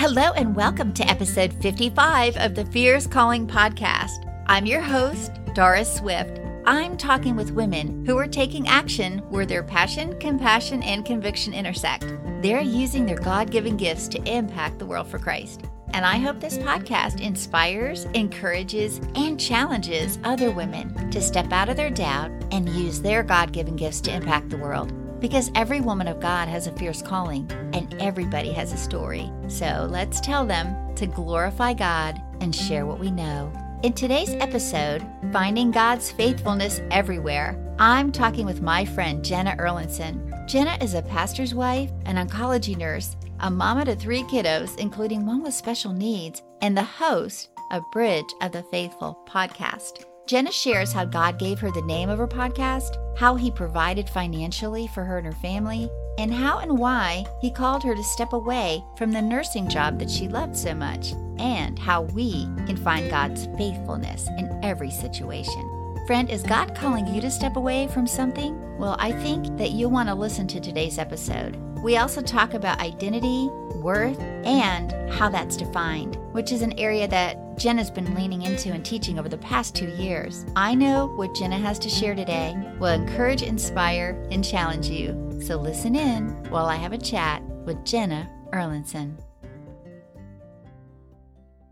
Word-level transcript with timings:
Hello, 0.00 0.32
and 0.34 0.56
welcome 0.56 0.94
to 0.94 1.06
episode 1.10 1.52
55 1.60 2.38
of 2.38 2.54
the 2.54 2.64
Fierce 2.64 3.06
Calling 3.06 3.46
podcast. 3.46 4.26
I'm 4.46 4.64
your 4.64 4.80
host, 4.80 5.30
Doris 5.54 5.94
Swift. 5.94 6.40
I'm 6.64 6.96
talking 6.96 7.36
with 7.36 7.50
women 7.50 8.06
who 8.06 8.16
are 8.16 8.26
taking 8.26 8.66
action 8.66 9.18
where 9.28 9.44
their 9.44 9.62
passion, 9.62 10.18
compassion, 10.18 10.82
and 10.84 11.04
conviction 11.04 11.52
intersect. 11.52 12.06
They're 12.40 12.62
using 12.62 13.04
their 13.04 13.18
God 13.18 13.50
given 13.50 13.76
gifts 13.76 14.08
to 14.08 14.24
impact 14.26 14.78
the 14.78 14.86
world 14.86 15.06
for 15.06 15.18
Christ. 15.18 15.66
And 15.92 16.06
I 16.06 16.16
hope 16.16 16.40
this 16.40 16.56
podcast 16.56 17.20
inspires, 17.20 18.06
encourages, 18.14 19.02
and 19.16 19.38
challenges 19.38 20.18
other 20.24 20.50
women 20.50 21.10
to 21.10 21.20
step 21.20 21.52
out 21.52 21.68
of 21.68 21.76
their 21.76 21.90
doubt 21.90 22.30
and 22.52 22.70
use 22.70 23.02
their 23.02 23.22
God 23.22 23.52
given 23.52 23.76
gifts 23.76 24.00
to 24.02 24.14
impact 24.14 24.48
the 24.48 24.56
world. 24.56 24.94
Because 25.20 25.50
every 25.54 25.80
woman 25.80 26.08
of 26.08 26.20
God 26.20 26.48
has 26.48 26.66
a 26.66 26.72
fierce 26.72 27.02
calling 27.02 27.50
and 27.74 27.94
everybody 28.00 28.52
has 28.52 28.72
a 28.72 28.76
story. 28.76 29.30
So 29.48 29.86
let's 29.90 30.20
tell 30.20 30.46
them 30.46 30.94
to 30.96 31.06
glorify 31.06 31.74
God 31.74 32.20
and 32.40 32.54
share 32.54 32.86
what 32.86 32.98
we 32.98 33.10
know. 33.10 33.52
In 33.82 33.92
today's 33.92 34.34
episode, 34.34 35.06
Finding 35.32 35.70
God's 35.70 36.10
Faithfulness 36.10 36.82
Everywhere, 36.90 37.58
I'm 37.78 38.12
talking 38.12 38.44
with 38.44 38.60
my 38.60 38.84
friend 38.84 39.24
Jenna 39.24 39.56
Erlinson. 39.58 40.46
Jenna 40.46 40.76
is 40.82 40.94
a 40.94 41.02
pastor's 41.02 41.54
wife, 41.54 41.90
an 42.04 42.16
oncology 42.16 42.76
nurse, 42.76 43.16
a 43.40 43.50
mama 43.50 43.86
to 43.86 43.96
three 43.96 44.22
kiddos, 44.24 44.78
including 44.78 45.24
one 45.24 45.42
with 45.42 45.54
special 45.54 45.92
needs, 45.92 46.42
and 46.60 46.76
the 46.76 46.82
host 46.82 47.48
of 47.70 47.82
Bridge 47.92 48.26
of 48.42 48.52
the 48.52 48.62
Faithful 48.64 49.18
podcast. 49.26 50.04
Jenna 50.26 50.52
shares 50.52 50.92
how 50.92 51.04
God 51.04 51.38
gave 51.38 51.58
her 51.58 51.70
the 51.72 51.82
name 51.82 52.08
of 52.08 52.18
her 52.18 52.28
podcast, 52.28 52.96
how 53.18 53.34
He 53.34 53.50
provided 53.50 54.08
financially 54.08 54.86
for 54.88 55.04
her 55.04 55.18
and 55.18 55.26
her 55.26 55.40
family, 55.40 55.90
and 56.18 56.32
how 56.32 56.58
and 56.58 56.78
why 56.78 57.24
He 57.40 57.50
called 57.50 57.82
her 57.82 57.94
to 57.94 58.02
step 58.04 58.32
away 58.32 58.84
from 58.96 59.10
the 59.10 59.22
nursing 59.22 59.68
job 59.68 59.98
that 59.98 60.10
she 60.10 60.28
loved 60.28 60.56
so 60.56 60.74
much, 60.74 61.12
and 61.38 61.78
how 61.78 62.02
we 62.02 62.44
can 62.66 62.76
find 62.76 63.10
God's 63.10 63.46
faithfulness 63.56 64.28
in 64.38 64.60
every 64.62 64.90
situation. 64.90 65.68
Friend, 66.06 66.30
is 66.30 66.42
God 66.42 66.74
calling 66.74 67.06
you 67.12 67.20
to 67.20 67.30
step 67.30 67.56
away 67.56 67.88
from 67.88 68.06
something? 68.06 68.78
Well, 68.78 68.96
I 68.98 69.12
think 69.12 69.56
that 69.58 69.70
you'll 69.70 69.90
want 69.90 70.08
to 70.08 70.14
listen 70.14 70.46
to 70.48 70.60
today's 70.60 70.98
episode. 70.98 71.56
We 71.82 71.96
also 71.96 72.20
talk 72.20 72.54
about 72.54 72.80
identity, 72.80 73.48
worth, 73.76 74.20
and 74.44 74.92
how 75.12 75.28
that's 75.28 75.56
defined, 75.56 76.16
which 76.32 76.52
is 76.52 76.62
an 76.62 76.78
area 76.78 77.08
that 77.08 77.49
Jenna's 77.60 77.90
been 77.90 78.14
leaning 78.14 78.40
into 78.40 78.72
and 78.72 78.82
teaching 78.82 79.18
over 79.18 79.28
the 79.28 79.36
past 79.36 79.76
two 79.76 79.90
years. 79.90 80.46
I 80.56 80.74
know 80.74 81.08
what 81.16 81.34
Jenna 81.34 81.58
has 81.58 81.78
to 81.80 81.90
share 81.90 82.14
today 82.14 82.56
will 82.78 82.86
encourage, 82.88 83.42
inspire, 83.42 84.26
and 84.30 84.42
challenge 84.42 84.88
you. 84.88 85.38
So 85.44 85.56
listen 85.56 85.94
in 85.94 86.30
while 86.50 86.64
I 86.64 86.76
have 86.76 86.94
a 86.94 86.98
chat 86.98 87.42
with 87.66 87.84
Jenna 87.84 88.26
Erlinson. 88.54 89.22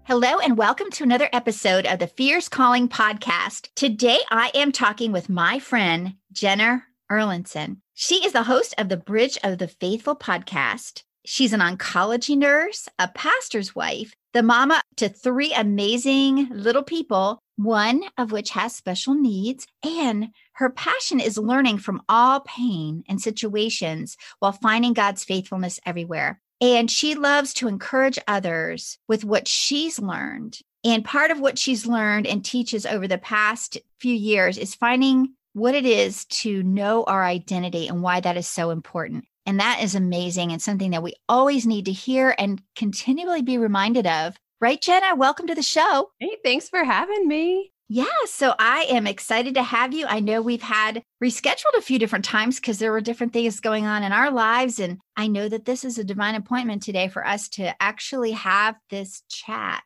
Hello, 0.02 0.38
and 0.40 0.58
welcome 0.58 0.90
to 0.90 1.04
another 1.04 1.30
episode 1.32 1.86
of 1.86 2.00
the 2.00 2.06
Fierce 2.06 2.50
Calling 2.50 2.90
podcast. 2.90 3.70
Today, 3.74 4.18
I 4.30 4.50
am 4.54 4.72
talking 4.72 5.10
with 5.10 5.30
my 5.30 5.58
friend, 5.58 6.16
Jenna 6.30 6.84
Erlinson. 7.10 7.78
She 7.94 8.16
is 8.26 8.34
the 8.34 8.42
host 8.42 8.74
of 8.76 8.90
the 8.90 8.98
Bridge 8.98 9.38
of 9.42 9.56
the 9.56 9.68
Faithful 9.68 10.16
podcast. 10.16 11.04
She's 11.24 11.54
an 11.54 11.60
oncology 11.60 12.36
nurse, 12.36 12.88
a 12.98 13.08
pastor's 13.08 13.74
wife, 13.74 14.14
the 14.38 14.42
mama 14.44 14.80
to 14.94 15.08
three 15.08 15.52
amazing 15.52 16.48
little 16.52 16.84
people, 16.84 17.42
one 17.56 18.04
of 18.16 18.30
which 18.30 18.50
has 18.50 18.72
special 18.72 19.14
needs. 19.14 19.66
And 19.82 20.28
her 20.52 20.70
passion 20.70 21.18
is 21.18 21.36
learning 21.36 21.78
from 21.78 22.02
all 22.08 22.38
pain 22.42 23.02
and 23.08 23.20
situations 23.20 24.16
while 24.38 24.52
finding 24.52 24.92
God's 24.92 25.24
faithfulness 25.24 25.80
everywhere. 25.84 26.40
And 26.60 26.88
she 26.88 27.16
loves 27.16 27.52
to 27.54 27.66
encourage 27.66 28.20
others 28.28 28.96
with 29.08 29.24
what 29.24 29.48
she's 29.48 29.98
learned. 29.98 30.60
And 30.84 31.04
part 31.04 31.32
of 31.32 31.40
what 31.40 31.58
she's 31.58 31.84
learned 31.84 32.28
and 32.28 32.44
teaches 32.44 32.86
over 32.86 33.08
the 33.08 33.18
past 33.18 33.76
few 33.98 34.14
years 34.14 34.56
is 34.56 34.76
finding 34.76 35.34
what 35.52 35.74
it 35.74 35.84
is 35.84 36.26
to 36.26 36.62
know 36.62 37.02
our 37.02 37.24
identity 37.24 37.88
and 37.88 38.02
why 38.02 38.20
that 38.20 38.36
is 38.36 38.46
so 38.46 38.70
important. 38.70 39.24
And 39.48 39.60
that 39.60 39.82
is 39.82 39.94
amazing 39.94 40.52
and 40.52 40.60
something 40.60 40.90
that 40.90 41.02
we 41.02 41.14
always 41.26 41.66
need 41.66 41.86
to 41.86 41.90
hear 41.90 42.34
and 42.36 42.60
continually 42.76 43.40
be 43.40 43.56
reminded 43.56 44.06
of. 44.06 44.36
Right, 44.60 44.78
Jenna? 44.78 45.16
Welcome 45.16 45.46
to 45.46 45.54
the 45.54 45.62
show. 45.62 46.10
Hey, 46.20 46.36
thanks 46.44 46.68
for 46.68 46.84
having 46.84 47.26
me. 47.26 47.72
Yeah, 47.88 48.04
so 48.26 48.54
I 48.58 48.84
am 48.90 49.06
excited 49.06 49.54
to 49.54 49.62
have 49.62 49.94
you. 49.94 50.04
I 50.06 50.20
know 50.20 50.42
we've 50.42 50.60
had 50.60 51.02
rescheduled 51.24 51.78
a 51.78 51.80
few 51.80 51.98
different 51.98 52.26
times 52.26 52.60
because 52.60 52.78
there 52.78 52.92
were 52.92 53.00
different 53.00 53.32
things 53.32 53.60
going 53.60 53.86
on 53.86 54.02
in 54.02 54.12
our 54.12 54.30
lives. 54.30 54.78
And 54.78 54.98
I 55.16 55.28
know 55.28 55.48
that 55.48 55.64
this 55.64 55.82
is 55.82 55.96
a 55.96 56.04
divine 56.04 56.34
appointment 56.34 56.82
today 56.82 57.08
for 57.08 57.26
us 57.26 57.48
to 57.52 57.74
actually 57.82 58.32
have 58.32 58.76
this 58.90 59.22
chat 59.30 59.82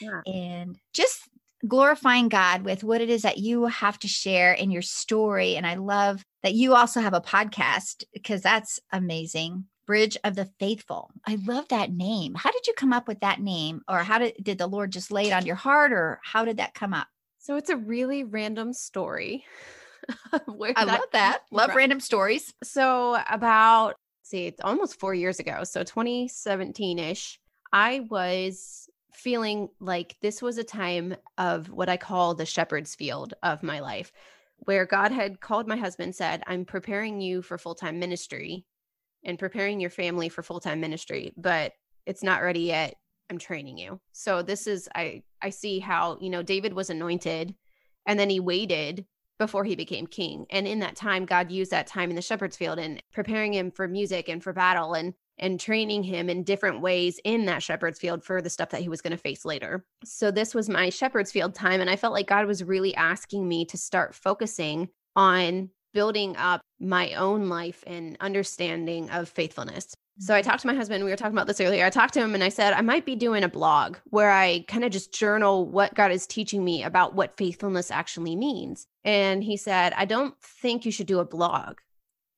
yeah. 0.00 0.20
and 0.24 0.78
just 0.94 1.28
glorifying 1.66 2.28
God 2.28 2.62
with 2.62 2.82
what 2.82 3.00
it 3.00 3.10
is 3.10 3.22
that 3.22 3.38
you 3.38 3.66
have 3.66 3.98
to 4.00 4.08
share 4.08 4.52
in 4.52 4.70
your 4.70 4.82
story. 4.82 5.56
And 5.56 5.66
I 5.66 5.74
love 5.74 6.24
that 6.42 6.54
you 6.54 6.74
also 6.74 7.00
have 7.00 7.14
a 7.14 7.20
podcast 7.20 8.04
because 8.12 8.42
that's 8.42 8.80
amazing. 8.92 9.64
Bridge 9.86 10.16
of 10.22 10.36
the 10.36 10.48
Faithful. 10.60 11.10
I 11.26 11.36
love 11.46 11.66
that 11.68 11.92
name. 11.92 12.34
How 12.34 12.52
did 12.52 12.66
you 12.66 12.74
come 12.76 12.92
up 12.92 13.08
with 13.08 13.20
that 13.20 13.40
name? 13.40 13.82
Or 13.88 13.98
how 13.98 14.18
did, 14.18 14.34
did 14.40 14.58
the 14.58 14.68
Lord 14.68 14.92
just 14.92 15.10
lay 15.10 15.26
it 15.26 15.32
on 15.32 15.46
your 15.46 15.56
heart? 15.56 15.92
Or 15.92 16.20
how 16.22 16.44
did 16.44 16.58
that 16.58 16.74
come 16.74 16.94
up? 16.94 17.08
So 17.38 17.56
it's 17.56 17.70
a 17.70 17.76
really 17.76 18.22
random 18.22 18.72
story. 18.72 19.44
I 20.32 20.84
love 20.84 21.00
that. 21.12 21.40
Love 21.50 21.74
random 21.74 22.00
stories. 22.00 22.54
So 22.62 23.18
about 23.28 23.96
see, 24.22 24.46
it's 24.46 24.60
almost 24.62 25.00
four 25.00 25.12
years 25.12 25.40
ago. 25.40 25.64
So 25.64 25.82
2017-ish, 25.82 27.40
I 27.72 28.00
was 28.08 28.88
feeling 29.20 29.68
like 29.80 30.16
this 30.22 30.40
was 30.40 30.56
a 30.56 30.64
time 30.64 31.14
of 31.36 31.68
what 31.68 31.88
I 31.88 31.96
call 31.96 32.34
the 32.34 32.46
shepherd's 32.46 32.94
field 32.94 33.34
of 33.42 33.62
my 33.62 33.80
life, 33.80 34.12
where 34.60 34.86
God 34.86 35.12
had 35.12 35.40
called 35.40 35.68
my 35.68 35.76
husband, 35.76 36.16
said, 36.16 36.42
I'm 36.46 36.64
preparing 36.64 37.20
you 37.20 37.42
for 37.42 37.58
full 37.58 37.74
time 37.74 37.98
ministry 37.98 38.64
and 39.22 39.38
preparing 39.38 39.78
your 39.78 39.90
family 39.90 40.30
for 40.30 40.42
full 40.42 40.60
time 40.60 40.80
ministry, 40.80 41.32
but 41.36 41.72
it's 42.06 42.22
not 42.22 42.42
ready 42.42 42.60
yet. 42.60 42.94
I'm 43.28 43.38
training 43.38 43.78
you. 43.78 44.00
So 44.12 44.42
this 44.42 44.66
is 44.66 44.88
I 44.94 45.22
I 45.42 45.50
see 45.50 45.78
how, 45.78 46.18
you 46.20 46.30
know, 46.30 46.42
David 46.42 46.72
was 46.72 46.90
anointed 46.90 47.54
and 48.06 48.18
then 48.18 48.30
he 48.30 48.40
waited 48.40 49.04
before 49.38 49.64
he 49.64 49.76
became 49.76 50.06
king. 50.06 50.46
And 50.50 50.66
in 50.66 50.80
that 50.80 50.96
time, 50.96 51.26
God 51.26 51.50
used 51.50 51.70
that 51.70 51.86
time 51.86 52.10
in 52.10 52.16
the 52.16 52.22
shepherd's 52.22 52.56
field 52.56 52.78
and 52.78 53.02
preparing 53.12 53.52
him 53.54 53.70
for 53.70 53.86
music 53.86 54.28
and 54.28 54.42
for 54.42 54.52
battle 54.52 54.94
and 54.94 55.14
and 55.40 55.58
training 55.58 56.04
him 56.04 56.30
in 56.30 56.44
different 56.44 56.80
ways 56.80 57.18
in 57.24 57.46
that 57.46 57.62
shepherd's 57.62 57.98
field 57.98 58.22
for 58.22 58.40
the 58.40 58.50
stuff 58.50 58.70
that 58.70 58.82
he 58.82 58.88
was 58.88 59.02
going 59.02 59.10
to 59.10 59.16
face 59.16 59.44
later. 59.44 59.84
So 60.04 60.30
this 60.30 60.54
was 60.54 60.68
my 60.68 60.90
shepherd's 60.90 61.32
field 61.32 61.54
time 61.54 61.80
and 61.80 61.90
I 61.90 61.96
felt 61.96 62.14
like 62.14 62.28
God 62.28 62.46
was 62.46 62.62
really 62.62 62.94
asking 62.94 63.48
me 63.48 63.64
to 63.66 63.76
start 63.76 64.14
focusing 64.14 64.88
on 65.16 65.70
building 65.92 66.36
up 66.36 66.60
my 66.78 67.14
own 67.14 67.48
life 67.48 67.82
and 67.86 68.16
understanding 68.20 69.10
of 69.10 69.28
faithfulness. 69.28 69.94
So 70.18 70.34
I 70.34 70.40
mm-hmm. 70.40 70.50
talked 70.50 70.62
to 70.62 70.66
my 70.66 70.74
husband. 70.74 71.02
We 71.02 71.10
were 71.10 71.16
talking 71.16 71.34
about 71.34 71.46
this 71.46 71.60
earlier. 71.60 71.84
I 71.84 71.90
talked 71.90 72.14
to 72.14 72.20
him 72.20 72.34
and 72.34 72.44
I 72.44 72.50
said, 72.50 72.74
I 72.74 72.82
might 72.82 73.06
be 73.06 73.16
doing 73.16 73.42
a 73.42 73.48
blog 73.48 73.96
where 74.04 74.30
I 74.30 74.64
kind 74.68 74.84
of 74.84 74.92
just 74.92 75.14
journal 75.14 75.66
what 75.66 75.94
God 75.94 76.12
is 76.12 76.26
teaching 76.26 76.64
me 76.64 76.82
about 76.82 77.14
what 77.14 77.36
faithfulness 77.36 77.90
actually 77.90 78.36
means. 78.36 78.86
And 79.04 79.42
he 79.42 79.56
said, 79.56 79.94
I 79.96 80.04
don't 80.04 80.38
think 80.42 80.84
you 80.84 80.92
should 80.92 81.06
do 81.06 81.20
a 81.20 81.24
blog. 81.24 81.78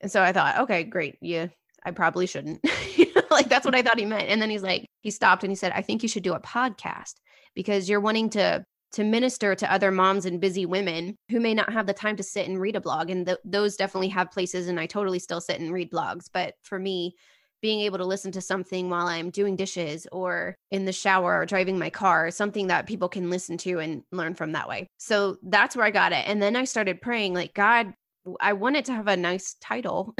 And 0.01 0.11
so 0.11 0.23
I 0.23 0.33
thought, 0.33 0.61
okay, 0.61 0.85
great. 0.85 1.19
Yeah, 1.21 1.49
I 1.85 1.91
probably 1.91 2.27
shouldn't. 2.27 2.65
like 3.33 3.49
that's 3.49 3.65
what 3.65 3.75
I 3.75 3.83
thought 3.83 3.99
he 3.99 4.07
meant. 4.07 4.29
And 4.29 4.41
then 4.41 4.51
he's 4.51 4.63
like, 4.63 4.87
he 5.01 5.11
stopped 5.11 5.43
and 5.45 5.51
he 5.51 5.57
said, 5.57 5.73
I 5.73 5.83
think 5.83 6.03
you 6.03 6.09
should 6.09 6.23
do 6.23 6.35
a 6.35 6.41
podcast 6.41 7.15
because 7.55 7.89
you're 7.89 8.01
wanting 8.01 8.31
to 8.31 8.65
to 8.93 9.05
minister 9.05 9.55
to 9.55 9.73
other 9.73 9.91
moms 9.91 10.27
and 10.27 10.39
busy 10.39 10.67
women 10.67 11.17
who 11.31 11.41
may 11.41 11.55
not 11.55 11.73
have 11.73 11.87
the 11.87 11.95
time 11.95 12.15
to 12.17 12.23
sit 12.23 12.47
and 12.47 12.61
read 12.61 12.77
a 12.77 12.81
blog 12.81 13.09
and 13.09 13.25
th- 13.25 13.39
those 13.43 13.77
definitely 13.77 14.09
have 14.09 14.31
places 14.31 14.69
and 14.69 14.79
I 14.79 14.85
totally 14.85 15.19
still 15.19 15.41
sit 15.41 15.61
and 15.61 15.73
read 15.73 15.91
blogs 15.91 16.27
but 16.31 16.57
for 16.63 16.79
me 16.79 17.15
being 17.63 17.81
able 17.81 17.97
to 17.99 18.05
listen 18.05 18.33
to 18.33 18.41
something 18.41 18.91
while 18.91 19.07
I'm 19.07 19.31
doing 19.31 19.57
dishes 19.57 20.07
or 20.13 20.57
in 20.71 20.85
the 20.85 20.93
shower 20.93 21.41
or 21.41 21.47
driving 21.47 21.79
my 21.79 21.89
car, 21.89 22.31
something 22.31 22.67
that 22.67 22.89
people 22.89 23.09
can 23.09 23.31
listen 23.31 23.57
to 23.59 23.79
and 23.79 24.03
learn 24.11 24.35
from 24.35 24.53
that 24.53 24.69
way. 24.69 24.89
So 24.99 25.37
that's 25.45 25.77
where 25.77 25.87
I 25.87 25.93
got 25.93 26.13
it. 26.13 26.25
And 26.27 26.43
then 26.43 26.57
I 26.57 26.65
started 26.65 27.01
praying, 27.01 27.35
like, 27.35 27.55
God, 27.55 27.95
I 28.41 28.53
want 28.55 28.77
it 28.77 28.85
to 28.87 28.93
have 28.93 29.07
a 29.07 29.17
nice 29.17 29.55
title. 29.61 30.15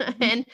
Mm-hmm. 0.00 0.12
and 0.22 0.44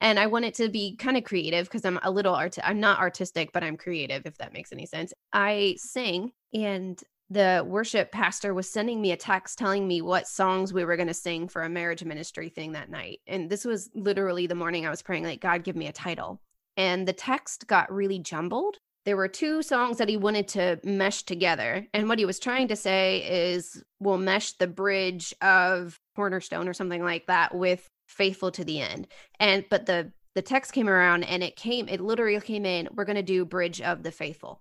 and 0.00 0.18
I 0.18 0.26
want 0.26 0.44
it 0.44 0.54
to 0.54 0.68
be 0.68 0.96
kind 0.96 1.16
of 1.16 1.24
creative 1.24 1.66
because 1.66 1.84
I'm 1.84 1.98
a 2.02 2.10
little 2.10 2.34
art 2.34 2.58
I'm 2.62 2.80
not 2.80 3.00
artistic 3.00 3.52
but 3.52 3.64
I'm 3.64 3.76
creative 3.76 4.26
if 4.26 4.38
that 4.38 4.52
makes 4.52 4.72
any 4.72 4.86
sense. 4.86 5.12
I 5.32 5.76
sing 5.78 6.32
and 6.52 7.02
the 7.30 7.64
worship 7.66 8.12
pastor 8.12 8.52
was 8.52 8.70
sending 8.70 9.00
me 9.00 9.12
a 9.12 9.16
text 9.16 9.58
telling 9.58 9.88
me 9.88 10.02
what 10.02 10.28
songs 10.28 10.72
we 10.72 10.84
were 10.84 10.96
going 10.96 11.08
to 11.08 11.14
sing 11.14 11.48
for 11.48 11.62
a 11.62 11.68
marriage 11.68 12.04
ministry 12.04 12.48
thing 12.48 12.72
that 12.72 12.90
night. 12.90 13.20
And 13.26 13.48
this 13.48 13.64
was 13.64 13.90
literally 13.94 14.46
the 14.46 14.54
morning 14.54 14.86
I 14.86 14.90
was 14.90 15.02
praying 15.02 15.24
like 15.24 15.40
God 15.40 15.64
give 15.64 15.76
me 15.76 15.86
a 15.86 15.92
title. 15.92 16.40
And 16.76 17.08
the 17.08 17.12
text 17.12 17.66
got 17.66 17.92
really 17.92 18.18
jumbled. 18.18 18.78
There 19.04 19.16
were 19.16 19.28
two 19.28 19.62
songs 19.62 19.98
that 19.98 20.08
he 20.08 20.16
wanted 20.16 20.48
to 20.48 20.80
mesh 20.82 21.24
together. 21.24 21.86
And 21.92 22.08
what 22.08 22.18
he 22.18 22.24
was 22.24 22.38
trying 22.38 22.68
to 22.68 22.76
say 22.76 23.50
is 23.50 23.82
we'll 24.00 24.18
mesh 24.18 24.52
the 24.52 24.66
bridge 24.66 25.34
of 25.40 25.98
Cornerstone 26.16 26.68
or 26.68 26.72
something 26.72 27.02
like 27.02 27.26
that 27.26 27.54
with 27.54 27.88
faithful 28.06 28.50
to 28.50 28.64
the 28.64 28.80
end 28.80 29.06
and 29.40 29.64
but 29.70 29.86
the 29.86 30.12
the 30.34 30.42
text 30.42 30.72
came 30.72 30.88
around 30.88 31.24
and 31.24 31.42
it 31.42 31.56
came, 31.56 31.88
it 31.88 32.00
literally 32.00 32.40
came 32.40 32.66
in, 32.66 32.88
we're 32.92 33.04
going 33.04 33.16
to 33.16 33.22
do 33.22 33.44
Bridge 33.44 33.80
of 33.80 34.02
the 34.02 34.10
Faithful. 34.10 34.60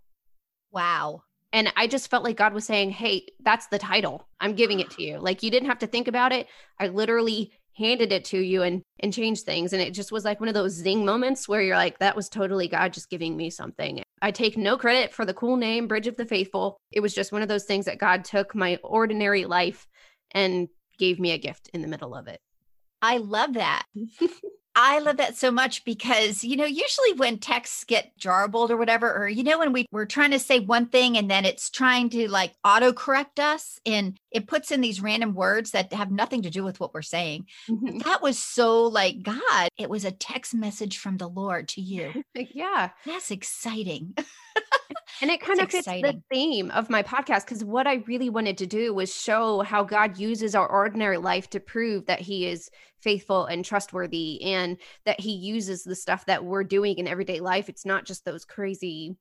Wow. 0.72 1.24
And 1.52 1.72
I 1.76 1.88
just 1.88 2.10
felt 2.10 2.24
like 2.24 2.38
God 2.38 2.54
was 2.54 2.66
saying, 2.66 2.92
Hey, 2.92 3.28
that's 3.44 3.68
the 3.68 3.80
title. 3.80 4.28
I'm 4.40 4.54
giving 4.54 4.80
it 4.80 4.92
to 4.92 5.04
you. 5.04 5.20
Like 5.20 5.44
you 5.44 5.52
didn't 5.52 5.70
have 5.70 5.80
to 5.80 5.88
think 5.88 6.08
about 6.08 6.32
it. 6.32 6.48
I 6.80 6.88
literally 6.88 7.52
handed 7.76 8.12
it 8.12 8.24
to 8.26 8.38
you 8.38 8.62
and 8.62 8.84
and 9.00 9.12
changed 9.12 9.46
things 9.46 9.74
and 9.74 9.82
it 9.82 9.96
just 9.96 10.12
was 10.12 10.24
like 10.24 10.40
one 10.40 10.48
of 10.48 10.54
those 10.54 10.74
zing 10.74 11.04
moments 11.04 11.50
where 11.50 11.60
you're 11.60 11.76
like 11.76 11.98
that 11.98 12.16
was 12.16 12.30
totally 12.30 12.68
god 12.68 12.94
just 12.94 13.10
giving 13.10 13.36
me 13.36 13.50
something 13.50 14.04
i 14.22 14.30
take 14.30 14.56
no 14.56 14.78
credit 14.78 15.12
for 15.12 15.26
the 15.26 15.34
cool 15.34 15.58
name 15.58 15.88
bridge 15.88 16.06
of 16.06 16.16
the 16.16 16.24
faithful 16.24 16.78
it 16.92 17.00
was 17.00 17.16
just 17.16 17.32
one 17.32 17.42
of 17.42 17.48
those 17.48 17.64
things 17.64 17.86
that 17.86 17.98
god 17.98 18.24
took 18.24 18.54
my 18.54 18.78
ordinary 18.84 19.46
life 19.46 19.88
and 20.36 20.68
gave 21.00 21.20
me 21.20 21.32
a 21.32 21.38
gift 21.40 21.68
in 21.74 21.82
the 21.82 21.88
middle 21.88 22.14
of 22.14 22.28
it 22.28 22.40
i 23.04 23.18
love 23.18 23.54
that. 23.54 23.86
I 24.76 25.00
love 25.00 25.18
that 25.18 25.38
so 25.38 25.52
much 25.52 25.86
because, 25.86 26.44
you 26.44 26.56
know, 26.58 26.66
usually 26.66 27.14
when 27.14 27.38
texts 27.38 27.84
get 27.84 28.18
jarbled 28.18 28.72
or 28.72 28.78
whatever, 28.78 29.14
or, 29.14 29.28
you 29.28 29.44
know, 29.44 29.60
when 29.60 29.72
we, 29.72 29.86
we're 29.92 30.08
trying 30.08 30.32
to 30.32 30.40
say 30.40 30.60
one 30.60 30.88
thing 30.88 31.16
and 31.16 31.30
then 31.30 31.46
it's 31.46 31.70
trying 31.70 32.10
to 32.10 32.28
like 32.28 32.54
autocorrect 32.66 33.38
us 33.38 33.80
and 33.86 34.18
it 34.34 34.48
puts 34.48 34.72
in 34.72 34.82
these 34.82 35.02
random 35.02 35.36
words 35.36 35.72
that 35.72 35.94
have 35.94 36.12
nothing 36.12 36.42
to 36.42 36.50
do 36.50 36.64
with 36.64 36.80
what 36.80 36.94
we're 36.94 37.02
saying. 37.04 37.46
Mm-hmm. 37.70 38.00
That 38.00 38.22
was 38.22 38.40
so 38.40 38.84
like 38.84 39.22
God. 39.22 39.70
It 39.78 39.90
was 39.90 40.06
a 40.06 40.12
text 40.12 40.56
message 40.56 40.98
from 40.98 41.18
the 41.18 41.30
Lord 41.30 41.68
to 41.70 41.82
you. 41.82 42.24
yeah. 42.36 42.90
That's 43.06 43.32
exciting. 43.32 44.16
and 45.22 45.30
it 45.30 45.40
kind 45.40 45.60
That's 45.60 45.76
of 45.76 45.86
fits 45.86 46.02
the 46.02 46.22
theme 46.32 46.72
of 46.72 46.90
my 46.90 47.04
podcast 47.04 47.46
because 47.46 47.64
what 47.64 47.86
I 47.86 48.04
really 48.08 48.30
wanted 48.30 48.58
to 48.58 48.66
do 48.66 48.94
was 48.94 49.14
show 49.14 49.62
how 49.62 49.84
God 49.84 50.18
uses 50.18 50.56
our 50.56 50.68
ordinary 50.68 51.18
life 51.18 51.50
to 51.52 51.60
prove 51.60 52.08
that 52.08 52.20
He 52.20 52.48
is 52.48 52.70
faithful 53.02 53.46
and 53.46 53.64
trustworthy 53.64 54.42
and 54.44 54.78
that 55.06 55.20
He 55.20 55.34
uses 55.34 55.84
the 55.84 55.96
stuff 55.96 56.26
that 56.26 56.44
we're 56.44 56.64
doing 56.64 56.98
in 56.98 57.08
everyday 57.08 57.40
life. 57.40 57.70
It's 57.70 57.86
not 57.86 58.06
just 58.06 58.26
those 58.26 58.46
crazy, 58.46 59.16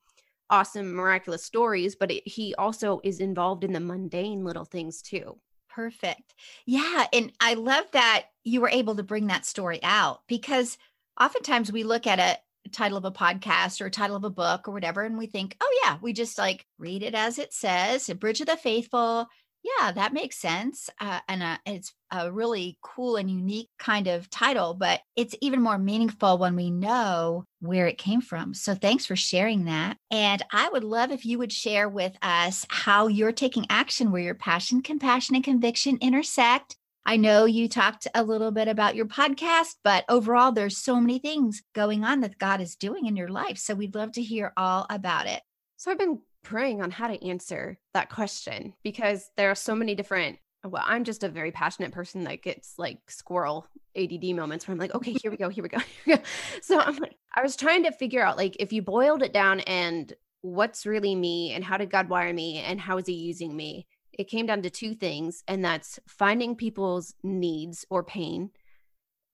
awesome, 0.53 0.95
miraculous 0.95 1.43
stories, 1.43 1.97
but 1.97 2.13
it, 2.13 2.23
He 2.29 2.55
also 2.57 3.01
is 3.03 3.19
involved 3.19 3.65
in 3.65 3.73
the 3.73 3.81
mundane 3.81 4.45
little 4.45 4.67
things 4.67 5.03
too. 5.03 5.39
Perfect. 5.69 6.35
Yeah. 6.67 7.07
And 7.13 7.33
I 7.41 7.55
love 7.55 7.87
that 7.93 8.27
you 8.45 8.61
were 8.61 8.69
able 8.69 8.95
to 8.97 9.03
bring 9.03 9.29
that 9.29 9.47
story 9.47 9.81
out 9.83 10.21
because 10.29 10.77
oftentimes 11.19 11.73
we 11.73 11.83
look 11.83 12.07
at 12.07 12.19
a 12.19 12.39
title 12.71 12.99
of 12.99 13.05
a 13.07 13.11
podcast 13.11 13.81
or 13.81 13.87
a 13.87 13.91
title 13.91 14.17
of 14.17 14.25
a 14.25 14.31
book 14.31 14.69
or 14.69 14.73
whatever 14.73 15.03
and 15.03 15.19
we 15.19 15.27
think 15.27 15.57
oh 15.61 15.81
yeah 15.85 15.99
we 16.01 16.13
just 16.13 16.39
like 16.39 16.65
read 16.79 17.03
it 17.03 17.13
as 17.15 17.39
it 17.39 17.53
says 17.53 18.09
a 18.09 18.15
bridge 18.15 18.41
of 18.41 18.47
the 18.47 18.57
faithful 18.57 19.27
yeah 19.65 19.91
that 19.91 20.13
makes 20.13 20.39
sense 20.39 20.89
uh, 21.01 21.19
and 21.29 21.43
uh, 21.43 21.57
it's 21.67 21.93
a 22.13 22.31
really 22.31 22.79
cool 22.83 23.17
and 23.17 23.31
unique 23.31 23.69
kind 23.79 24.07
of 24.07 24.31
title 24.31 24.75
but 24.75 25.01
it's 25.17 25.35
even 25.41 25.61
more 25.61 25.79
meaningful 25.79 26.39
when 26.39 26.55
we 26.55 26.71
know 26.71 27.45
where 27.61 27.87
it 27.87 27.99
came 27.99 28.21
from 28.21 28.55
so 28.55 28.75
thanks 28.75 29.07
for 29.07 29.17
sharing 29.17 29.65
that 29.65 29.97
and 30.11 30.43
i 30.53 30.69
would 30.69 30.85
love 30.85 31.11
if 31.11 31.25
you 31.25 31.39
would 31.39 31.53
share 31.53 31.89
with 31.89 32.17
us 32.23 32.65
how 32.69 33.07
you're 33.07 33.33
taking 33.33 33.67
action 33.71 34.13
where 34.13 34.23
your 34.23 34.35
passion 34.35 34.83
compassion 34.83 35.35
and 35.35 35.45
conviction 35.45 35.99
intersect 36.01 36.77
I 37.05 37.17
know 37.17 37.47
you 37.47 37.69
talked 37.69 38.07
a 38.15 38.23
little 38.23 38.53
bit 38.53 38.69
about 38.69 38.95
your 38.95 39.07
podcast, 39.07 39.75
but 39.83 40.05
overall, 40.09 40.53
there's 40.53 40.79
so 40.79 41.01
many 41.01 41.19
things 41.19 41.63
going 41.75 42.05
on 42.05 42.21
that 42.21 42.39
God 42.39 42.61
is 42.61 42.77
doing 42.77 43.07
in 43.07 43.17
your 43.17 43.29
life. 43.29 43.59
So 43.59 43.75
we'd 43.75 43.97
love 43.97 44.13
to 44.13 44.23
hear 44.23 44.53
all 44.57 44.87
about 44.89 45.27
it. 45.27 45.43
So 45.79 45.91
I've 45.91 45.99
been 45.99 46.21
praying 46.45 46.81
on 46.81 46.91
how 46.91 47.09
to 47.09 47.27
answer 47.27 47.79
that 47.95 48.09
question 48.09 48.75
because 48.83 49.31
there 49.37 49.51
are 49.51 49.57
so 49.57 49.75
many 49.75 49.95
different. 49.95 50.39
Well, 50.65 50.83
I'm 50.87 51.05
just 51.05 51.25
a 51.25 51.29
very 51.29 51.51
passionate 51.51 51.93
person 51.93 52.25
that 52.25 52.43
gets 52.43 52.75
like 52.79 52.99
squirrel 53.09 53.67
ADD 53.97 54.37
moments 54.37 54.67
where 54.67 54.73
I'm 54.73 54.79
like, 54.79 54.95
okay, 54.95 55.17
here 55.21 55.31
we 55.31 55.37
go, 55.37 55.49
here 55.49 55.63
we 55.63 55.69
go. 55.69 55.79
Here 56.05 56.17
we 56.17 56.17
go. 56.17 56.23
So 56.61 56.79
I'm 56.79 56.97
like, 56.97 57.17
I 57.35 57.43
was 57.43 57.57
trying 57.57 57.83
to 57.85 57.93
figure 57.93 58.25
out 58.25 58.37
like 58.37 58.57
if 58.61 58.73
you 58.73 58.83
boiled 58.83 59.23
it 59.23 59.33
down 59.33 59.61
and 59.61 60.13
what's 60.43 60.87
really 60.87 61.15
me 61.15 61.53
and 61.53 61.65
how 61.65 61.77
did 61.77 61.91
God 61.91 62.09
wire 62.09 62.33
me 62.33 62.59
and 62.59 62.81
how 62.81 62.99
is 62.99 63.07
he 63.07 63.15
using 63.15 63.57
me? 63.57 63.87
it 64.19 64.29
came 64.29 64.47
down 64.47 64.63
to 64.63 64.71
two 64.71 64.95
things, 64.95 65.43
and 65.49 65.65
that's 65.65 65.99
finding 66.07 66.57
people's 66.57 67.15
needs 67.23 67.85
or 67.91 68.03
pain 68.03 68.51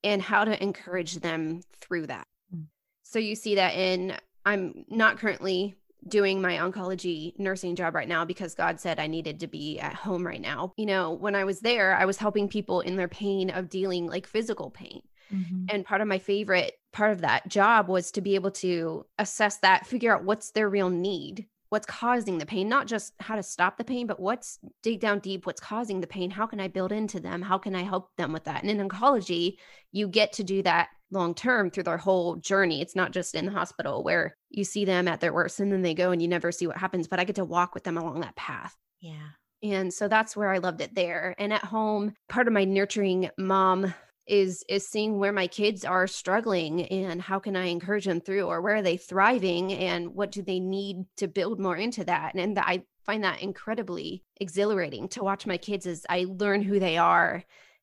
and 0.05 0.23
how 0.23 0.45
to 0.45 0.63
encourage 0.63 1.17
them 1.17 1.61
through 1.81 2.07
that. 2.07 2.27
Mm. 2.55 2.67
So 3.03 3.19
you 3.19 3.35
see 3.35 3.57
that 3.57 3.75
in, 3.75 4.17
I'm 4.45 4.85
not 4.89 5.19
currently 5.19 5.75
doing 6.07 6.41
my 6.41 6.57
oncology 6.59 7.39
nursing 7.39 7.77
job 7.77 7.95
right 7.95 8.09
now 8.09 8.25
because 8.25 8.55
God 8.55 8.81
said 8.81 8.99
I 8.99 9.07
needed 9.07 9.41
to 9.41 9.47
be 9.47 9.79
at 9.79 9.95
home 9.95 10.27
right 10.27 10.41
now. 10.41 10.73
You 10.77 10.87
know, 10.87 11.13
when 11.13 11.35
I 11.35 11.45
was 11.45 11.61
there, 11.61 11.97
I 11.97 12.05
was 12.05 12.17
helping 12.17 12.49
people 12.49 12.81
in 12.81 12.97
their 12.97 13.09
pain 13.09 13.51
of 13.51 13.69
dealing 13.69 14.07
like 14.07 14.27
physical 14.27 14.71
pain. 14.71 15.03
Mm-hmm. 15.33 15.67
And 15.71 15.85
part 15.85 16.01
of 16.01 16.09
my 16.09 16.19
favorite 16.19 16.73
part 16.93 17.13
of 17.13 17.21
that 17.21 17.49
job 17.49 17.89
was 17.89 18.11
to 18.13 18.21
be 18.21 18.35
able 18.35 18.51
to 18.53 19.05
assess 19.19 19.59
that, 19.59 19.87
figure 19.87 20.15
out 20.15 20.25
what's 20.25 20.53
their 20.53 20.69
real 20.69 20.89
need 20.89 21.47
what's 21.71 21.87
causing 21.87 22.39
the 22.39 22.47
pain 22.47 22.69
not 22.69 22.87
just 22.87 23.13
how 23.21 23.37
to 23.37 23.43
stop 23.43 23.77
the 23.77 23.85
pain 23.85 24.07
but 24.07 24.21
what's 24.21 24.59
dig 24.83 25.01
down 25.01 25.19
deep 25.19 25.47
what's 25.47 25.61
causing 25.61 26.01
the 26.01 26.07
pain 26.07 26.31
how 26.31 26.47
can 26.47 26.61
i 26.61 26.69
build 26.69 26.93
into 26.93 27.21
them 27.21 27.43
how 27.43 27.59
can 27.59 27.75
i 27.75 27.83
help 27.83 28.11
them 28.17 28.33
with 28.33 28.45
that 28.45 28.63
and 28.63 28.71
in 28.71 28.89
oncology 28.89 29.57
you 29.93 30.09
get 30.09 30.33
to 30.33 30.45
do 30.45 30.63
that 30.63 30.89
long 31.11 31.35
term 31.35 31.71
through 31.71 31.85
their 31.85 31.99
whole 31.99 32.37
journey. 32.37 32.81
It's 32.81 32.97
not 32.97 33.13
just 33.13 33.35
in 33.35 33.47
the 33.47 33.53
hospital 33.53 34.03
where 34.03 34.37
you 34.51 34.65
see 34.65 34.85
them 34.85 35.09
at 35.09 35.21
their 35.21 35.33
worst 35.33 35.61
and 35.61 35.73
then 35.73 35.83
they 35.83 35.95
go 35.95 36.11
and 36.11 36.21
you 36.21 36.29
never 36.29 36.53
see 36.53 36.67
what 36.67 36.77
happens 36.77 37.07
but 37.07 37.21
i 37.21 37.25
get 37.25 37.37
to 37.37 37.45
walk 37.45 37.75
with 37.75 37.85
them 37.85 37.97
along 37.99 38.21
that 38.21 38.37
path. 38.37 38.77
Yeah. 39.01 39.29
And 39.63 39.93
so 39.93 40.09
that's 40.09 40.37
where 40.37 40.51
i 40.51 40.59
loved 40.59 40.81
it 40.81 40.95
there. 40.95 41.35
And 41.39 41.53
at 41.53 41.65
home 41.65 42.15
part 42.29 42.47
of 42.47 42.53
my 42.53 42.65
nurturing 42.65 43.31
mom 43.39 43.93
is 44.27 44.63
is 44.69 44.87
seeing 44.87 45.19
where 45.19 45.33
my 45.33 45.47
kids 45.47 45.85
are 45.85 46.07
struggling 46.07 46.83
and 46.87 47.21
how 47.23 47.39
can 47.39 47.57
i 47.57 47.65
encourage 47.65 48.05
them 48.05 48.21
through 48.21 48.45
or 48.45 48.61
where 48.61 48.77
are 48.77 48.83
they 48.83 48.99
thriving 48.99 49.73
and 49.73 50.15
what 50.15 50.31
do 50.31 50.43
they 50.43 50.61
need 50.61 50.99
to 51.17 51.27
build 51.27 51.59
more 51.59 51.77
into 51.77 52.05
that? 52.05 52.35
And, 52.35 52.43
and 52.43 52.59
i 52.59 52.83
find 53.07 53.25
that 53.25 53.41
incredibly 53.41 54.23
exhilarating 54.39 55.09
to 55.09 55.25
watch 55.25 55.47
my 55.47 55.57
kids 55.57 55.87
as 55.87 56.05
i 56.11 56.27
learn 56.29 56.61
who 56.61 56.79
they 56.79 56.99
are 56.99 57.43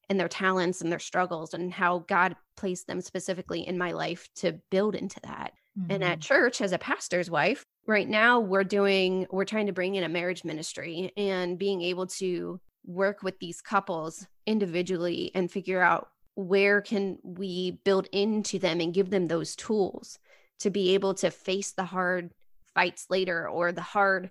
and 0.09 0.19
their 0.19 0.27
talents 0.27 0.81
and 0.81 0.91
their 0.91 0.99
struggles 0.99 1.53
and 1.53 1.73
how 1.73 1.99
god 2.07 2.35
placed 2.57 2.87
them 2.87 3.01
specifically 3.01 3.67
in 3.67 3.77
my 3.77 3.91
life 3.91 4.27
to 4.35 4.53
build 4.71 4.95
into 4.95 5.19
that 5.21 5.53
mm-hmm. 5.77 5.91
and 5.91 6.03
at 6.03 6.19
mm-hmm. 6.19 6.21
church 6.21 6.61
as 6.61 6.71
a 6.71 6.77
pastor's 6.77 7.29
wife 7.29 7.65
right 7.87 8.09
now 8.09 8.39
we're 8.39 8.63
doing 8.63 9.27
we're 9.31 9.45
trying 9.45 9.67
to 9.67 9.73
bring 9.73 9.95
in 9.95 10.03
a 10.03 10.09
marriage 10.09 10.43
ministry 10.43 11.11
and 11.17 11.57
being 11.57 11.81
able 11.81 12.07
to 12.07 12.59
work 12.85 13.23
with 13.23 13.37
these 13.39 13.61
couples 13.61 14.27
individually 14.45 15.31
and 15.33 15.51
figure 15.51 15.81
out 15.81 16.09
where 16.35 16.81
can 16.81 17.17
we 17.23 17.79
build 17.83 18.07
into 18.11 18.59
them 18.59 18.81
and 18.81 18.93
give 18.93 19.09
them 19.09 19.27
those 19.27 19.55
tools 19.55 20.19
to 20.59 20.69
be 20.69 20.93
able 20.93 21.13
to 21.13 21.31
face 21.31 21.71
the 21.71 21.85
hard 21.85 22.31
fights 22.73 23.07
later 23.09 23.47
or 23.47 23.71
the 23.71 23.81
hard 23.81 24.29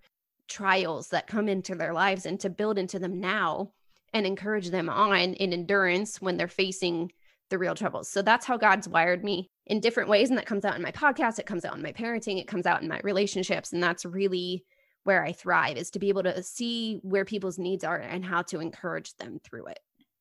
trials 0.48 1.08
that 1.08 1.26
come 1.26 1.48
into 1.48 1.74
their 1.74 1.94
lives 1.94 2.26
and 2.26 2.38
to 2.40 2.50
build 2.50 2.78
into 2.78 2.98
them 2.98 3.20
now 3.20 3.72
and 4.14 4.26
encourage 4.26 4.70
them 4.70 4.88
on 4.88 5.34
in 5.34 5.52
endurance 5.52 6.20
when 6.22 6.36
they're 6.36 6.48
facing 6.48 7.12
the 7.50 7.58
real 7.58 7.74
troubles. 7.74 8.08
So 8.08 8.22
that's 8.22 8.46
how 8.46 8.56
God's 8.56 8.88
wired 8.88 9.22
me 9.22 9.50
in 9.66 9.80
different 9.80 10.08
ways. 10.08 10.30
And 10.30 10.38
that 10.38 10.46
comes 10.46 10.64
out 10.64 10.76
in 10.76 10.82
my 10.82 10.92
podcast, 10.92 11.38
it 11.38 11.46
comes 11.46 11.64
out 11.64 11.76
in 11.76 11.82
my 11.82 11.92
parenting, 11.92 12.40
it 12.40 12.48
comes 12.48 12.64
out 12.64 12.80
in 12.80 12.88
my 12.88 13.00
relationships. 13.04 13.72
And 13.72 13.82
that's 13.82 14.06
really 14.06 14.64
where 15.02 15.22
I 15.22 15.32
thrive 15.32 15.76
is 15.76 15.90
to 15.90 15.98
be 15.98 16.08
able 16.08 16.22
to 16.22 16.42
see 16.42 17.00
where 17.02 17.26
people's 17.26 17.58
needs 17.58 17.84
are 17.84 17.98
and 17.98 18.24
how 18.24 18.42
to 18.42 18.60
encourage 18.60 19.14
them 19.16 19.38
through 19.44 19.66
it. 19.66 19.78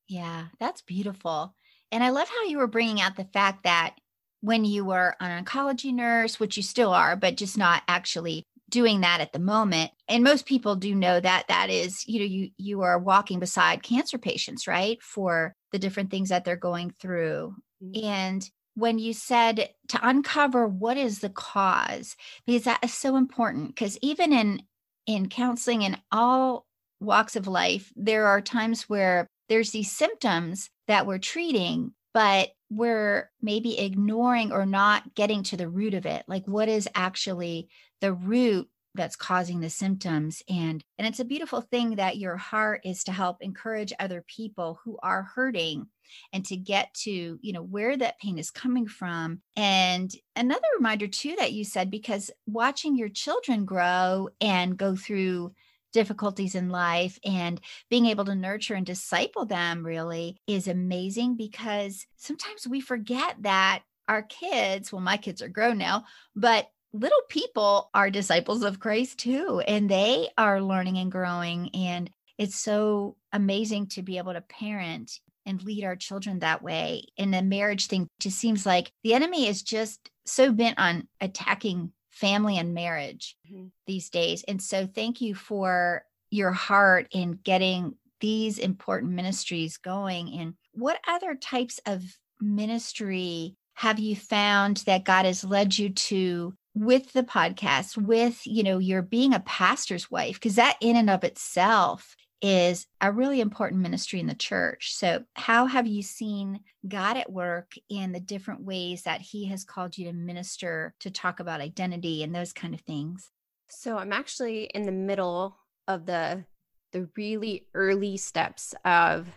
Yeah, 0.10 0.46
that's 0.60 0.82
beautiful. 0.82 1.56
And 1.92 2.04
I 2.04 2.10
love 2.10 2.28
how 2.28 2.46
you 2.46 2.58
were 2.58 2.68
bringing 2.68 3.00
out 3.00 3.16
the 3.16 3.30
fact 3.32 3.64
that 3.64 3.96
when 4.42 4.66
you 4.66 4.84
were 4.84 5.16
an 5.22 5.46
oncology 5.46 5.94
nurse, 5.94 6.40
which 6.40 6.58
you 6.58 6.64
still 6.64 6.90
are, 6.90 7.16
but 7.16 7.38
just 7.38 7.58
not 7.58 7.84
actually 7.88 8.44
doing 8.74 9.02
that 9.02 9.22
at 9.22 9.32
the 9.34 9.40
moment 9.40 9.92
and 10.08 10.24
most 10.24 10.48
people 10.48 10.76
do 10.76 10.96
know 10.96 11.20
that 11.20 11.48
that 11.48 11.70
is 11.70 12.08
you 12.08 12.20
know 12.20 12.26
you 12.26 12.50
you 12.58 12.82
are 12.82 12.98
walking 12.98 13.40
beside 13.40 13.84
cancer 13.84 14.18
patients 14.18 14.68
right 14.68 15.02
for 15.02 15.54
the 15.72 15.78
different 15.78 16.10
things 16.10 16.30
that 16.30 16.44
they're 16.44 16.56
going 16.56 16.92
through 17.00 17.56
mm-hmm. 17.84 18.06
and 18.06 18.50
when 18.76 18.98
you 18.98 19.14
said 19.14 19.70
to 19.88 20.00
uncover 20.02 20.68
what 20.68 20.98
is 20.98 21.20
the 21.20 21.30
cause 21.30 22.16
because 22.48 22.64
that 22.64 22.84
is 22.84 22.94
so 22.94 23.16
important 23.16 23.68
because 23.68 23.98
even 24.02 24.34
in 24.34 24.64
in 25.06 25.30
counseling 25.30 25.84
in 25.84 25.96
all 26.12 26.66
walks 27.00 27.36
of 27.36 27.46
life 27.46 27.94
there 27.96 28.26
are 28.26 28.42
times 28.42 28.90
where 28.90 29.28
there's 29.50 29.72
these 29.72 29.92
symptoms 29.92 30.70
that 30.88 31.06
we're 31.06 31.20
treating, 31.20 31.94
but 32.14 32.50
we're 32.70 33.30
maybe 33.42 33.78
ignoring 33.80 34.52
or 34.52 34.66
not 34.66 35.14
getting 35.16 35.44
to 35.44 35.58
the 35.58 35.70
root 35.70 35.94
of 35.94 36.06
it. 36.06 36.24
Like, 36.28 36.46
what 36.48 36.70
is 36.70 36.88
actually 36.96 37.70
the 38.04 38.14
root 38.14 38.68
that's 38.96 39.16
causing 39.16 39.62
the 39.62 39.70
symptoms 39.70 40.44
and 40.50 40.84
and 40.98 41.08
it's 41.08 41.22
a 41.22 41.26
beautiful 41.26 41.62
thing 41.62 41.96
that 41.96 42.18
your 42.18 42.36
heart 42.36 42.82
is 42.84 43.06
to 43.06 43.14
help 43.14 43.38
encourage 43.42 43.94
other 43.98 44.24
people 44.28 44.78
who 44.84 44.98
are 45.02 45.24
hurting 45.24 45.88
and 46.34 46.46
to 46.46 46.58
get 46.58 46.94
to 46.94 47.40
you 47.42 47.54
know 47.54 47.64
where 47.64 47.96
that 47.96 48.20
pain 48.20 48.38
is 48.38 48.52
coming 48.52 48.86
from. 48.86 49.42
And 49.56 50.14
another 50.36 50.68
reminder 50.76 51.08
too 51.08 51.34
that 51.40 51.54
you 51.54 51.64
said 51.64 51.90
because 51.90 52.30
watching 52.46 52.98
your 52.98 53.08
children 53.08 53.64
grow 53.64 54.28
and 54.42 54.78
go 54.78 54.98
through 54.98 55.54
difficulties 55.94 56.54
in 56.54 56.70
life 56.70 57.18
and 57.24 57.62
being 57.90 58.08
able 58.08 58.26
to 58.26 58.36
nurture 58.36 58.74
and 58.74 58.86
disciple 58.86 59.46
them 59.46 59.86
really 59.86 60.42
is 60.46 60.68
amazing 60.68 61.38
because 61.38 62.06
sometimes 62.18 62.68
we 62.68 62.82
forget 62.82 63.38
that 63.40 63.84
our 64.10 64.24
kids, 64.24 64.92
well, 64.92 65.02
my 65.02 65.16
kids 65.16 65.42
are 65.42 65.48
grown 65.48 65.78
now, 65.78 66.04
but 66.36 66.68
little 66.94 67.22
people 67.28 67.90
are 67.94 68.10
disciples 68.10 68.64
of 68.64 68.80
Christ 68.80 69.18
too, 69.18 69.62
and 69.68 69.90
they 69.90 70.30
are 70.38 70.62
learning 70.62 70.98
and 70.98 71.12
growing. 71.12 71.70
And 71.74 72.10
it's 72.38 72.56
so 72.56 73.18
amazing 73.32 73.88
to 73.88 74.02
be 74.02 74.18
able 74.18 74.34
to 74.34 74.42
parent 74.42 75.20
and 75.46 75.62
lead 75.64 75.84
our 75.84 75.96
children 75.96 76.40
that 76.40 76.62
way. 76.62 77.04
And 77.18 77.34
the 77.34 77.42
marriage 77.42 77.88
thing 77.88 78.08
just 78.20 78.38
seems 78.38 78.66
like 78.66 78.92
the 79.04 79.14
enemy 79.14 79.48
is 79.48 79.62
just 79.62 80.00
so 80.26 80.52
bent 80.52 80.80
on 80.80 81.08
attacking 81.20 81.92
family 82.12 82.58
and 82.58 82.74
marriage 82.74 83.36
mm-hmm. 83.52 83.68
these 83.88 84.10
days. 84.10 84.44
And 84.48 84.62
so 84.62 84.88
thank 84.88 85.20
you 85.20 85.36
for 85.36 86.06
your 86.30 86.52
heart 86.52 87.08
in 87.12 87.40
getting 87.44 87.96
these 88.22 88.58
important 88.58 89.14
ministries 89.14 89.78
going. 89.78 90.40
And 90.40 90.54
what 90.74 91.00
other 91.08 91.36
types 91.36 91.80
of 91.86 92.02
ministry 92.40 93.56
have 93.76 94.00
you 94.00 94.16
found 94.16 94.78
that 94.86 95.04
God 95.04 95.26
has 95.26 95.44
led 95.44 95.78
you 95.78 95.90
to 95.90 96.54
with 96.76 97.14
the 97.14 97.24
podcast, 97.24 97.98
with, 97.98 98.46
you 98.46 98.64
know, 98.64 98.78
your 98.80 99.02
being 99.02 99.34
a 99.34 99.40
pastor's 99.40 100.10
wife? 100.10 100.36
Because 100.36 100.56
that 100.56 100.78
in 100.82 100.96
and 100.96 101.10
of 101.10 101.24
itself 101.24 102.16
is 102.42 102.88
a 103.00 103.12
really 103.12 103.40
important 103.40 103.82
ministry 103.82 104.20
in 104.20 104.28
the 104.28 104.36
church. 104.36 104.94
So, 104.94 105.24
how 105.36 105.66
have 105.66 105.88
you 105.88 106.02
seen 106.02 106.60
God 106.88 107.16
at 107.16 107.32
work 107.32 107.74
in 107.90 108.12
the 108.12 108.20
different 108.20 108.66
ways 108.66 109.04
that 109.04 109.22
He 109.22 109.46
has 109.48 109.64
called 109.64 109.98
you 109.98 110.06
to 110.08 110.14
minister, 110.14 110.94
to 111.00 111.10
talk 111.10 111.40
about 111.40 111.62
identity 111.62 112.22
and 112.22 112.36
those 112.36 112.52
kind 112.52 112.74
of 112.74 112.82
things? 112.82 113.32
So, 113.70 113.98
I'm 113.98 114.12
actually 114.12 114.66
in 114.66 114.84
the 114.84 114.92
middle 114.92 115.58
of 115.88 116.06
the 116.06 116.44
the 116.92 117.10
really 117.18 117.66
early 117.74 118.18
steps 118.18 118.76
of 118.86 119.28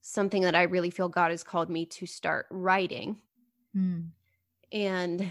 something 0.00 0.42
that 0.42 0.54
I 0.54 0.62
really 0.62 0.90
feel 0.90 1.08
God 1.08 1.30
has 1.30 1.42
called 1.42 1.68
me 1.68 1.84
to 1.86 2.06
start 2.06 2.46
writing. 2.50 3.16
Mm. 3.76 4.10
And 4.72 5.30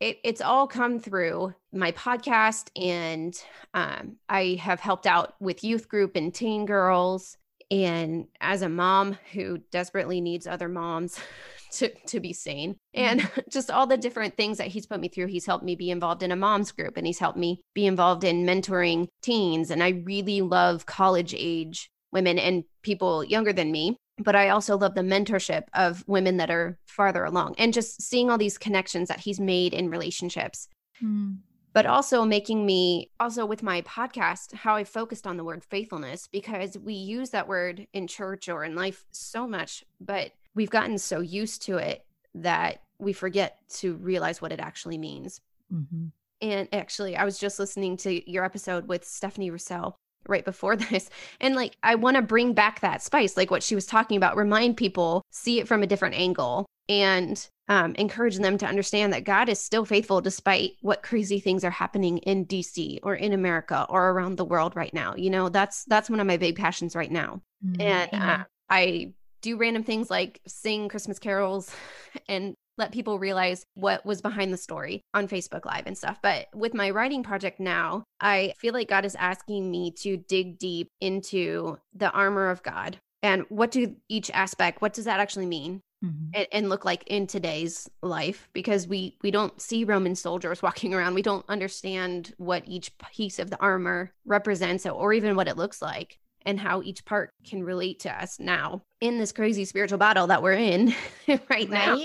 it, 0.00 0.18
it's 0.24 0.40
all 0.40 0.66
come 0.66 1.00
through 1.00 1.54
my 1.72 1.92
podcast 1.92 2.68
and 2.76 3.34
um, 3.74 4.16
i 4.28 4.58
have 4.60 4.80
helped 4.80 5.06
out 5.06 5.34
with 5.40 5.64
youth 5.64 5.88
group 5.88 6.16
and 6.16 6.34
teen 6.34 6.66
girls. 6.66 7.36
And 7.68 8.28
as 8.40 8.62
a 8.62 8.68
mom 8.68 9.18
who 9.32 9.58
desperately 9.72 10.20
needs 10.20 10.46
other 10.46 10.68
moms 10.68 11.18
to, 11.72 11.88
to 12.06 12.20
be 12.20 12.32
sane 12.32 12.76
and 12.94 13.20
mm-hmm. 13.20 13.40
just 13.50 13.72
all 13.72 13.88
the 13.88 13.96
different 13.96 14.36
things 14.36 14.58
that 14.58 14.68
he's 14.68 14.86
put 14.86 15.00
me 15.00 15.08
through 15.08 15.26
he's 15.26 15.46
helped 15.46 15.64
me 15.64 15.74
be 15.74 15.90
involved 15.90 16.22
in 16.22 16.30
a 16.30 16.36
mom's 16.36 16.70
group 16.70 16.96
and 16.96 17.06
he's 17.06 17.18
helped 17.18 17.38
me 17.38 17.60
be 17.74 17.86
involved 17.86 18.22
in 18.22 18.46
mentoring 18.46 19.08
teens. 19.22 19.70
And 19.70 19.82
i 19.82 19.88
really 20.04 20.42
love 20.42 20.86
college 20.86 21.34
age 21.36 21.90
women 22.12 22.38
and 22.38 22.64
people 22.82 23.24
younger 23.24 23.52
than 23.52 23.72
me 23.72 23.96
but 24.18 24.34
I 24.34 24.48
also 24.48 24.76
love 24.76 24.94
the 24.94 25.02
mentorship 25.02 25.64
of 25.74 26.04
women 26.06 26.38
that 26.38 26.50
are 26.50 26.78
farther 26.86 27.24
along 27.24 27.54
and 27.58 27.72
just 27.72 28.00
seeing 28.02 28.30
all 28.30 28.38
these 28.38 28.58
connections 28.58 29.08
that 29.08 29.20
he's 29.20 29.40
made 29.40 29.74
in 29.74 29.90
relationships. 29.90 30.68
Mm. 31.02 31.38
But 31.72 31.84
also 31.84 32.24
making 32.24 32.64
me, 32.64 33.10
also 33.20 33.44
with 33.44 33.62
my 33.62 33.82
podcast, 33.82 34.54
how 34.54 34.76
I 34.76 34.84
focused 34.84 35.26
on 35.26 35.36
the 35.36 35.44
word 35.44 35.62
faithfulness 35.62 36.26
because 36.26 36.78
we 36.78 36.94
use 36.94 37.30
that 37.30 37.48
word 37.48 37.86
in 37.92 38.06
church 38.06 38.48
or 38.48 38.64
in 38.64 38.74
life 38.74 39.04
so 39.10 39.46
much, 39.46 39.84
but 40.00 40.32
we've 40.54 40.70
gotten 40.70 40.96
so 40.96 41.20
used 41.20 41.62
to 41.62 41.76
it 41.76 42.06
that 42.34 42.82
we 42.98 43.12
forget 43.12 43.58
to 43.68 43.96
realize 43.96 44.40
what 44.40 44.52
it 44.52 44.60
actually 44.60 44.96
means. 44.96 45.42
Mm-hmm. 45.70 46.06
And 46.40 46.68
actually, 46.72 47.16
I 47.16 47.24
was 47.24 47.38
just 47.38 47.58
listening 47.58 47.96
to 47.98 48.30
your 48.30 48.44
episode 48.44 48.88
with 48.88 49.04
Stephanie 49.04 49.50
Russell, 49.50 49.96
right 50.28 50.44
before 50.44 50.76
this. 50.76 51.10
And 51.40 51.54
like, 51.54 51.76
I 51.82 51.94
want 51.94 52.16
to 52.16 52.22
bring 52.22 52.52
back 52.52 52.80
that 52.80 53.02
spice, 53.02 53.36
like 53.36 53.50
what 53.50 53.62
she 53.62 53.74
was 53.74 53.86
talking 53.86 54.16
about, 54.16 54.36
remind 54.36 54.76
people, 54.76 55.22
see 55.30 55.60
it 55.60 55.68
from 55.68 55.82
a 55.82 55.86
different 55.86 56.14
angle 56.14 56.66
and 56.88 57.48
um, 57.68 57.94
encourage 57.96 58.36
them 58.36 58.58
to 58.58 58.66
understand 58.66 59.12
that 59.12 59.24
God 59.24 59.48
is 59.48 59.58
still 59.58 59.84
faithful 59.84 60.20
despite 60.20 60.72
what 60.82 61.02
crazy 61.02 61.40
things 61.40 61.64
are 61.64 61.70
happening 61.70 62.18
in 62.18 62.46
DC 62.46 63.00
or 63.02 63.14
in 63.14 63.32
America 63.32 63.86
or 63.88 64.10
around 64.10 64.36
the 64.36 64.44
world 64.44 64.76
right 64.76 64.94
now. 64.94 65.14
You 65.16 65.30
know, 65.30 65.48
that's 65.48 65.84
that's 65.84 66.08
one 66.08 66.20
of 66.20 66.26
my 66.26 66.36
big 66.36 66.56
passions 66.56 66.94
right 66.94 67.10
now. 67.10 67.42
Mm-hmm. 67.64 67.80
And 67.80 68.10
uh, 68.12 68.44
I 68.70 69.14
do 69.42 69.56
random 69.56 69.82
things 69.82 70.10
like 70.10 70.40
sing 70.46 70.88
Christmas 70.88 71.18
carols 71.18 71.74
and 72.28 72.54
let 72.78 72.92
people 72.92 73.18
realize 73.18 73.64
what 73.74 74.04
was 74.04 74.20
behind 74.20 74.52
the 74.52 74.58
story 74.58 75.00
on 75.14 75.28
Facebook 75.28 75.64
Live 75.64 75.86
and 75.86 75.96
stuff. 75.96 76.18
But 76.22 76.48
with 76.54 76.74
my 76.74 76.90
writing 76.90 77.22
project 77.22 77.58
now, 77.60 78.04
I 78.20 78.54
feel 78.58 78.74
like 78.74 78.88
God 78.88 79.04
is 79.04 79.14
asking 79.14 79.70
me 79.70 79.90
to 80.02 80.16
dig 80.16 80.58
deep 80.58 80.88
into 81.00 81.78
the 81.94 82.10
armor 82.10 82.50
of 82.50 82.62
God 82.62 82.98
and 83.26 83.44
what 83.48 83.72
do 83.72 83.96
each 84.08 84.30
aspect, 84.30 84.80
what 84.80 84.92
does 84.92 85.06
that 85.06 85.20
actually 85.20 85.46
mean? 85.46 85.80
Mm-hmm. 86.04 86.30
And, 86.34 86.46
and, 86.52 86.68
look 86.68 86.84
like 86.84 87.04
in 87.06 87.26
today's 87.26 87.88
life 88.02 88.50
because 88.52 88.86
we 88.86 89.16
we 89.22 89.30
don't 89.30 89.58
see 89.58 89.82
roman 89.82 90.14
soldiers 90.14 90.62
walking 90.62 90.92
around 90.92 91.14
we 91.14 91.22
don't 91.22 91.48
understand 91.48 92.34
what 92.36 92.64
each 92.66 92.92
piece 92.98 93.38
of 93.38 93.48
the 93.48 93.58
armor 93.62 94.12
represents 94.26 94.84
or 94.84 95.14
even 95.14 95.36
what 95.36 95.48
it 95.48 95.56
looks 95.56 95.80
like 95.80 96.18
and 96.46 96.58
how 96.58 96.80
each 96.82 97.04
part 97.04 97.32
can 97.44 97.62
relate 97.62 97.98
to 98.00 98.22
us 98.22 98.38
now 98.38 98.82
in 99.00 99.18
this 99.18 99.32
crazy 99.32 99.64
spiritual 99.64 99.98
battle 99.98 100.28
that 100.28 100.42
we're 100.42 100.52
in 100.52 100.94
right, 101.28 101.40
right 101.50 101.68
now. 101.68 101.98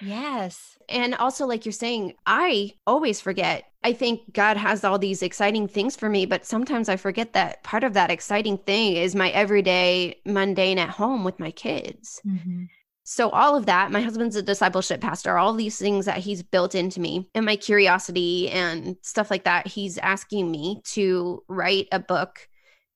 Yes. 0.00 0.78
And 0.88 1.14
also, 1.16 1.46
like 1.46 1.66
you're 1.66 1.72
saying, 1.72 2.14
I 2.24 2.72
always 2.86 3.20
forget. 3.20 3.64
I 3.84 3.92
think 3.92 4.32
God 4.32 4.56
has 4.56 4.84
all 4.84 4.98
these 4.98 5.22
exciting 5.22 5.68
things 5.68 5.96
for 5.96 6.08
me, 6.08 6.24
but 6.24 6.46
sometimes 6.46 6.88
I 6.88 6.96
forget 6.96 7.34
that 7.34 7.62
part 7.62 7.84
of 7.84 7.92
that 7.94 8.10
exciting 8.10 8.56
thing 8.58 8.96
is 8.96 9.14
my 9.14 9.30
everyday 9.30 10.20
mundane 10.24 10.78
at 10.78 10.88
home 10.88 11.24
with 11.24 11.38
my 11.38 11.50
kids. 11.50 12.20
Mm-hmm. 12.26 12.64
So, 13.04 13.30
all 13.30 13.56
of 13.56 13.66
that, 13.66 13.90
my 13.90 14.02
husband's 14.02 14.36
a 14.36 14.42
discipleship 14.42 15.00
pastor, 15.00 15.38
all 15.38 15.54
these 15.54 15.78
things 15.78 16.04
that 16.04 16.18
he's 16.18 16.42
built 16.42 16.74
into 16.74 17.00
me 17.00 17.28
and 17.34 17.46
my 17.46 17.56
curiosity 17.56 18.50
and 18.50 18.96
stuff 19.02 19.30
like 19.30 19.44
that, 19.44 19.66
he's 19.66 19.96
asking 19.98 20.50
me 20.50 20.82
to 20.92 21.42
write 21.48 21.88
a 21.90 22.00
book 22.00 22.48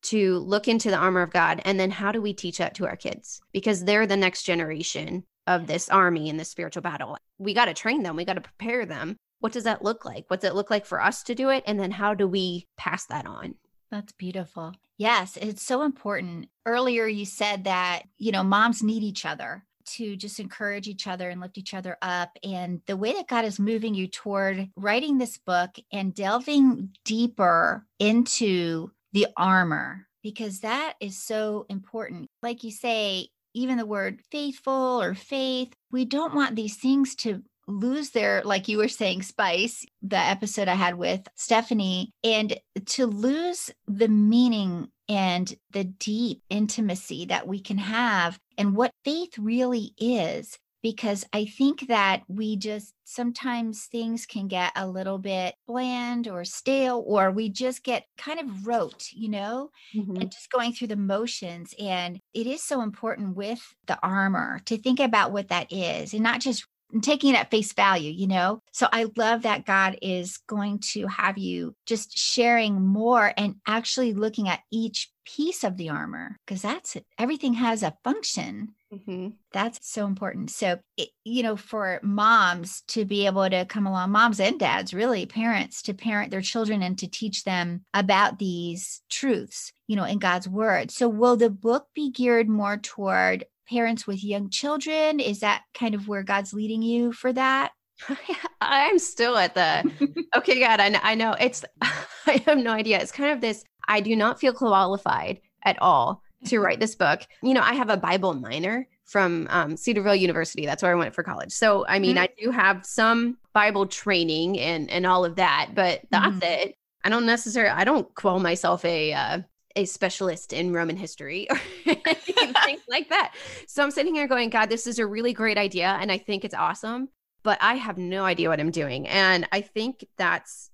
to 0.03 0.39
look 0.39 0.69
into 0.69 0.91
the 0.91 0.97
armor 0.97 1.23
of 1.23 1.31
God 1.31 1.61
and 1.65 1.79
then 1.79 1.91
how 1.91 2.13
do 2.13 2.21
we 2.21 2.33
teach 2.33 2.59
that 2.59 2.75
to 2.77 2.87
our 2.87 2.97
kids 2.97 3.41
because 3.53 3.85
they're 3.85 4.07
the 4.07 4.17
next 4.17 4.43
generation 4.43 5.25
of 5.47 5.67
this 5.67 5.89
army 5.89 6.29
in 6.29 6.37
this 6.37 6.51
spiritual 6.51 6.83
battle. 6.83 7.17
We 7.39 7.55
got 7.55 7.67
to 7.67 7.75
train 7.75 8.03
them, 8.03 8.17
we 8.17 8.25
got 8.25 8.35
to 8.35 8.41
prepare 8.41 8.87
them. 8.87 9.17
What 9.41 9.53
does 9.53 9.65
that 9.65 9.83
look 9.83 10.05
like? 10.05 10.25
What's 10.29 10.45
it 10.45 10.55
look 10.55 10.71
like 10.71 10.87
for 10.87 11.03
us 11.03 11.25
to 11.25 11.35
do 11.35 11.49
it 11.49 11.65
and 11.67 11.79
then 11.79 11.91
how 11.91 12.15
do 12.15 12.29
we 12.29 12.69
pass 12.77 13.07
that 13.07 13.27
on? 13.27 13.57
That's 13.91 14.13
beautiful. 14.13 14.73
Yes, 14.99 15.37
it's 15.41 15.63
so 15.63 15.83
important. 15.83 16.49
Earlier 16.65 17.07
you 17.07 17.25
said 17.25 17.65
that, 17.65 18.03
you 18.19 18.31
know, 18.31 18.45
moms 18.45 18.83
need 18.83 19.03
each 19.03 19.27
other 19.27 19.65
to 19.85 20.17
just 20.17 20.39
encourage 20.39 20.87
each 20.87 21.07
other 21.07 21.29
and 21.29 21.41
lift 21.41 21.59
each 21.59 21.75
other 21.75 21.97
up. 22.03 22.39
And 22.45 22.81
the 22.87 22.97
way 22.97 23.13
that 23.15 23.27
God 23.27 23.45
is 23.45 23.59
moving 23.59 23.95
you 23.95 24.07
toward 24.07 24.71
writing 24.77 25.19
this 25.19 25.39
book 25.39 25.71
and 25.93 26.15
delving 26.15 26.91
deeper 27.05 27.85
into 27.99 28.93
the 29.13 29.27
armor 29.37 30.07
because 30.23 30.61
that 30.61 30.95
is 31.01 31.23
so 31.23 31.67
important. 31.69 32.29
Like 32.43 32.65
you 32.65 32.71
say, 32.71 33.29
even 33.55 33.77
the 33.77 33.87
word 33.87 34.21
faithful 34.31 35.03
or 35.03 35.15
faith, 35.15 35.73
we 35.91 36.05
don't 36.05 36.35
want 36.35 36.57
these 36.57 36.77
things 36.77 37.15
to 37.17 37.43
lose 37.69 38.11
their, 38.11 38.43
like 38.45 38.69
you 38.69 38.79
were 38.79 38.89
saying, 38.89 39.23
spice, 39.23 39.85
the 40.03 40.17
episode 40.17 40.69
I 40.69 40.75
had 40.75 40.97
with 40.97 41.21
Stephanie, 41.35 42.13
and 42.25 42.57
to 42.87 43.07
lose 43.07 43.71
the 43.87 44.09
meaning 44.09 44.89
and 45.09 45.53
the 45.71 45.85
deep 45.85 46.43
intimacy 46.49 47.27
that 47.27 47.47
we 47.47 47.61
can 47.61 47.79
have 47.79 48.39
and 48.57 48.75
what 48.75 48.93
faith 49.05 49.39
really 49.39 49.93
is 49.99 50.59
because 50.83 51.25
I 51.33 51.45
think 51.45 51.89
that 51.89 52.23
we 52.29 52.57
just 52.57 52.95
sometimes 53.05 53.87
things 53.87 54.27
can 54.27 54.49
get 54.49 54.73
a 54.75 54.87
little 54.87 55.19
bit 55.19 55.55
bland 55.67 56.29
or 56.29 56.45
stale, 56.45 57.03
or 57.07 57.31
we 57.31 57.49
just 57.49 57.85
get 57.85 58.07
kind 58.19 58.41
of 58.41 58.67
rote, 58.67 59.07
you 59.13 59.29
know, 59.29 59.71
mm-hmm. 59.95 60.17
and 60.17 60.31
just 60.31 60.51
going 60.51 60.73
through 60.73 60.89
the 60.89 60.97
motions. 60.97 61.75
And 61.79 62.21
it 62.35 62.47
is 62.47 62.63
so 62.63 62.83
important 62.83 63.37
with 63.37 63.63
the 63.87 63.99
armor 64.03 64.61
to 64.67 64.77
think 64.77 65.01
about 65.01 65.33
what 65.33 65.49
that 65.49 65.73
is 65.73 66.13
and 66.13 66.23
not 66.23 66.41
just 66.41 66.67
taking 67.01 67.31
it 67.31 67.39
at 67.39 67.51
face 67.51 67.73
value, 67.73 68.11
you 68.11 68.27
know? 68.27 68.61
So 68.73 68.87
I 68.93 69.07
love 69.17 69.43
that 69.43 69.65
God 69.65 69.97
is 70.03 70.37
going 70.47 70.81
to 70.93 71.07
have 71.07 71.39
you 71.39 71.75
just 71.87 72.17
sharing 72.19 72.83
more 72.83 73.33
and 73.37 73.55
actually 73.67 74.13
looking 74.13 74.49
at 74.49 74.61
each 74.71 75.11
piece 75.25 75.65
of 75.65 75.77
the 75.77 75.89
armor 75.89 76.37
because 76.45 76.61
that's 76.61 76.97
it. 76.97 77.07
Everything 77.19 77.55
has 77.55 77.83
a 77.83 77.97
function 78.05 78.75
Mm-hmm. 78.93 79.29
That's 79.53 79.91
so 79.91 80.07
important. 80.07 80.51
So, 80.51 80.79
it, 80.99 81.09
you 81.25 81.43
know, 81.43 81.57
for 81.57 81.99
moms 82.03 82.83
to 82.89 83.07
be 83.07 83.25
able 83.25 83.49
to 83.49 83.65
come 83.65 83.87
along, 83.87 84.11
moms 84.11 84.39
and 84.39 84.61
dads, 84.61 84.93
really, 84.93 85.25
parents 85.25 85.81
to 85.83 85.95
parent 85.95 86.31
their 86.31 86.43
children 86.43 86.83
and 86.83 86.99
to 86.99 87.09
teach 87.09 87.45
them 87.45 87.85
about 87.95 88.39
these 88.39 89.01
truths, 89.09 89.73
you 89.87 89.97
know, 89.97 90.05
in 90.05 90.19
God's 90.19 90.47
word. 90.47 90.91
So, 90.91 91.09
will 91.09 91.37
the 91.37 91.49
book 91.49 91.87
be 91.95 92.11
geared 92.11 92.51
more 92.51 92.77
toward 92.77 93.47
parents 93.67 94.07
with 94.07 94.23
young 94.23 94.51
children? 94.51 95.21
Is 95.21 95.41
that 95.41 95.63
kind 95.73 95.95
of 95.95 96.07
where 96.07 96.23
God's 96.23 96.53
leading 96.53 96.83
you 96.83 97.13
for 97.13 97.33
that? 97.33 97.73
I'm 98.61 98.99
still 98.99 99.39
at 99.39 99.55
the 99.55 99.91
okay, 100.37 100.61
God. 100.61 100.81
I 100.81 100.91
know, 100.91 101.01
I 101.03 101.15
know 101.15 101.35
it's. 101.41 101.65
I 102.27 102.43
have 102.47 102.59
no 102.59 102.73
idea. 102.73 103.01
It's 103.01 103.13
kind 103.13 103.33
of 103.33 103.41
this. 103.41 103.65
I 103.89 104.01
do 104.01 104.15
not 104.17 104.39
feel 104.39 104.53
qualified 104.53 105.41
at 105.65 105.81
all 105.81 106.23
to 106.47 106.59
write 106.61 106.81
this 106.81 106.95
book. 106.95 107.23
You 107.43 107.55
know, 107.55 107.63
I 107.63 107.75
have 107.75 107.91
a 107.91 107.97
Bible 107.97 108.35
minor 108.35 108.87
from 109.05 109.47
um, 109.51 109.77
Cedarville 109.77 110.15
University. 110.15 110.67
That's 110.67 110.83
where 110.83 110.93
I 110.93 110.95
went 110.95 111.15
for 111.15 111.23
college. 111.23 111.53
So, 111.53 111.87
I 111.87 111.99
mean, 111.99 112.17
mm-hmm. 112.17 112.25
I 112.25 112.29
do 112.43 112.51
have 112.51 112.85
some 112.87 113.39
Bible 113.53 113.87
training 113.87 114.59
and 114.59 114.91
and 114.91 115.07
all 115.07 115.25
of 115.25 115.37
that, 115.37 115.71
but 115.75 116.01
that's 116.11 116.37
mm-hmm. 116.37 116.43
it. 116.43 116.77
I 117.05 117.09
don't 117.09 117.27
necessarily. 117.27 117.73
I 117.73 117.85
don't 117.85 118.13
call 118.15 118.41
myself 118.41 118.85
a 118.85 119.13
uh, 119.13 119.39
a 119.77 119.85
specialist 119.85 120.53
in 120.53 120.73
Roman 120.73 120.97
history 120.97 121.49
or 121.51 121.61
anything 121.87 122.79
like 122.89 123.09
that. 123.11 123.35
So 123.67 123.83
I'm 123.83 123.91
sitting 123.91 124.15
here 124.15 124.29
going, 124.29 124.51
God, 124.51 124.69
this 124.69 124.87
is 124.87 124.99
a 124.99 125.07
really 125.07 125.33
great 125.33 125.59
idea, 125.59 125.99
and 126.01 126.11
I 126.11 126.19
think 126.19 126.45
it's 126.45 126.55
awesome, 126.55 127.09
but 127.43 127.59
I 127.61 127.75
have 127.75 127.99
no 127.99 128.25
idea 128.25 128.49
what 128.49 128.61
I'm 128.61 128.71
doing, 128.71 129.09
and 129.09 129.47
I 129.53 129.61
think 129.61 130.05
that's 130.17 130.71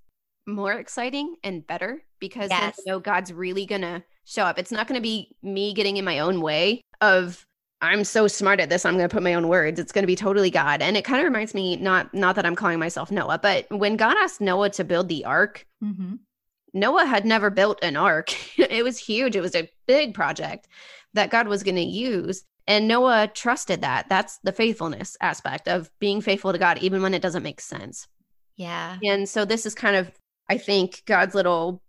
more 0.47 0.73
exciting 0.73 1.37
and 1.45 1.67
better 1.67 2.03
because 2.21 2.51
yes. 2.51 2.79
I 2.79 2.91
know 2.91 3.01
God's 3.01 3.33
really 3.33 3.67
gonna 3.67 4.03
show 4.29 4.45
up. 4.45 4.59
It's 4.59 4.73
not 4.73 4.87
gonna 4.87 5.01
be 5.01 5.35
me 5.43 5.73
getting 5.75 5.97
in 5.97 6.05
my 6.05 6.19
own 6.19 6.41
way 6.41 6.83
of 7.01 7.45
I'm 7.81 8.05
so 8.05 8.27
smart 8.27 8.61
at 8.61 8.71
this. 8.71 8.85
I'm 8.85 8.97
going 8.97 9.09
to 9.09 9.13
put 9.13 9.23
my 9.23 9.35
own 9.35 9.47
words. 9.47 9.79
It's 9.79 9.93
going 9.93 10.03
to 10.03 10.09
be 10.09 10.17
totally 10.17 10.51
God. 10.51 10.83
And 10.83 10.97
it 10.97 11.05
kind 11.05 11.21
of 11.21 11.25
reminds 11.25 11.55
me 11.55 11.77
not 11.77 12.13
not 12.13 12.35
that 12.37 12.45
I'm 12.45 12.57
calling 12.57 12.79
myself 12.79 13.11
Noah, 13.11 13.39
but 13.41 13.67
when 13.71 13.97
God 13.97 14.17
asked 14.19 14.41
Noah 14.41 14.71
to 14.71 14.85
build 14.85 15.09
the 15.09 15.25
ark, 15.25 15.65
mm-hmm. 15.83 16.17
Noah 16.75 17.07
had 17.07 17.25
never 17.25 17.51
built 17.51 17.79
an 17.83 17.97
ark. 17.97 18.35
it 18.59 18.83
was 18.83 18.99
huge. 18.99 19.37
It 19.37 19.41
was 19.41 19.55
a 19.55 19.71
big 19.87 20.15
project 20.15 20.67
that 21.15 21.31
God 21.31 21.49
was 21.49 21.63
going 21.63 21.77
to 21.77 21.83
use. 21.83 22.45
And 22.67 22.87
Noah 22.87 23.31
trusted 23.33 23.81
that. 23.81 24.09
That's 24.09 24.39
the 24.43 24.53
faithfulness 24.53 25.17
aspect 25.21 25.69
of 25.69 25.91
being 26.01 26.21
faithful 26.21 26.53
to 26.53 26.59
God, 26.59 26.79
even 26.79 27.01
when 27.01 27.15
it 27.15 27.23
doesn't 27.23 27.43
make 27.43 27.61
sense. 27.61 28.07
Yeah. 28.57 28.99
And 29.03 29.27
so 29.29 29.45
this 29.45 29.65
is 29.65 29.75
kind 29.75 29.97
of, 29.97 30.11
I 30.51 30.59
think, 30.59 31.03
God's 31.07 31.35
little 31.35 31.81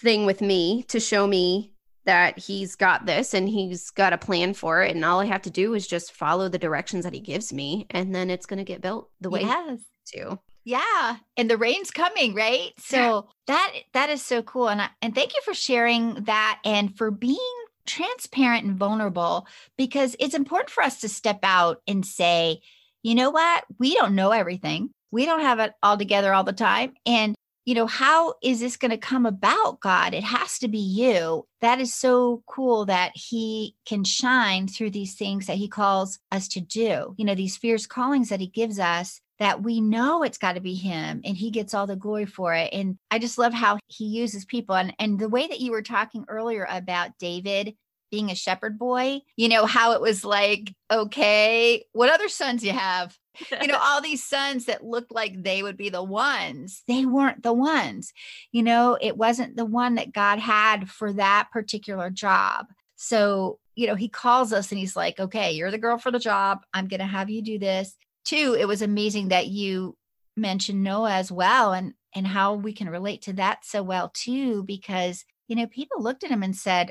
thing 0.00 0.24
with 0.24 0.40
me 0.40 0.84
to 0.84 1.00
show 1.00 1.26
me 1.26 1.71
that 2.04 2.38
he's 2.38 2.74
got 2.74 3.06
this 3.06 3.34
and 3.34 3.48
he's 3.48 3.90
got 3.90 4.12
a 4.12 4.18
plan 4.18 4.54
for 4.54 4.82
it 4.82 4.94
and 4.94 5.04
all 5.04 5.20
i 5.20 5.24
have 5.24 5.42
to 5.42 5.50
do 5.50 5.74
is 5.74 5.86
just 5.86 6.12
follow 6.12 6.48
the 6.48 6.58
directions 6.58 7.04
that 7.04 7.14
he 7.14 7.20
gives 7.20 7.52
me 7.52 7.86
and 7.90 8.14
then 8.14 8.30
it's 8.30 8.46
going 8.46 8.58
to 8.58 8.64
get 8.64 8.80
built 8.80 9.10
the 9.20 9.30
way 9.30 9.42
yes. 9.42 9.80
to 10.06 10.38
yeah 10.64 11.16
and 11.36 11.50
the 11.50 11.56
rain's 11.56 11.90
coming 11.90 12.34
right 12.34 12.72
so 12.78 12.96
yeah. 12.96 13.20
that 13.46 13.72
that 13.92 14.10
is 14.10 14.22
so 14.22 14.42
cool 14.42 14.68
and 14.68 14.80
I, 14.80 14.88
and 15.00 15.14
thank 15.14 15.34
you 15.34 15.40
for 15.44 15.54
sharing 15.54 16.14
that 16.24 16.60
and 16.64 16.96
for 16.96 17.10
being 17.10 17.38
transparent 17.86 18.64
and 18.64 18.76
vulnerable 18.76 19.46
because 19.76 20.14
it's 20.20 20.34
important 20.34 20.70
for 20.70 20.82
us 20.82 21.00
to 21.00 21.08
step 21.08 21.40
out 21.42 21.82
and 21.86 22.06
say 22.06 22.60
you 23.02 23.14
know 23.14 23.30
what 23.30 23.64
we 23.78 23.94
don't 23.94 24.14
know 24.14 24.30
everything 24.30 24.90
we 25.10 25.26
don't 25.26 25.40
have 25.40 25.58
it 25.58 25.72
all 25.82 25.98
together 25.98 26.32
all 26.32 26.44
the 26.44 26.52
time 26.52 26.92
and 27.06 27.34
you 27.64 27.74
know, 27.74 27.86
how 27.86 28.34
is 28.42 28.60
this 28.60 28.76
going 28.76 28.90
to 28.90 28.98
come 28.98 29.24
about, 29.24 29.80
God? 29.80 30.14
It 30.14 30.24
has 30.24 30.58
to 30.60 30.68
be 30.68 30.78
you. 30.78 31.46
That 31.60 31.80
is 31.80 31.94
so 31.94 32.42
cool 32.46 32.86
that 32.86 33.12
He 33.14 33.76
can 33.86 34.04
shine 34.04 34.66
through 34.66 34.90
these 34.90 35.14
things 35.14 35.46
that 35.46 35.58
He 35.58 35.68
calls 35.68 36.18
us 36.30 36.48
to 36.48 36.60
do. 36.60 37.14
You 37.16 37.24
know, 37.24 37.34
these 37.34 37.56
fierce 37.56 37.86
callings 37.86 38.30
that 38.30 38.40
He 38.40 38.48
gives 38.48 38.78
us 38.78 39.20
that 39.38 39.62
we 39.62 39.80
know 39.80 40.22
it's 40.22 40.38
got 40.38 40.54
to 40.54 40.60
be 40.60 40.74
Him 40.74 41.20
and 41.24 41.36
He 41.36 41.50
gets 41.50 41.74
all 41.74 41.86
the 41.86 41.96
glory 41.96 42.26
for 42.26 42.54
it. 42.54 42.72
And 42.72 42.98
I 43.10 43.18
just 43.18 43.38
love 43.38 43.52
how 43.52 43.78
He 43.86 44.06
uses 44.06 44.44
people. 44.44 44.74
And, 44.74 44.94
and 44.98 45.18
the 45.18 45.28
way 45.28 45.46
that 45.46 45.60
you 45.60 45.70
were 45.70 45.82
talking 45.82 46.24
earlier 46.28 46.66
about 46.68 47.18
David 47.18 47.74
being 48.10 48.30
a 48.30 48.34
shepherd 48.34 48.78
boy, 48.78 49.20
you 49.36 49.48
know, 49.48 49.66
how 49.66 49.92
it 49.92 50.00
was 50.00 50.24
like, 50.24 50.74
okay, 50.92 51.84
what 51.92 52.10
other 52.10 52.28
sons 52.28 52.62
you 52.62 52.72
have? 52.72 53.16
You 53.60 53.66
know, 53.66 53.78
all 53.80 54.00
these 54.00 54.22
sons 54.22 54.66
that 54.66 54.84
looked 54.84 55.12
like 55.12 55.42
they 55.42 55.62
would 55.62 55.76
be 55.76 55.88
the 55.88 56.02
ones, 56.02 56.82
they 56.86 57.04
weren't 57.04 57.42
the 57.42 57.52
ones. 57.52 58.12
You 58.50 58.62
know, 58.62 58.98
it 59.00 59.16
wasn't 59.16 59.56
the 59.56 59.64
one 59.64 59.96
that 59.96 60.12
God 60.12 60.38
had 60.38 60.88
for 60.88 61.12
that 61.14 61.48
particular 61.52 62.10
job. 62.10 62.66
So, 62.96 63.58
you 63.74 63.86
know, 63.86 63.94
he 63.94 64.08
calls 64.08 64.52
us 64.52 64.70
and 64.70 64.78
he's 64.78 64.96
like, 64.96 65.18
okay, 65.18 65.52
you're 65.52 65.70
the 65.70 65.78
girl 65.78 65.98
for 65.98 66.10
the 66.10 66.18
job. 66.18 66.60
I'm 66.72 66.88
going 66.88 67.00
to 67.00 67.06
have 67.06 67.30
you 67.30 67.42
do 67.42 67.58
this. 67.58 67.96
Two, 68.24 68.56
it 68.58 68.68
was 68.68 68.82
amazing 68.82 69.28
that 69.28 69.48
you 69.48 69.96
mentioned 70.36 70.82
Noah 70.82 71.12
as 71.12 71.30
well 71.30 71.72
and 71.72 71.94
and 72.14 72.26
how 72.26 72.54
we 72.54 72.72
can 72.72 72.90
relate 72.90 73.22
to 73.22 73.32
that 73.34 73.64
so 73.64 73.82
well 73.82 74.10
too 74.14 74.62
because 74.64 75.24
you 75.48 75.56
know 75.56 75.66
people 75.66 76.02
looked 76.02 76.24
at 76.24 76.30
him 76.30 76.42
and 76.42 76.56
said 76.56 76.90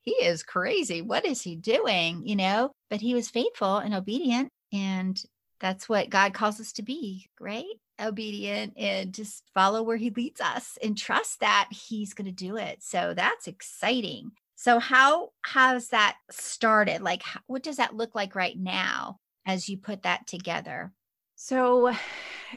he 0.00 0.12
is 0.12 0.42
crazy 0.42 1.00
what 1.00 1.24
is 1.24 1.42
he 1.42 1.56
doing 1.56 2.22
you 2.26 2.36
know 2.36 2.70
but 2.90 3.00
he 3.00 3.14
was 3.14 3.30
faithful 3.30 3.78
and 3.78 3.94
obedient 3.94 4.50
and 4.72 5.22
that's 5.62 5.88
what 5.88 6.10
God 6.10 6.34
calls 6.34 6.60
us 6.60 6.72
to 6.72 6.82
be, 6.82 7.28
right? 7.40 7.64
Obedient 8.00 8.74
and 8.76 9.14
just 9.14 9.44
follow 9.54 9.82
where 9.82 9.96
He 9.96 10.10
leads 10.10 10.40
us 10.40 10.76
and 10.82 10.98
trust 10.98 11.40
that 11.40 11.68
He's 11.70 12.12
going 12.12 12.26
to 12.26 12.32
do 12.32 12.56
it. 12.56 12.82
So 12.82 13.14
that's 13.16 13.46
exciting. 13.46 14.32
So, 14.56 14.78
how 14.78 15.30
has 15.46 15.88
that 15.88 16.16
started? 16.30 17.00
Like, 17.00 17.22
what 17.46 17.62
does 17.62 17.76
that 17.76 17.96
look 17.96 18.14
like 18.14 18.34
right 18.34 18.58
now 18.58 19.18
as 19.46 19.68
you 19.68 19.78
put 19.78 20.02
that 20.02 20.26
together? 20.26 20.92
So, 21.36 21.92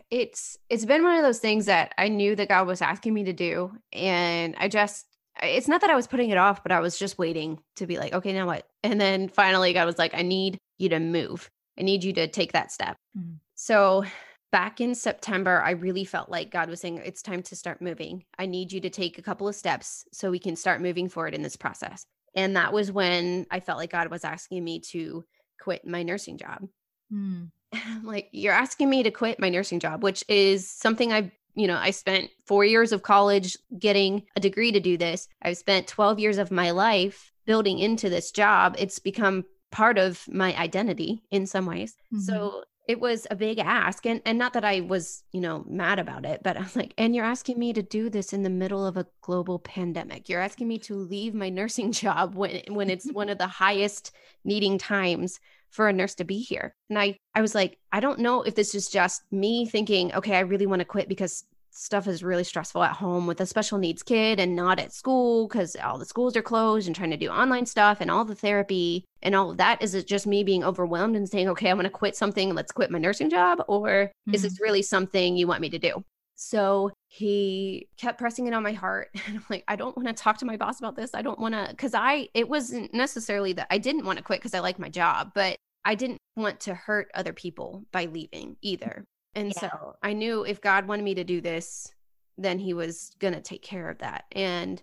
it's 0.10 0.58
it's 0.70 0.86
been 0.86 1.04
one 1.04 1.16
of 1.16 1.24
those 1.24 1.40
things 1.40 1.68
that 1.68 1.94
I 1.98 2.10
knew 2.10 2.36
that 2.36 2.50
God 2.50 2.68
was 2.68 2.82
asking 2.82 3.14
me 3.14 3.24
to 3.26 3.34
do, 3.34 3.72
and 3.94 4.56
I 4.58 4.68
just 4.68 5.06
it's 5.42 5.68
not 5.68 5.82
that 5.82 5.90
I 5.90 5.96
was 5.96 6.08
putting 6.08 6.30
it 6.30 6.38
off, 6.38 6.64
but 6.64 6.72
I 6.72 6.80
was 6.80 6.98
just 6.98 7.18
waiting 7.18 7.60
to 7.76 7.88
be 7.88 7.98
like, 7.98 8.14
okay, 8.14 8.34
now 8.34 8.46
what? 8.46 8.68
And 8.84 9.00
then 9.00 9.28
finally, 9.28 9.74
God 9.74 9.86
was 9.86 9.98
like, 9.98 10.14
I 10.14 10.22
need 10.22 10.58
you 10.78 10.90
to 10.90 11.00
move. 11.00 11.50
I 11.80 11.84
need 11.84 12.04
you 12.04 12.14
to 12.14 12.28
take 12.28 12.54
that 12.54 12.72
step. 12.72 12.98
Mm-hmm. 13.18 13.36
So 13.56 14.06
back 14.52 14.80
in 14.80 14.96
September, 14.96 15.62
I 15.62 15.72
really 15.72 16.06
felt 16.06 16.30
like 16.30 16.52
God 16.52 16.70
was 16.70 16.80
saying, 16.80 17.02
it's 17.04 17.22
time 17.22 17.44
to 17.44 17.56
start 17.56 17.82
moving. 17.82 18.24
I 18.40 18.46
need 18.46 18.72
you 18.72 18.80
to 18.82 18.90
take 18.90 19.18
a 19.18 19.22
couple 19.22 19.48
of 19.48 19.56
steps 19.56 20.06
so 20.14 20.32
we 20.32 20.40
can 20.40 20.56
start 20.56 20.82
moving 20.82 21.10
forward 21.10 21.34
in 21.34 21.42
this 21.42 21.58
process. 21.58 22.06
And 22.36 22.56
that 22.56 22.74
was 22.74 22.92
when 22.92 23.46
I 23.52 23.60
felt 23.60 23.78
like 23.78 23.92
God 23.92 24.10
was 24.10 24.24
asking 24.24 24.64
me 24.64 24.80
to 24.92 25.24
quit 25.60 25.86
my 25.86 26.04
nursing 26.04 26.38
job. 26.38 26.68
Mm. 27.12 27.52
like, 28.04 28.30
you're 28.32 28.54
asking 28.54 28.90
me 28.90 29.04
to 29.04 29.12
quit 29.12 29.40
my 29.40 29.50
nursing 29.50 29.80
job, 29.80 30.04
which 30.04 30.24
is 30.28 30.70
something 30.70 31.12
I've 31.12 31.32
you 31.58 31.68
know, 31.68 31.78
I 31.78 31.92
spent 31.92 32.30
four 32.46 32.66
years 32.66 32.92
of 32.92 33.02
college 33.02 33.58
getting 33.80 34.24
a 34.36 34.42
degree 34.42 34.74
to 34.74 34.80
do 34.82 34.98
this. 34.98 35.28
I've 35.42 35.58
spent 35.58 35.88
12 35.88 36.20
years 36.20 36.38
of 36.38 36.52
my 36.52 36.72
life 36.72 37.32
building 37.46 37.80
into 37.80 38.10
this 38.10 38.32
job. 38.32 38.76
It's 38.78 39.00
become 39.00 39.46
part 39.76 39.98
of 39.98 40.26
my 40.30 40.56
identity 40.56 41.22
in 41.32 41.46
some 41.46 41.66
ways. 41.66 41.98
Mm-hmm. 42.14 42.22
So 42.22 42.64
it 42.88 42.98
was 42.98 43.28
a 43.30 43.36
big 43.36 43.60
ask 43.60 44.06
and 44.06 44.22
and 44.26 44.38
not 44.38 44.54
that 44.54 44.64
I 44.64 44.80
was, 44.80 45.24
you 45.34 45.42
know, 45.42 45.66
mad 45.68 46.00
about 46.00 46.26
it, 46.26 46.40
but 46.44 46.56
I 46.56 46.62
was 46.62 46.78
like, 46.78 46.94
and 46.98 47.14
you're 47.14 47.26
asking 47.26 47.60
me 47.60 47.74
to 47.74 47.82
do 47.82 48.10
this 48.10 48.32
in 48.32 48.44
the 48.44 48.50
middle 48.50 48.86
of 48.86 48.96
a 48.96 49.06
global 49.22 49.60
pandemic. 49.60 50.30
You're 50.30 50.40
asking 50.40 50.70
me 50.70 50.78
to 50.80 50.96
leave 50.96 51.34
my 51.34 51.50
nursing 51.50 51.92
job 52.04 52.36
when 52.36 52.62
when 52.70 52.90
it's 52.90 53.12
one 53.12 53.28
of 53.28 53.38
the 53.38 53.48
highest 53.48 54.12
needing 54.46 54.78
times 54.78 55.42
for 55.72 55.90
a 55.90 55.94
nurse 55.94 56.16
to 56.16 56.24
be 56.24 56.40
here. 56.40 56.74
And 56.90 56.98
I 56.98 57.18
I 57.34 57.42
was 57.42 57.54
like, 57.54 57.78
I 57.92 58.00
don't 58.00 58.20
know 58.20 58.44
if 58.44 58.56
this 58.56 58.76
is 58.76 58.88
just 58.88 59.24
me 59.30 59.66
thinking, 59.66 60.14
okay, 60.14 60.36
I 60.38 60.42
really 60.52 60.68
want 60.68 60.80
to 60.80 60.86
quit 60.86 61.10
because 61.10 61.44
stuff 61.76 62.08
is 62.08 62.24
really 62.24 62.44
stressful 62.44 62.84
at 62.84 62.96
home 62.96 63.28
with 63.28 63.42
a 63.42 63.46
special 63.46 63.78
needs 63.78 64.02
kid 64.02 64.40
and 64.40 64.56
not 64.56 64.80
at 64.80 64.94
school 64.94 65.48
because 65.48 65.76
all 65.76 65.98
the 65.98 66.06
schools 66.06 66.36
are 66.38 66.42
closed 66.42 66.88
and 66.88 66.96
trying 66.96 67.12
to 67.12 67.18
do 67.18 67.30
online 67.30 67.66
stuff 67.66 68.00
and 68.00 68.10
all 68.10 68.24
the 68.24 68.34
therapy 68.34 69.04
and 69.22 69.36
all 69.36 69.52
of 69.52 69.58
that 69.58 69.82
is 69.82 69.94
it 69.94 70.08
just 70.08 70.26
me 70.26 70.44
being 70.44 70.64
overwhelmed 70.64 71.16
and 71.16 71.28
saying 71.28 71.50
okay 71.50 71.70
i'm 71.70 71.76
going 71.76 71.84
to 71.84 71.90
quit 71.90 72.16
something 72.16 72.54
let's 72.54 72.72
quit 72.72 72.92
my 72.92 72.98
nursing 72.98 73.30
job 73.30 73.62
or 73.68 73.90
mm-hmm. 73.90 74.34
is 74.34 74.44
this 74.44 74.54
mm-hmm. 74.54 74.64
really 74.64 74.82
something 74.82 75.36
you 75.36 75.48
want 75.48 75.62
me 75.62 75.70
to 75.70 75.78
do 75.78 76.04
so 76.36 76.92
he 77.08 77.88
kept 77.98 78.18
pressing 78.18 78.48
it 78.48 78.54
on 78.54 78.64
my 78.64 78.74
heart 78.74 79.10
and 79.28 79.38
i'm 79.38 79.46
like 79.50 79.64
i 79.68 79.76
don't 79.76 79.98
want 79.98 80.08
to 80.08 80.14
talk 80.14 80.38
to 80.38 80.46
my 80.46 80.56
boss 80.56 80.80
about 80.80 80.96
this 80.96 81.14
i 81.14 81.22
don't 81.22 81.40
want 81.40 81.54
to 81.54 81.68
because 81.72 81.94
i 81.94 82.28
it 82.34 82.48
wasn't 82.48 82.94
necessarily 82.94 83.52
that 83.52 83.68
i 83.70 83.78
didn't 83.78 84.06
want 84.06 84.18
to 84.18 84.24
quit 84.24 84.40
because 84.40 84.54
i 84.54 84.60
like 84.60 84.80
my 84.80 84.90
job 84.90 85.32
but 85.36 85.58
i 85.84 85.94
didn't 85.94 86.20
want 86.38 86.60
to 86.60 86.74
hurt 86.74 87.10
other 87.14 87.34
people 87.34 87.84
by 87.92 88.06
leaving 88.06 88.56
either 88.62 89.04
and 89.36 89.54
yeah. 89.56 89.60
so 89.60 89.96
I 90.02 90.14
knew 90.14 90.44
if 90.44 90.62
God 90.62 90.88
wanted 90.88 91.04
me 91.04 91.16
to 91.16 91.24
do 91.24 91.42
this, 91.42 91.94
then 92.38 92.60
he 92.60 92.74
was 92.74 93.12
going 93.20 93.34
to 93.34 93.42
take 93.42 93.62
care 93.62 93.90
of 93.90 94.00
that. 94.00 94.26
And 94.32 94.82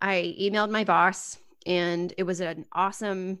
I 0.00 0.34
emailed 0.40 0.70
my 0.70 0.84
boss, 0.84 1.38
and 1.64 2.12
it 2.18 2.24
was 2.24 2.40
an 2.40 2.66
awesome 2.72 3.38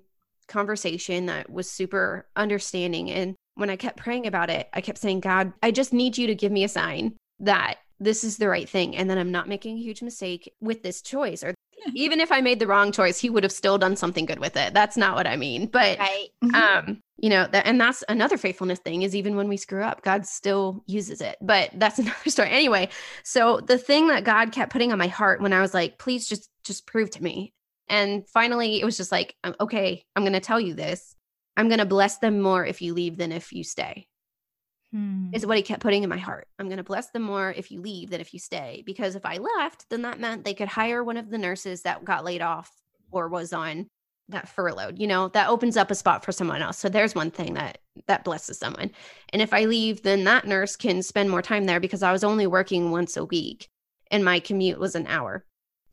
conversation 0.48 1.26
that 1.26 1.50
was 1.50 1.70
super 1.70 2.26
understanding. 2.36 3.10
And 3.10 3.34
when 3.54 3.70
I 3.70 3.76
kept 3.76 3.98
praying 3.98 4.26
about 4.26 4.50
it, 4.50 4.68
I 4.72 4.80
kept 4.80 4.98
saying, 4.98 5.20
God, 5.20 5.52
I 5.62 5.70
just 5.70 5.92
need 5.92 6.16
you 6.16 6.26
to 6.28 6.34
give 6.34 6.52
me 6.52 6.64
a 6.64 6.68
sign 6.68 7.16
that 7.40 7.78
this 8.02 8.24
is 8.24 8.36
the 8.36 8.48
right 8.48 8.68
thing 8.68 8.96
and 8.96 9.08
then 9.08 9.18
I'm 9.18 9.30
not 9.30 9.48
making 9.48 9.76
a 9.76 9.80
huge 9.80 10.02
mistake 10.02 10.52
with 10.60 10.82
this 10.82 11.02
choice 11.02 11.42
or 11.42 11.54
even 11.94 12.20
if 12.20 12.32
I 12.32 12.40
made 12.40 12.58
the 12.58 12.66
wrong 12.66 12.92
choice, 12.92 13.18
he 13.18 13.30
would 13.30 13.42
have 13.42 13.52
still 13.52 13.78
done 13.78 13.96
something 13.96 14.26
good 14.26 14.38
with 14.38 14.56
it. 14.56 14.74
That's 14.74 14.96
not 14.96 15.16
what 15.16 15.26
I 15.26 15.36
mean. 15.36 15.66
But 15.66 15.98
right. 15.98 16.28
Mm-hmm. 16.42 16.54
um, 16.54 17.02
you 17.18 17.28
know, 17.28 17.46
that 17.46 17.66
and 17.66 17.80
that's 17.80 18.02
another 18.08 18.36
faithfulness 18.36 18.78
thing 18.80 19.02
is 19.02 19.14
even 19.14 19.36
when 19.36 19.48
we 19.48 19.56
screw 19.56 19.82
up, 19.82 20.02
God 20.02 20.26
still 20.26 20.82
uses 20.86 21.20
it. 21.20 21.36
But 21.40 21.70
that's 21.74 21.98
another 21.98 22.30
story. 22.30 22.50
Anyway, 22.50 22.88
so 23.24 23.60
the 23.60 23.78
thing 23.78 24.08
that 24.08 24.24
God 24.24 24.52
kept 24.52 24.72
putting 24.72 24.92
on 24.92 24.98
my 24.98 25.08
heart 25.08 25.40
when 25.40 25.52
I 25.52 25.60
was 25.60 25.74
like, 25.74 25.98
please 25.98 26.28
just 26.28 26.48
just 26.64 26.86
prove 26.86 27.10
to 27.10 27.22
me. 27.22 27.52
And 27.88 28.26
finally 28.28 28.80
it 28.80 28.84
was 28.84 28.96
just 28.96 29.12
like, 29.12 29.34
um, 29.44 29.54
okay, 29.60 30.04
I'm 30.16 30.24
gonna 30.24 30.40
tell 30.40 30.60
you 30.60 30.74
this. 30.74 31.14
I'm 31.56 31.68
gonna 31.68 31.86
bless 31.86 32.18
them 32.18 32.40
more 32.40 32.64
if 32.64 32.80
you 32.80 32.94
leave 32.94 33.16
than 33.16 33.32
if 33.32 33.52
you 33.52 33.64
stay. 33.64 34.06
Hmm. 34.92 35.30
Is 35.32 35.46
what 35.46 35.56
he 35.56 35.62
kept 35.62 35.82
putting 35.82 36.02
in 36.02 36.10
my 36.10 36.18
heart. 36.18 36.48
I'm 36.58 36.66
going 36.66 36.76
to 36.76 36.84
bless 36.84 37.10
them 37.10 37.22
more 37.22 37.50
if 37.56 37.70
you 37.70 37.80
leave 37.80 38.10
than 38.10 38.20
if 38.20 38.34
you 38.34 38.38
stay. 38.38 38.82
Because 38.84 39.14
if 39.14 39.24
I 39.24 39.38
left, 39.38 39.88
then 39.88 40.02
that 40.02 40.20
meant 40.20 40.44
they 40.44 40.52
could 40.52 40.68
hire 40.68 41.02
one 41.02 41.16
of 41.16 41.30
the 41.30 41.38
nurses 41.38 41.82
that 41.82 42.04
got 42.04 42.24
laid 42.24 42.42
off 42.42 42.70
or 43.10 43.28
was 43.28 43.54
on 43.54 43.86
that 44.28 44.48
furloughed 44.48 44.98
you 44.98 45.06
know 45.06 45.28
that 45.28 45.48
opens 45.48 45.76
up 45.76 45.90
a 45.90 45.94
spot 45.94 46.24
for 46.24 46.32
someone 46.32 46.62
else 46.62 46.78
so 46.78 46.88
there's 46.88 47.14
one 47.14 47.30
thing 47.30 47.54
that 47.54 47.78
that 48.06 48.24
blesses 48.24 48.58
someone 48.58 48.90
and 49.32 49.42
if 49.42 49.52
i 49.52 49.64
leave 49.64 50.02
then 50.02 50.24
that 50.24 50.46
nurse 50.46 50.76
can 50.76 51.02
spend 51.02 51.28
more 51.28 51.42
time 51.42 51.64
there 51.64 51.80
because 51.80 52.02
i 52.02 52.12
was 52.12 52.24
only 52.24 52.46
working 52.46 52.90
once 52.90 53.16
a 53.16 53.24
week 53.24 53.68
and 54.10 54.24
my 54.24 54.38
commute 54.40 54.78
was 54.78 54.94
an 54.94 55.06
hour 55.06 55.44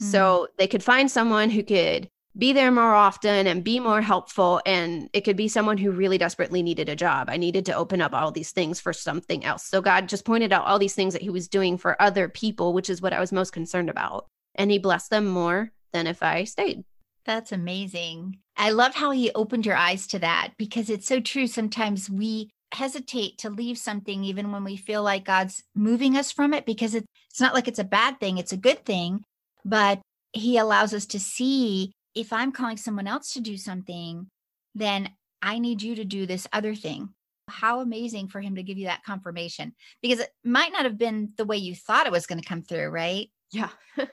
mm-hmm. 0.02 0.12
so 0.12 0.48
they 0.58 0.68
could 0.68 0.84
find 0.84 1.10
someone 1.10 1.50
who 1.50 1.64
could 1.64 2.10
be 2.38 2.54
there 2.54 2.72
more 2.72 2.94
often 2.94 3.48
and 3.48 3.64
be 3.64 3.80
more 3.80 4.02
helpful 4.02 4.62
and 4.66 5.10
it 5.14 5.22
could 5.22 5.36
be 5.36 5.48
someone 5.48 5.78
who 5.78 5.92
really 5.92 6.18
desperately 6.18 6.62
needed 6.62 6.88
a 6.88 6.96
job 6.96 7.30
i 7.30 7.38
needed 7.38 7.66
to 7.66 7.76
open 7.76 8.02
up 8.02 8.14
all 8.14 8.32
these 8.32 8.52
things 8.52 8.80
for 8.80 8.94
something 8.94 9.44
else 9.44 9.66
so 9.66 9.82
god 9.82 10.08
just 10.08 10.26
pointed 10.26 10.54
out 10.54 10.66
all 10.66 10.80
these 10.80 10.96
things 10.96 11.14
that 11.14 11.24
he 11.24 11.30
was 11.30 11.48
doing 11.48 11.78
for 11.78 12.00
other 12.02 12.30
people 12.30 12.74
which 12.74 12.90
is 12.90 13.02
what 13.02 13.14
i 13.14 13.20
was 13.20 13.32
most 13.32 13.52
concerned 13.52 13.90
about 13.90 14.28
and 14.56 14.70
he 14.70 14.78
blessed 14.78 15.10
them 15.10 15.26
more 15.26 15.72
than 15.92 16.06
if 16.06 16.22
i 16.22 16.44
stayed 16.44 16.84
that's 17.30 17.52
amazing. 17.52 18.40
I 18.58 18.72
love 18.72 18.96
how 18.96 19.12
he 19.12 19.32
opened 19.36 19.64
your 19.64 19.76
eyes 19.76 20.08
to 20.08 20.20
that 20.20 20.54
because 20.58 20.90
it's 20.90 21.08
so 21.08 21.20
true. 21.20 21.46
Sometimes 21.46 22.10
we 22.10 22.50
hesitate 22.74 23.38
to 23.40 23.52
leave 23.52 23.78
something 23.78 24.24
even 24.24 24.52
when 24.52 24.64
we 24.64 24.76
feel 24.76 25.04
like 25.04 25.26
God's 25.26 25.64
moving 25.76 26.18
us 26.18 26.32
from 26.32 26.56
it 26.56 26.66
because 26.66 26.96
it's 26.96 27.40
not 27.40 27.54
like 27.54 27.68
it's 27.68 27.78
a 27.78 27.84
bad 27.84 28.20
thing, 28.20 28.40
it's 28.40 28.52
a 28.52 28.58
good 28.58 28.84
thing. 28.84 29.24
But 29.64 30.02
he 30.32 30.58
allows 30.58 30.92
us 30.94 31.06
to 31.08 31.20
see 31.20 31.92
if 32.16 32.34
I'm 32.34 32.52
calling 32.52 32.78
someone 32.78 33.08
else 33.08 33.34
to 33.34 33.42
do 33.42 33.58
something, 33.58 34.28
then 34.76 35.10
I 35.42 35.60
need 35.60 35.82
you 35.82 35.96
to 35.96 36.06
do 36.06 36.26
this 36.26 36.48
other 36.52 36.76
thing. 36.76 37.10
How 37.48 37.80
amazing 37.80 38.28
for 38.28 38.42
him 38.42 38.56
to 38.56 38.64
give 38.64 38.78
you 38.78 38.88
that 38.88 39.04
confirmation 39.04 39.74
because 40.02 40.20
it 40.20 40.30
might 40.44 40.72
not 40.72 40.84
have 40.84 40.98
been 40.98 41.32
the 41.38 41.46
way 41.46 41.58
you 41.58 41.76
thought 41.76 42.06
it 42.06 42.12
was 42.12 42.28
going 42.28 42.40
to 42.40 42.48
come 42.48 42.62
through, 42.62 42.90
right? 42.90 43.30
Yeah. 43.52 43.70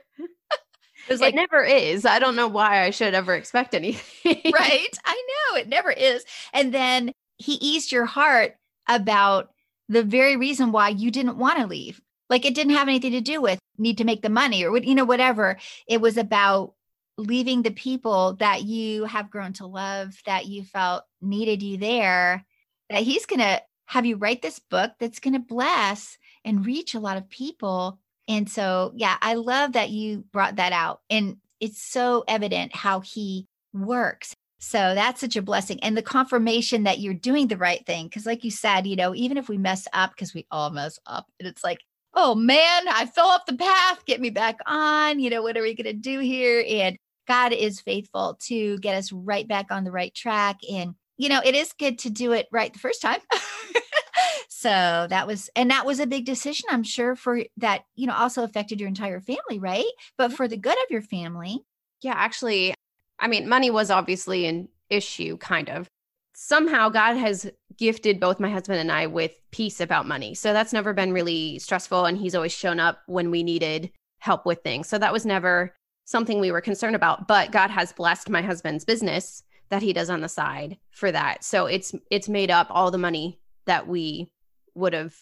It 1.08 1.12
was 1.12 1.20
like, 1.20 1.34
never 1.34 1.62
is. 1.62 2.04
I 2.04 2.18
don't 2.18 2.34
know 2.34 2.48
why 2.48 2.82
I 2.82 2.90
should 2.90 3.14
ever 3.14 3.34
expect 3.34 3.74
anything. 3.74 4.40
right. 4.52 4.98
I 5.04 5.26
know 5.52 5.56
it 5.56 5.68
never 5.68 5.90
is. 5.90 6.24
And 6.52 6.74
then 6.74 7.12
he 7.36 7.52
eased 7.54 7.92
your 7.92 8.06
heart 8.06 8.56
about 8.88 9.50
the 9.88 10.02
very 10.02 10.36
reason 10.36 10.72
why 10.72 10.88
you 10.88 11.10
didn't 11.10 11.38
want 11.38 11.58
to 11.58 11.66
leave. 11.66 12.00
Like 12.28 12.44
it 12.44 12.54
didn't 12.54 12.74
have 12.74 12.88
anything 12.88 13.12
to 13.12 13.20
do 13.20 13.40
with 13.40 13.60
need 13.78 13.98
to 13.98 14.04
make 14.04 14.22
the 14.22 14.28
money 14.28 14.64
or 14.64 14.76
you 14.78 14.94
know 14.96 15.04
whatever. 15.04 15.58
It 15.86 16.00
was 16.00 16.16
about 16.16 16.74
leaving 17.18 17.62
the 17.62 17.70
people 17.70 18.34
that 18.34 18.64
you 18.64 19.04
have 19.04 19.30
grown 19.30 19.52
to 19.54 19.66
love 19.66 20.14
that 20.26 20.46
you 20.46 20.62
felt 20.62 21.04
needed 21.20 21.62
you 21.62 21.76
there 21.78 22.44
that 22.90 23.02
he's 23.02 23.26
going 23.26 23.40
to 23.40 23.60
have 23.86 24.04
you 24.04 24.16
write 24.16 24.42
this 24.42 24.58
book 24.58 24.92
that's 24.98 25.20
going 25.20 25.32
to 25.32 25.40
bless 25.40 26.18
and 26.44 26.66
reach 26.66 26.94
a 26.94 27.00
lot 27.00 27.16
of 27.16 27.28
people 27.28 27.98
and 28.28 28.50
so, 28.50 28.92
yeah, 28.94 29.16
I 29.20 29.34
love 29.34 29.72
that 29.72 29.90
you 29.90 30.24
brought 30.32 30.56
that 30.56 30.72
out. 30.72 31.00
And 31.10 31.36
it's 31.60 31.82
so 31.82 32.24
evident 32.26 32.74
how 32.74 33.00
he 33.00 33.46
works. 33.72 34.34
So 34.58 34.94
that's 34.94 35.20
such 35.20 35.36
a 35.36 35.42
blessing. 35.42 35.82
And 35.82 35.96
the 35.96 36.02
confirmation 36.02 36.84
that 36.84 36.98
you're 36.98 37.14
doing 37.14 37.46
the 37.46 37.56
right 37.56 37.84
thing. 37.86 38.10
Cause, 38.10 38.26
like 38.26 38.42
you 38.42 38.50
said, 38.50 38.86
you 38.86 38.96
know, 38.96 39.14
even 39.14 39.36
if 39.36 39.48
we 39.48 39.58
mess 39.58 39.86
up, 39.92 40.10
because 40.10 40.34
we 40.34 40.46
all 40.50 40.70
mess 40.70 40.98
up, 41.06 41.26
and 41.38 41.46
it's 41.48 41.62
like, 41.62 41.78
oh 42.14 42.34
man, 42.34 42.88
I 42.88 43.06
fell 43.06 43.26
off 43.26 43.46
the 43.46 43.56
path, 43.56 44.04
get 44.06 44.20
me 44.20 44.30
back 44.30 44.58
on. 44.66 45.20
You 45.20 45.30
know, 45.30 45.42
what 45.42 45.56
are 45.56 45.62
we 45.62 45.74
going 45.74 45.84
to 45.84 45.92
do 45.92 46.18
here? 46.18 46.64
And 46.66 46.98
God 47.26 47.52
is 47.52 47.80
faithful 47.80 48.38
to 48.44 48.78
get 48.78 48.96
us 48.96 49.12
right 49.12 49.46
back 49.46 49.70
on 49.70 49.84
the 49.84 49.92
right 49.92 50.14
track. 50.14 50.58
And, 50.70 50.94
you 51.16 51.28
know, 51.28 51.40
it 51.44 51.54
is 51.54 51.72
good 51.72 51.98
to 52.00 52.10
do 52.10 52.32
it 52.32 52.46
right 52.52 52.72
the 52.72 52.78
first 52.78 53.02
time. 53.02 53.20
so 54.48 55.06
that 55.10 55.26
was 55.26 55.50
and 55.54 55.70
that 55.70 55.84
was 55.84 56.00
a 56.00 56.06
big 56.06 56.24
decision 56.24 56.66
i'm 56.70 56.82
sure 56.82 57.14
for 57.14 57.42
that 57.56 57.84
you 57.94 58.06
know 58.06 58.14
also 58.14 58.42
affected 58.42 58.80
your 58.80 58.88
entire 58.88 59.20
family 59.20 59.58
right 59.58 59.84
but 60.16 60.32
for 60.32 60.48
the 60.48 60.56
good 60.56 60.76
of 60.82 60.90
your 60.90 61.02
family 61.02 61.62
yeah 62.02 62.14
actually 62.16 62.74
i 63.18 63.28
mean 63.28 63.48
money 63.48 63.70
was 63.70 63.90
obviously 63.90 64.46
an 64.46 64.68
issue 64.88 65.36
kind 65.36 65.68
of 65.68 65.88
somehow 66.34 66.88
god 66.88 67.14
has 67.14 67.50
gifted 67.76 68.18
both 68.18 68.40
my 68.40 68.50
husband 68.50 68.80
and 68.80 68.90
i 68.90 69.06
with 69.06 69.32
peace 69.50 69.80
about 69.80 70.08
money 70.08 70.34
so 70.34 70.52
that's 70.52 70.72
never 70.72 70.92
been 70.92 71.12
really 71.12 71.58
stressful 71.58 72.04
and 72.04 72.16
he's 72.18 72.34
always 72.34 72.52
shown 72.52 72.80
up 72.80 73.00
when 73.06 73.30
we 73.30 73.42
needed 73.42 73.90
help 74.18 74.46
with 74.46 74.62
things 74.62 74.88
so 74.88 74.98
that 74.98 75.12
was 75.12 75.26
never 75.26 75.74
something 76.06 76.40
we 76.40 76.50
were 76.50 76.62
concerned 76.62 76.96
about 76.96 77.28
but 77.28 77.52
god 77.52 77.70
has 77.70 77.92
blessed 77.92 78.30
my 78.30 78.40
husband's 78.40 78.84
business 78.84 79.42
that 79.68 79.82
he 79.82 79.92
does 79.92 80.08
on 80.08 80.22
the 80.22 80.28
side 80.28 80.78
for 80.90 81.12
that 81.12 81.44
so 81.44 81.66
it's 81.66 81.94
it's 82.10 82.28
made 82.28 82.50
up 82.50 82.66
all 82.70 82.90
the 82.90 82.98
money 82.98 83.38
that 83.66 83.86
we 83.86 84.30
would 84.74 84.94
have 84.94 85.14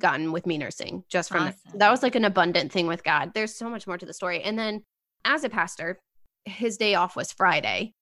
gotten 0.00 0.32
with 0.32 0.46
me 0.46 0.58
nursing 0.58 1.04
just 1.08 1.30
from 1.30 1.44
awesome. 1.44 1.78
that 1.78 1.90
was 1.90 2.02
like 2.02 2.14
an 2.14 2.24
abundant 2.24 2.72
thing 2.72 2.86
with 2.86 3.04
God. 3.04 3.32
There's 3.34 3.54
so 3.54 3.70
much 3.70 3.86
more 3.86 3.98
to 3.98 4.06
the 4.06 4.14
story. 4.14 4.42
And 4.42 4.58
then 4.58 4.82
as 5.24 5.44
a 5.44 5.48
pastor, 5.48 6.00
his 6.44 6.76
day 6.76 6.94
off 6.94 7.16
was 7.16 7.32
Friday 7.32 7.94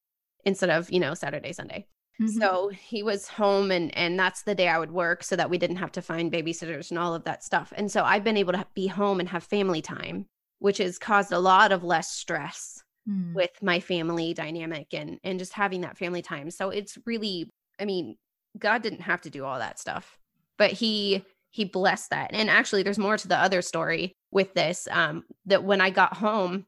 instead 0.44 0.70
of, 0.70 0.90
you 0.90 1.00
know, 1.00 1.14
Saturday, 1.14 1.52
Sunday. 1.52 1.86
Mm-hmm. 2.20 2.38
So 2.38 2.70
he 2.70 3.02
was 3.02 3.28
home 3.28 3.70
and 3.70 3.96
and 3.96 4.18
that's 4.18 4.42
the 4.42 4.54
day 4.54 4.68
I 4.68 4.78
would 4.78 4.92
work 4.92 5.22
so 5.22 5.36
that 5.36 5.50
we 5.50 5.58
didn't 5.58 5.76
have 5.76 5.92
to 5.92 6.02
find 6.02 6.32
babysitters 6.32 6.90
and 6.90 6.98
all 6.98 7.14
of 7.14 7.24
that 7.24 7.44
stuff. 7.44 7.72
And 7.76 7.90
so 7.90 8.04
I've 8.04 8.24
been 8.24 8.36
able 8.36 8.52
to 8.52 8.66
be 8.74 8.86
home 8.86 9.20
and 9.20 9.28
have 9.28 9.44
family 9.44 9.82
time, 9.82 10.26
which 10.60 10.78
has 10.78 10.98
caused 10.98 11.32
a 11.32 11.38
lot 11.38 11.72
of 11.72 11.84
less 11.84 12.10
stress 12.12 12.82
mm. 13.08 13.34
with 13.34 13.50
my 13.62 13.80
family 13.80 14.32
dynamic 14.32 14.94
and 14.94 15.18
and 15.24 15.38
just 15.38 15.52
having 15.52 15.80
that 15.80 15.98
family 15.98 16.22
time. 16.22 16.50
So 16.50 16.70
it's 16.70 16.96
really 17.04 17.50
I 17.80 17.84
mean, 17.84 18.16
God 18.58 18.82
didn't 18.82 19.02
have 19.02 19.22
to 19.22 19.30
do 19.30 19.44
all 19.44 19.58
that 19.58 19.78
stuff 19.78 20.20
but 20.60 20.72
he 20.72 21.24
he 21.48 21.64
blessed 21.64 22.10
that. 22.10 22.30
And 22.34 22.50
actually, 22.50 22.82
there's 22.84 22.98
more 22.98 23.16
to 23.16 23.26
the 23.26 23.36
other 23.36 23.62
story 23.62 24.12
with 24.30 24.52
this. 24.52 24.86
Um, 24.90 25.24
that 25.46 25.64
when 25.64 25.80
I 25.80 25.88
got 25.88 26.18
home 26.18 26.66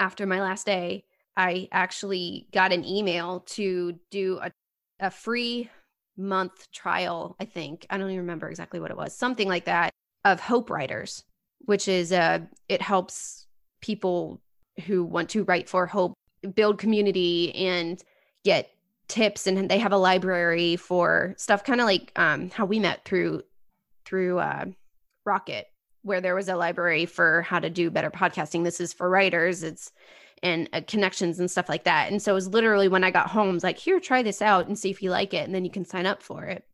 after 0.00 0.26
my 0.26 0.40
last 0.40 0.64
day, 0.64 1.04
I 1.36 1.68
actually 1.70 2.48
got 2.50 2.72
an 2.72 2.84
email 2.84 3.40
to 3.40 4.00
do 4.10 4.40
a, 4.42 4.50
a 4.98 5.10
free 5.10 5.70
month 6.16 6.72
trial. 6.72 7.36
I 7.38 7.44
think 7.44 7.86
I 7.90 7.98
don't 7.98 8.08
even 8.08 8.22
remember 8.22 8.48
exactly 8.48 8.80
what 8.80 8.90
it 8.90 8.96
was, 8.96 9.14
something 9.14 9.48
like 9.48 9.66
that, 9.66 9.92
of 10.24 10.40
Hope 10.40 10.70
Writers, 10.70 11.22
which 11.66 11.86
is 11.88 12.12
uh, 12.12 12.40
it 12.68 12.80
helps 12.80 13.46
people 13.80 14.40
who 14.86 15.04
want 15.04 15.28
to 15.30 15.44
write 15.44 15.68
for 15.68 15.86
hope 15.86 16.14
build 16.54 16.78
community 16.78 17.54
and 17.54 18.02
get 18.44 18.70
tips 19.08 19.46
and 19.46 19.70
they 19.70 19.78
have 19.78 19.92
a 19.92 19.98
library 19.98 20.76
for 20.76 21.34
stuff 21.36 21.62
kind 21.64 21.80
of 21.80 21.86
like 21.86 22.12
um, 22.16 22.50
how 22.50 22.64
we 22.64 22.78
met 22.78 23.04
through 23.04 23.42
through 24.04 24.38
uh, 24.38 24.64
rocket 25.24 25.68
where 26.02 26.20
there 26.20 26.34
was 26.34 26.48
a 26.48 26.56
library 26.56 27.04
for 27.04 27.42
how 27.42 27.58
to 27.58 27.68
do 27.68 27.90
better 27.90 28.10
podcasting. 28.10 28.62
This 28.62 28.80
is 28.80 28.92
for 28.92 29.10
writers 29.10 29.62
it's 29.62 29.90
and 30.42 30.68
uh, 30.72 30.82
connections 30.86 31.40
and 31.40 31.50
stuff 31.50 31.68
like 31.68 31.84
that. 31.84 32.10
And 32.12 32.20
so 32.22 32.32
it 32.32 32.34
was 32.34 32.48
literally 32.48 32.88
when 32.88 33.04
i 33.04 33.10
got 33.10 33.30
home 33.30 33.54
it's 33.56 33.64
like 33.64 33.78
here 33.78 33.98
try 33.98 34.22
this 34.22 34.42
out 34.42 34.66
and 34.66 34.78
see 34.78 34.90
if 34.90 35.02
you 35.02 35.10
like 35.10 35.34
it 35.34 35.46
and 35.46 35.54
then 35.54 35.64
you 35.64 35.70
can 35.70 35.84
sign 35.84 36.06
up 36.06 36.22
for 36.22 36.44
it. 36.44 36.64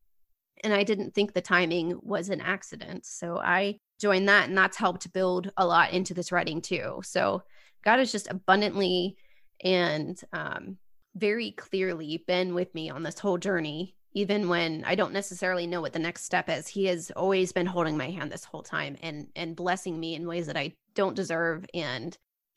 And 0.65 0.73
i 0.73 0.85
didn't 0.85 1.15
think 1.15 1.33
the 1.33 1.41
timing 1.41 1.99
was 2.03 2.29
an 2.29 2.41
accident. 2.41 3.07
So 3.07 3.39
i 3.39 3.79
joined 4.03 4.29
that 4.29 4.49
and 4.49 4.59
that's 4.59 4.77
helped 4.77 5.13
build 5.13 5.51
a 5.57 5.65
lot 5.67 5.93
into 5.93 6.13
this 6.13 6.33
writing 6.33 6.61
too. 6.61 7.01
So 7.05 7.43
god 7.85 7.99
has 7.99 8.13
just 8.13 8.31
abundantly 8.31 9.17
and 9.65 10.21
um, 10.33 10.77
very 11.17 11.53
clearly 11.53 12.23
been 12.27 12.55
with 12.55 12.75
me 12.75 12.91
on 12.91 13.03
this 13.03 13.19
whole 13.19 13.39
journey 13.39 13.97
even 14.15 14.49
when 14.49 14.85
i 14.87 14.95
don't 14.95 15.13
necessarily 15.13 15.67
know 15.67 15.81
what 15.81 15.93
the 15.93 15.99
next 15.99 16.25
step 16.25 16.49
is. 16.49 16.69
He 16.69 16.87
has 16.87 17.11
always 17.13 17.53
been 17.53 17.67
holding 17.67 17.97
my 17.97 18.11
hand 18.11 18.31
this 18.31 18.45
whole 18.45 18.63
time 18.63 18.97
and 19.03 19.29
and 19.37 19.57
blessing 19.57 19.99
me 19.99 20.15
in 20.15 20.27
ways 20.27 20.47
that 20.47 20.57
i 20.57 20.75
don't 20.95 21.17
deserve 21.17 21.65
and 21.73 22.17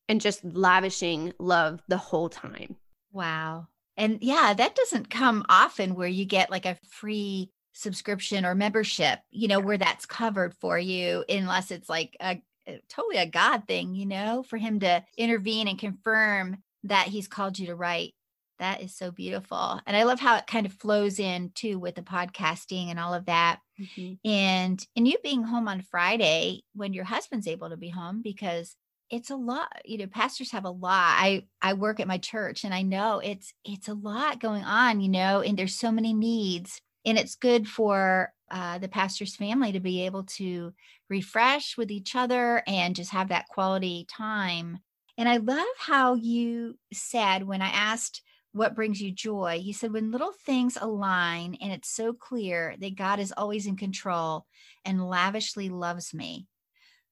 and 0.09 0.21
just 0.21 0.43
lavishing 0.43 1.33
love 1.39 1.81
the 1.87 1.97
whole 1.97 2.29
time. 2.29 2.75
Wow. 3.11 3.67
And 3.97 4.19
yeah 4.21 4.53
that 4.53 4.75
doesn't 4.75 5.09
come 5.09 5.45
often 5.47 5.95
where 5.95 6.07
you 6.07 6.25
get 6.25 6.51
like 6.51 6.65
a 6.65 6.77
free 6.89 7.51
subscription 7.75 8.45
or 8.45 8.55
membership 8.55 9.19
you 9.31 9.47
know 9.47 9.59
where 9.59 9.77
that's 9.77 10.05
covered 10.05 10.53
for 10.55 10.79
you 10.79 11.23
unless 11.29 11.71
it's 11.71 11.89
like 11.89 12.15
a, 12.21 12.41
a 12.67 12.81
totally 12.89 13.17
a 13.17 13.25
god 13.25 13.67
thing 13.67 13.93
you 13.93 14.05
know 14.05 14.43
for 14.43 14.57
him 14.57 14.79
to 14.79 15.03
intervene 15.17 15.67
and 15.67 15.77
confirm 15.77 16.57
that 16.83 17.07
he's 17.07 17.27
called 17.27 17.59
you 17.59 17.67
to 17.67 17.75
write 17.75 18.13
that 18.59 18.81
is 18.81 18.95
so 18.95 19.11
beautiful. 19.11 19.81
And 19.85 19.97
I 19.97 20.03
love 20.03 20.19
how 20.19 20.37
it 20.37 20.47
kind 20.47 20.65
of 20.65 20.73
flows 20.73 21.19
in 21.19 21.51
too 21.55 21.79
with 21.79 21.95
the 21.95 22.01
podcasting 22.01 22.89
and 22.89 22.99
all 22.99 23.13
of 23.13 23.25
that. 23.25 23.59
Mm-hmm. 23.79 24.29
And 24.29 24.87
and 24.95 25.07
you 25.07 25.17
being 25.23 25.43
home 25.43 25.67
on 25.67 25.81
Friday 25.81 26.63
when 26.73 26.93
your 26.93 27.03
husband's 27.03 27.47
able 27.47 27.69
to 27.69 27.77
be 27.77 27.89
home 27.89 28.21
because 28.21 28.75
it's 29.09 29.29
a 29.29 29.35
lot 29.35 29.67
you 29.85 29.99
know 29.99 30.07
pastors 30.07 30.51
have 30.51 30.65
a 30.65 30.69
lot 30.69 31.15
i 31.19 31.43
i 31.61 31.73
work 31.73 31.99
at 31.99 32.07
my 32.07 32.17
church 32.17 32.63
and 32.63 32.73
i 32.73 32.81
know 32.81 33.19
it's 33.19 33.53
it's 33.63 33.87
a 33.87 33.93
lot 33.93 34.39
going 34.39 34.63
on 34.63 34.99
you 34.99 35.09
know 35.09 35.41
and 35.41 35.59
there's 35.59 35.75
so 35.75 35.91
many 35.91 36.11
needs 36.11 36.81
and 37.05 37.17
it's 37.17 37.35
good 37.35 37.67
for 37.67 38.31
uh, 38.51 38.77
the 38.77 38.87
pastor's 38.87 39.35
family 39.35 39.71
to 39.71 39.79
be 39.79 40.05
able 40.05 40.23
to 40.23 40.73
refresh 41.09 41.77
with 41.77 41.91
each 41.91 42.15
other 42.15 42.63
and 42.67 42.95
just 42.95 43.11
have 43.11 43.29
that 43.29 43.47
quality 43.47 44.05
time 44.09 44.79
and 45.17 45.27
i 45.27 45.37
love 45.37 45.65
how 45.79 46.13
you 46.13 46.77
said 46.93 47.43
when 47.43 47.61
i 47.61 47.69
asked 47.69 48.21
what 48.55 48.73
brings 48.73 49.01
you 49.01 49.11
joy. 49.11 49.59
you 49.61 49.73
said, 49.73 49.91
when 49.91 50.11
little 50.11 50.31
things 50.45 50.77
align 50.79 51.57
and 51.59 51.73
it's 51.73 51.89
so 51.89 52.13
clear 52.13 52.73
that 52.79 52.95
God 52.95 53.19
is 53.19 53.33
always 53.35 53.67
in 53.67 53.75
control 53.75 54.45
and 54.85 55.09
lavishly 55.09 55.67
loves 55.67 56.13
me. 56.13 56.47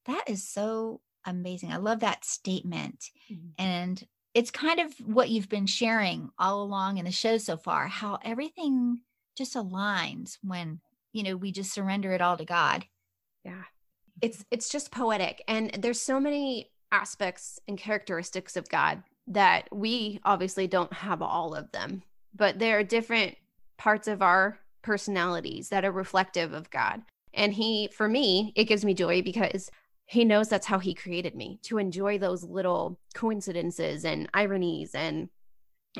That 0.06 0.23
is 0.27 0.47
so 0.47 1.01
amazing. 1.25 1.73
I 1.73 1.77
love 1.77 1.99
that 1.99 2.23
statement. 2.23 3.10
Mm-hmm. 3.29 3.47
And 3.58 4.08
it's 4.34 4.51
kind 4.51 4.79
of 4.79 4.93
what 5.03 5.29
you've 5.29 5.49
been 5.49 5.65
sharing 5.65 6.29
all 6.39 6.63
along 6.63 6.97
in 6.97 7.03
the 7.03 7.12
show 7.12 7.38
so 7.38 7.58
far, 7.58 7.89
how 7.89 8.19
everything 8.23 9.01
just 9.38 9.56
aligns 9.56 10.38
when, 10.41 10.80
you 11.12 11.24
know, 11.24 11.36
we 11.36 11.52
just 11.52 11.74
surrender 11.74 12.13
it 12.13 12.22
all 12.22 12.38
to 12.38 12.46
God. 12.46 12.86
Yeah. 13.43 13.63
It's 14.22 14.46
it's 14.52 14.69
just 14.69 14.91
poetic 14.91 15.43
and 15.48 15.72
there's 15.80 16.00
so 16.00 16.19
many 16.19 16.72
aspects 16.91 17.60
and 17.67 17.78
characteristics 17.78 18.56
of 18.56 18.69
God 18.69 19.04
that 19.28 19.67
we 19.72 20.19
obviously 20.24 20.67
don't 20.67 20.93
have 20.93 21.22
all 21.22 21.56
of 21.56 21.72
them, 21.72 22.04
but 22.36 22.60
there 22.60 22.78
are 22.78 22.84
different 22.84 23.36
parts 23.78 24.08
of 24.08 24.22
our 24.22 24.60
personalities 24.84 25.69
that 25.69 25.84
are 25.84 25.91
reflective 25.91 26.54
of 26.54 26.69
God. 26.69 27.02
And 27.34 27.54
he 27.54 27.89
for 27.91 28.08
me, 28.08 28.54
it 28.56 28.65
gives 28.65 28.86
me 28.86 28.93
joy 28.93 29.24
because 29.24 29.72
he 30.06 30.26
knows 30.26 30.50
that's 30.50 30.67
how 30.67 30.80
he 30.80 30.93
created 30.93 31.36
me 31.36 31.60
to 31.63 31.78
enjoy 31.78 32.17
those 32.17 32.43
little 32.43 33.00
coincidences 33.15 34.06
and 34.06 34.30
ironies 34.34 34.93
and 34.93 35.30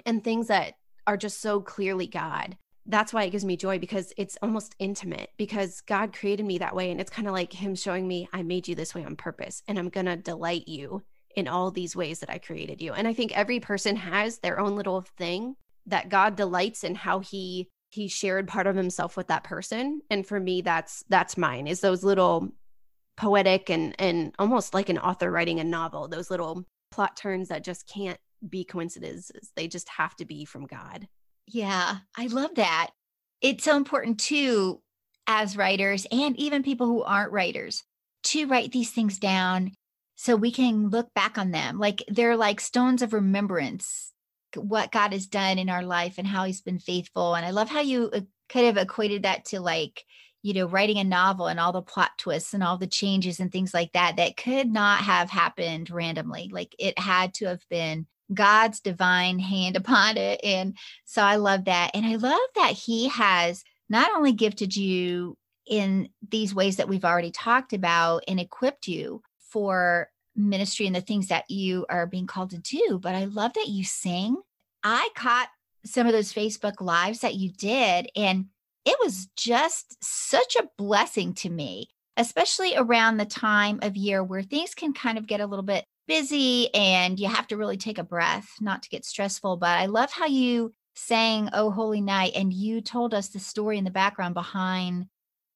and 0.06 0.24
things 0.24 0.48
that 0.48 0.76
are 1.08 1.18
just 1.18 1.42
so 1.42 1.62
clearly 1.62 2.08
God. 2.08 2.58
That's 2.86 3.14
why 3.14 3.24
it 3.24 3.30
gives 3.30 3.46
me 3.46 3.56
joy 3.56 3.80
because 3.80 4.12
it's 4.18 4.38
almost 4.42 4.76
intimate 4.78 5.30
because 5.38 5.82
God 5.82 6.14
created 6.14 6.46
me 6.46 6.58
that 6.58 6.76
way 6.76 6.92
and 6.92 7.00
it's 7.00 7.10
kind 7.10 7.28
of 7.28 7.34
like 7.34 7.54
him 7.54 7.76
showing 7.76 8.08
me 8.08 8.28
I 8.34 8.44
made 8.44 8.68
you 8.68 8.76
this 8.76 8.94
way 8.94 9.06
on 9.06 9.16
purpose 9.16 9.64
and 9.68 9.80
I'm 9.80 9.90
going 9.90 10.06
to 10.06 10.18
delight 10.18 10.68
you 10.68 11.02
in 11.36 11.48
all 11.48 11.72
these 11.72 11.96
ways 11.96 12.20
that 12.20 12.30
I 12.30 12.38
created 12.38 12.82
you. 12.82 12.94
And 12.94 13.08
I 13.08 13.14
think 13.14 13.36
every 13.36 13.60
person 13.60 13.96
has 13.96 14.40
their 14.40 14.60
own 14.60 14.76
little 14.76 15.02
thing 15.18 15.56
that 15.86 16.10
God 16.10 16.36
delights 16.36 16.84
in 16.84 16.96
how 16.96 17.20
he 17.20 17.70
he 17.90 18.08
shared 18.08 18.48
part 18.48 18.66
of 18.66 18.76
himself 18.76 19.16
with 19.16 19.28
that 19.28 19.44
person. 19.44 20.02
And 20.10 20.26
for 20.26 20.40
me 20.40 20.62
that's 20.62 21.04
that's 21.10 21.38
mine 21.38 21.68
is 21.68 21.80
those 21.80 22.04
little 22.04 22.50
poetic 23.16 23.70
and 23.70 23.96
and 24.00 24.34
almost 24.40 24.74
like 24.74 24.90
an 24.90 24.98
author 24.98 25.32
writing 25.32 25.60
a 25.60 25.64
novel 25.64 26.08
those 26.08 26.32
little 26.32 26.66
plot 26.92 27.16
turns 27.16 27.50
that 27.50 27.64
just 27.64 27.88
can't 27.88 28.20
be 28.48 28.66
coincidences. 28.66 29.52
They 29.56 29.68
just 29.68 29.88
have 29.90 30.16
to 30.18 30.26
be 30.26 30.44
from 30.44 30.66
god 30.66 31.08
yeah 31.48 31.98
i 32.18 32.28
love 32.28 32.56
that 32.56 32.92
it's 33.42 33.64
so 33.64 33.76
important 33.76 34.20
too 34.20 34.82
as 35.28 35.58
writers 35.58 36.06
and 36.12 36.38
even 36.38 36.64
people 36.64 36.88
who 36.88 37.04
aren't 37.04 37.32
writers 37.32 37.84
to 38.24 38.46
write 38.48 38.72
these 38.72 38.92
things 38.92 39.18
down 39.18 39.72
so 40.16 40.36
we 40.36 40.52
can 40.52 40.90
look 40.90 41.14
back 41.14 41.38
on 41.38 41.52
them 41.52 41.80
like 41.80 42.04
they're 42.08 42.38
like 42.38 42.60
stones 42.60 43.02
of 43.02 43.14
remembrance 43.14 44.12
what 44.56 44.92
god 44.92 45.12
has 45.14 45.26
done 45.26 45.58
in 45.58 45.70
our 45.70 45.84
life 45.84 46.16
and 46.18 46.28
how 46.28 46.44
he's 46.44 46.62
been 46.62 46.80
faithful 46.80 47.36
and 47.36 47.46
i 47.46 47.50
love 47.50 47.70
how 47.70 47.82
you 47.82 48.10
uh, 48.14 48.22
kind 48.50 48.68
of 48.68 48.78
equated 48.78 49.24
that 49.24 49.46
to 49.46 49.60
like 49.60 50.04
you 50.44 50.54
know, 50.54 50.68
writing 50.68 50.98
a 50.98 51.04
novel 51.06 51.48
and 51.48 51.60
all 51.60 51.72
the 51.72 51.82
plot 51.82 52.12
twists 52.18 52.54
and 52.54 52.62
all 52.62 52.78
the 52.78 52.86
changes 52.86 53.40
and 53.40 53.52
things 53.52 53.74
like 53.74 53.94
that, 53.94 54.18
that 54.18 54.36
could 54.36 54.70
not 54.72 55.00
have 55.00 55.30
happened 55.30 55.90
randomly. 55.90 56.50
Like 56.52 56.76
it 56.78 57.00
had 57.00 57.34
to 57.36 57.46
have 57.46 57.66
been 57.70 58.06
God's 58.34 58.80
divine 58.80 59.40
hand 59.40 59.76
upon 59.76 60.18
it. 60.18 60.40
And 60.44 60.78
so 61.06 61.22
I 61.22 61.38
love 61.38 61.66
that. 61.66 61.92
And 61.94 62.06
I 62.06 62.16
love 62.16 62.40
that 62.56 62.72
He 62.74 63.10
has 63.10 63.64
not 63.90 64.12
only 64.16 64.34
gifted 64.34 64.76
you 64.76 65.38
in 65.68 66.10
these 66.30 66.54
ways 66.54 66.78
that 66.78 66.90
we've 66.90 67.06
already 67.06 67.32
talked 67.32 67.74
about 67.74 68.24
and 68.28 68.40
equipped 68.40 68.88
you 68.88 69.22
for 69.52 70.10
ministry 70.36 70.88
and 70.88 70.96
the 70.96 71.02
things 71.02 71.28
that 71.28 71.50
you 71.50 71.86
are 71.90 72.08
being 72.08 72.28
called 72.28 72.50
to 72.52 72.58
do, 72.58 73.00
but 73.02 73.16
I 73.16 73.26
love 73.26 73.54
that 73.54 73.68
you 73.68 73.84
sing. 73.84 74.38
I 74.84 75.10
caught 75.16 75.50
some 75.86 76.08
of 76.08 76.14
those 76.14 76.34
Facebook 76.34 76.82
lives 76.82 77.20
that 77.20 77.36
you 77.36 77.52
did. 77.52 78.10
And 78.16 78.48
it 78.86 78.98
was 79.02 79.28
just 79.36 79.98
such 80.04 80.56
a 80.56 80.68
blessing 80.78 81.34
to 81.36 81.50
me, 81.50 81.90
especially 82.18 82.76
around 82.76 83.18
the 83.18 83.26
time 83.26 83.80
of 83.82 83.96
year 83.96 84.24
where 84.24 84.42
things 84.42 84.74
can 84.74 84.94
kind 84.94 85.18
of 85.18 85.28
get 85.28 85.40
a 85.40 85.46
little 85.46 85.64
bit 85.64 85.86
busy 86.08 86.74
and 86.74 87.20
you 87.20 87.28
have 87.28 87.48
to 87.48 87.58
really 87.58 87.78
take 87.78 87.98
a 87.98 88.04
breath 88.04 88.50
not 88.60 88.84
to 88.84 88.90
get 88.90 89.06
stressful. 89.06 89.58
But 89.58 89.80
I 89.80 89.86
love 89.86 90.12
how 90.12 90.26
you 90.26 90.74
sang 90.96 91.50
Oh 91.54 91.72
Holy 91.72 92.02
Night 92.02 92.34
and 92.36 92.54
you 92.54 92.82
told 92.82 93.14
us 93.14 93.30
the 93.30 93.40
story 93.40 93.78
in 93.78 93.84
the 93.84 93.92
background 93.92 94.34
behind 94.34 95.08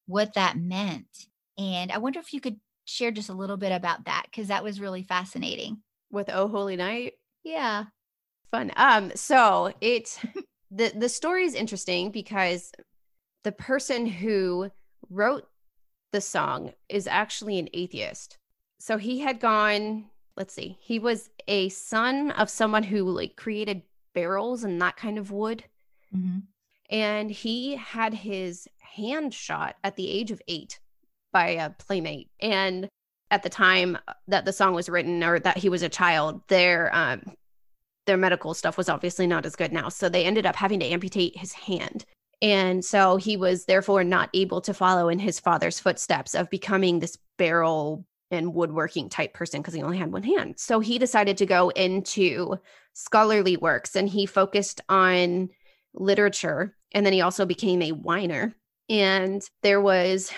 what 0.06 0.34
that 0.34 0.58
meant. 0.58 1.28
And 1.58 1.92
I 1.92 1.98
wonder 1.98 2.20
if 2.20 2.34
you 2.34 2.42
could 2.42 2.60
share 2.86 3.12
just 3.12 3.30
a 3.30 3.34
little 3.34 3.58
bit 3.58 3.72
about 3.72 4.06
that 4.06 4.26
because 4.26 4.48
that 4.48 4.64
was 4.64 4.80
really 4.80 5.04
fascinating. 5.04 5.80
With 6.10 6.30
Oh 6.32 6.48
Holy 6.48 6.78
Night? 6.78 7.14
Yeah. 7.44 7.86
Fun. 8.52 8.72
Um, 8.78 9.12
so 9.16 9.74
it 9.82 10.20
the 10.72 10.92
the 10.96 11.10
story 11.10 11.44
is 11.44 11.54
interesting 11.54 12.12
because 12.12 12.72
the 13.44 13.52
person 13.52 14.06
who 14.06 14.72
wrote 15.10 15.48
the 16.14 16.22
song 16.22 16.74
is 16.90 17.08
actually 17.08 17.60
an 17.60 17.70
atheist. 17.74 18.38
So 18.80 18.98
he 18.98 19.20
had 19.20 19.40
gone, 19.40 20.06
let's 20.38 20.54
see, 20.54 20.78
he 20.80 21.00
was 21.00 21.30
a 21.48 21.68
son 21.70 22.32
of 22.32 22.50
someone 22.50 22.84
who 22.84 23.04
like 23.04 23.36
created 23.36 23.82
barrels 24.14 24.64
and 24.64 24.82
that 24.82 24.96
kind 24.96 25.18
of 25.18 25.32
wood. 25.32 25.64
Mm-hmm. 26.16 26.40
And 26.90 27.30
he 27.30 27.76
had 27.76 28.14
his 28.14 28.68
hand 28.80 29.34
shot 29.34 29.76
at 29.84 29.96
the 29.98 30.10
age 30.10 30.32
of 30.32 30.42
eight 30.48 30.80
by 31.34 31.50
a 31.50 31.72
playmate. 31.72 32.30
And 32.40 32.88
at 33.30 33.44
the 33.44 33.50
time 33.50 33.98
that 34.28 34.46
the 34.46 34.54
song 34.54 34.74
was 34.74 34.88
written 34.88 35.22
or 35.24 35.40
that 35.40 35.58
he 35.58 35.68
was 35.68 35.82
a 35.82 35.90
child, 35.90 36.42
their 36.48 36.96
um, 36.96 37.24
their 38.06 38.16
medical 38.16 38.54
stuff 38.54 38.78
was 38.78 38.88
obviously 38.88 39.28
not 39.28 39.46
as 39.46 39.58
good 39.58 39.74
now. 39.74 39.90
So 39.90 40.08
they 40.08 40.24
ended 40.24 40.46
up 40.46 40.56
having 40.56 40.80
to 40.80 40.86
amputate 40.86 41.38
his 41.38 41.52
hand. 41.52 42.06
And 42.42 42.86
so 42.86 43.18
he 43.18 43.36
was 43.36 43.66
therefore 43.66 44.04
not 44.04 44.30
able 44.34 44.62
to 44.62 44.74
follow 44.74 45.10
in 45.10 45.20
his 45.20 45.40
father's 45.40 45.80
footsteps 45.80 46.34
of 46.34 46.50
becoming 46.50 47.00
this 47.00 47.18
barrel 47.38 48.06
and 48.32 48.54
woodworking 48.54 49.10
type 49.10 49.34
person 49.34 49.62
because 49.62 49.74
he 49.74 49.82
only 49.82 49.98
had 49.98 50.12
one 50.12 50.24
hand. 50.24 50.56
So 50.58 50.80
he 50.80 50.98
decided 50.98 51.38
to 51.38 51.46
go 51.46 51.70
into 51.70 52.58
scholarly 52.94 53.58
works 53.58 53.96
and 53.96 54.10
he 54.10 54.26
focused 54.26 54.82
on 54.90 55.50
literature. 55.94 56.76
And 56.94 57.06
then 57.06 57.14
he 57.14 57.22
also 57.22 57.46
became 57.46 57.82
a 57.82 57.92
whiner. 57.92 58.56
And 58.90 59.42
there 59.64 59.82
was, 59.82 60.32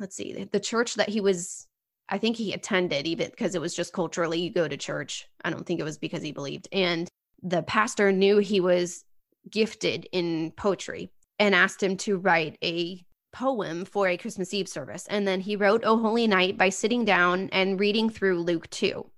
let's 0.00 0.16
see, 0.16 0.48
the 0.50 0.60
church 0.60 0.94
that 0.94 1.08
he 1.08 1.20
was, 1.20 1.66
I 2.08 2.18
think 2.18 2.36
he 2.36 2.52
attended, 2.52 3.06
even 3.06 3.30
because 3.30 3.54
it 3.54 3.60
was 3.60 3.74
just 3.74 3.92
culturally, 3.92 4.40
you 4.40 4.52
go 4.52 4.68
to 4.68 4.76
church. 4.76 5.26
I 5.44 5.50
don't 5.50 5.66
think 5.66 5.80
it 5.80 5.84
was 5.84 5.98
because 5.98 6.22
he 6.22 6.32
believed. 6.32 6.68
And 6.72 7.08
the 7.42 7.62
pastor 7.62 8.12
knew 8.12 8.38
he 8.38 8.60
was 8.60 9.04
gifted 9.50 10.08
in 10.12 10.52
poetry 10.52 11.10
and 11.38 11.54
asked 11.54 11.82
him 11.82 11.96
to 11.98 12.18
write 12.18 12.58
a 12.62 13.04
poem 13.32 13.84
for 13.84 14.08
a 14.08 14.16
Christmas 14.16 14.54
Eve 14.54 14.68
service. 14.68 15.06
And 15.08 15.26
then 15.26 15.40
he 15.40 15.56
wrote 15.56 15.84
O 15.84 15.98
Holy 15.98 16.26
Night 16.26 16.56
by 16.56 16.68
sitting 16.68 17.04
down 17.04 17.48
and 17.52 17.80
reading 17.80 18.10
through 18.10 18.40
Luke 18.40 18.68
2 18.70 19.08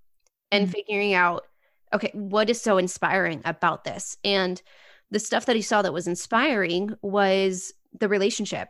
and 0.51 0.65
mm-hmm. 0.65 0.73
figuring 0.73 1.15
out, 1.15 1.47
okay, 1.93 2.11
what 2.13 2.51
is 2.51 2.61
so 2.61 2.79
inspiring 2.79 3.43
about 3.45 3.85
this? 3.85 4.17
And 4.25 4.61
the 5.11 5.19
stuff 5.19 5.47
that 5.47 5.57
he 5.57 5.63
saw 5.63 5.83
that 5.83 5.93
was 5.93 6.07
inspiring 6.07 6.95
was 7.03 7.73
the 7.99 8.09
relationship 8.09 8.69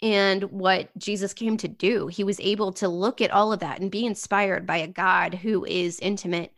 and 0.00 0.44
what 0.44 0.90
Jesus 0.98 1.32
came 1.32 1.56
to 1.58 1.68
do. 1.68 2.08
He 2.08 2.24
was 2.24 2.40
able 2.40 2.72
to 2.74 2.88
look 2.88 3.20
at 3.20 3.30
all 3.30 3.52
of 3.52 3.60
that 3.60 3.80
and 3.80 3.90
be 3.90 4.04
inspired 4.04 4.66
by 4.66 4.78
a 4.78 4.88
God 4.88 5.34
who 5.34 5.64
is 5.64 6.00
intimate 6.00 6.52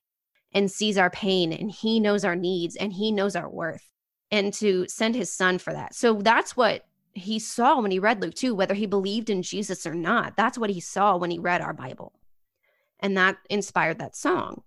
and 0.52 0.70
sees 0.70 0.96
our 0.96 1.10
pain 1.10 1.52
and 1.52 1.70
he 1.70 2.00
knows 2.00 2.24
our 2.24 2.36
needs 2.36 2.76
and 2.76 2.92
he 2.92 3.10
knows 3.12 3.36
our 3.36 3.48
worth 3.48 3.86
and 4.30 4.52
to 4.54 4.86
send 4.88 5.14
his 5.14 5.30
son 5.30 5.58
for 5.58 5.72
that. 5.72 5.94
So 5.94 6.14
that's 6.14 6.56
what 6.56 6.86
he 7.14 7.38
saw 7.38 7.80
when 7.80 7.90
he 7.90 7.98
read 7.98 8.20
Luke 8.20 8.34
2, 8.34 8.54
whether 8.54 8.74
he 8.74 8.86
believed 8.86 9.30
in 9.30 9.42
Jesus 9.42 9.86
or 9.86 9.94
not. 9.94 10.36
That's 10.36 10.58
what 10.58 10.70
he 10.70 10.80
saw 10.80 11.16
when 11.16 11.30
he 11.30 11.38
read 11.38 11.60
our 11.60 11.72
Bible. 11.72 12.12
And 13.00 13.16
that 13.16 13.36
inspired 13.48 13.98
that 13.98 14.16
song. 14.16 14.62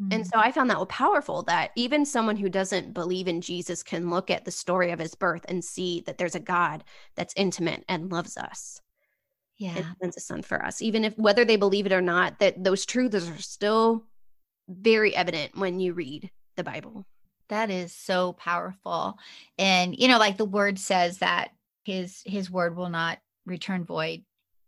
Mm-hmm. 0.00 0.12
And 0.12 0.26
so 0.26 0.32
I 0.36 0.50
found 0.50 0.70
that 0.70 0.88
powerful 0.88 1.42
that 1.44 1.70
even 1.76 2.04
someone 2.04 2.36
who 2.36 2.48
doesn't 2.48 2.94
believe 2.94 3.28
in 3.28 3.40
Jesus 3.40 3.82
can 3.82 4.10
look 4.10 4.30
at 4.30 4.44
the 4.44 4.50
story 4.50 4.90
of 4.90 4.98
his 4.98 5.14
birth 5.14 5.44
and 5.48 5.64
see 5.64 6.02
that 6.06 6.18
there's 6.18 6.34
a 6.34 6.40
God 6.40 6.84
that's 7.16 7.34
intimate 7.36 7.84
and 7.88 8.10
loves 8.10 8.36
us. 8.36 8.80
Yeah. 9.58 9.76
And 9.76 9.86
sends 10.00 10.16
a 10.16 10.20
son 10.20 10.42
for 10.42 10.64
us. 10.64 10.80
Even 10.80 11.04
if 11.04 11.16
whether 11.18 11.44
they 11.44 11.56
believe 11.56 11.84
it 11.84 11.92
or 11.92 12.00
not, 12.00 12.38
that 12.38 12.64
those 12.64 12.86
truths 12.86 13.28
are 13.28 13.38
still 13.38 14.06
very 14.68 15.14
evident 15.14 15.56
when 15.56 15.80
you 15.80 15.92
read 15.92 16.30
the 16.56 16.64
Bible. 16.64 17.04
That 17.48 17.70
is 17.70 17.92
so 17.92 18.32
powerful. 18.32 19.18
And 19.58 19.94
you 19.98 20.08
know, 20.08 20.18
like 20.18 20.38
the 20.38 20.46
word 20.46 20.78
says 20.78 21.18
that 21.18 21.50
his 21.84 22.22
his 22.24 22.50
word 22.50 22.76
will 22.76 22.88
not 22.88 23.18
return 23.46 23.84
void. 23.84 24.24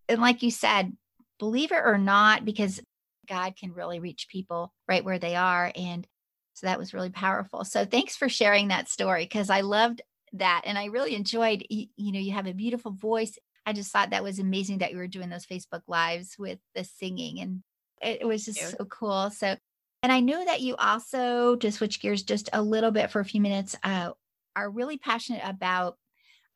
And 0.09 0.21
like 0.21 0.43
you 0.43 0.51
said, 0.51 0.97
believe 1.39 1.73
it 1.73 1.83
or 1.85 1.99
not, 1.99 2.45
because 2.45 2.81
God 3.29 3.57
can 3.57 3.73
really 3.73 4.01
reach 4.01 4.29
people 4.29 4.73
right 4.89 5.05
where 5.05 5.19
they 5.19 5.37
are. 5.37 5.73
And 5.77 6.07
so 6.55 6.67
that 6.67 6.79
was 6.79 6.93
really 6.93 7.11
powerful. 7.11 7.65
So 7.65 7.85
thanks 7.85 8.17
for 8.17 8.29
sharing 8.29 8.69
that 8.69 8.89
story 8.89 9.25
because 9.25 9.49
I 9.49 9.63
loved 9.63 10.03
that. 10.35 10.63
And 10.65 10.77
I 10.77 10.87
really 10.87 11.15
enjoyed, 11.15 11.65
you, 11.69 11.89
know, 11.97 12.19
you 12.19 12.33
have 12.33 12.47
a 12.47 12.53
beautiful 12.53 12.93
voice. 12.93 13.39
I 13.65 13.73
just 13.73 13.93
thought 13.93 14.11
that 14.11 14.25
was 14.25 14.39
amazing 14.39 14.79
that 14.79 14.91
you 14.91 14.99
were 14.99 15.07
doing 15.07 15.31
those 15.31 15.47
Facebook 15.47 15.83
lives 15.87 16.37
with 16.39 16.59
the 16.75 16.85
singing 16.85 17.41
and 17.41 17.63
it 18.03 18.27
was 18.27 18.45
just 18.45 18.77
so 18.77 18.85
cool. 18.87 19.31
So 19.31 19.57
and 20.03 20.11
I 20.11 20.19
know 20.19 20.45
that 20.45 20.61
you 20.61 20.75
also, 20.77 21.55
to 21.57 21.71
switch 21.71 22.01
gears 22.01 22.25
just 22.25 22.49
a 22.53 22.61
little 22.61 22.91
bit 22.91 23.11
for 23.11 23.21
a 23.21 23.25
few 23.25 23.41
minutes, 23.41 23.77
uh, 23.85 24.11
are 24.57 24.69
really 24.69 24.99
passionate 24.99 25.43
about 25.45 25.97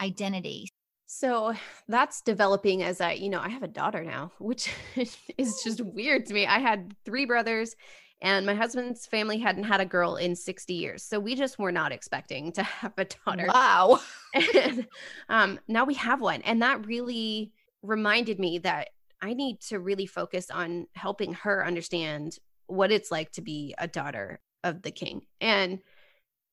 identity. 0.00 0.68
So 1.06 1.54
that's 1.88 2.20
developing 2.20 2.82
as 2.82 3.00
I, 3.00 3.12
you 3.12 3.28
know, 3.28 3.40
I 3.40 3.48
have 3.48 3.62
a 3.62 3.68
daughter 3.68 4.02
now, 4.04 4.32
which 4.38 4.70
is 5.38 5.62
just 5.62 5.80
weird 5.80 6.26
to 6.26 6.34
me. 6.34 6.46
I 6.46 6.58
had 6.58 6.94
three 7.04 7.26
brothers 7.26 7.76
And 8.20 8.46
my 8.46 8.54
husband's 8.54 9.06
family 9.06 9.38
hadn't 9.38 9.64
had 9.64 9.80
a 9.80 9.86
girl 9.86 10.16
in 10.16 10.34
60 10.36 10.72
years. 10.72 11.02
So 11.02 11.20
we 11.20 11.34
just 11.34 11.58
were 11.58 11.72
not 11.72 11.92
expecting 11.92 12.52
to 12.52 12.62
have 12.82 12.94
a 12.96 13.04
daughter. 13.04 13.46
Wow. 13.52 14.00
and 14.54 14.86
um, 15.28 15.60
now 15.68 15.84
we 15.84 15.94
have 15.94 16.20
one. 16.20 16.42
And 16.42 16.62
that 16.62 16.86
really 16.86 17.52
reminded 17.82 18.38
me 18.38 18.58
that 18.58 18.88
I 19.20 19.34
need 19.34 19.60
to 19.68 19.78
really 19.78 20.06
focus 20.06 20.50
on 20.50 20.86
helping 20.94 21.34
her 21.34 21.64
understand 21.66 22.38
what 22.66 22.90
it's 22.90 23.10
like 23.10 23.32
to 23.32 23.42
be 23.42 23.74
a 23.78 23.86
daughter 23.86 24.40
of 24.64 24.82
the 24.82 24.90
king. 24.90 25.22
And 25.40 25.80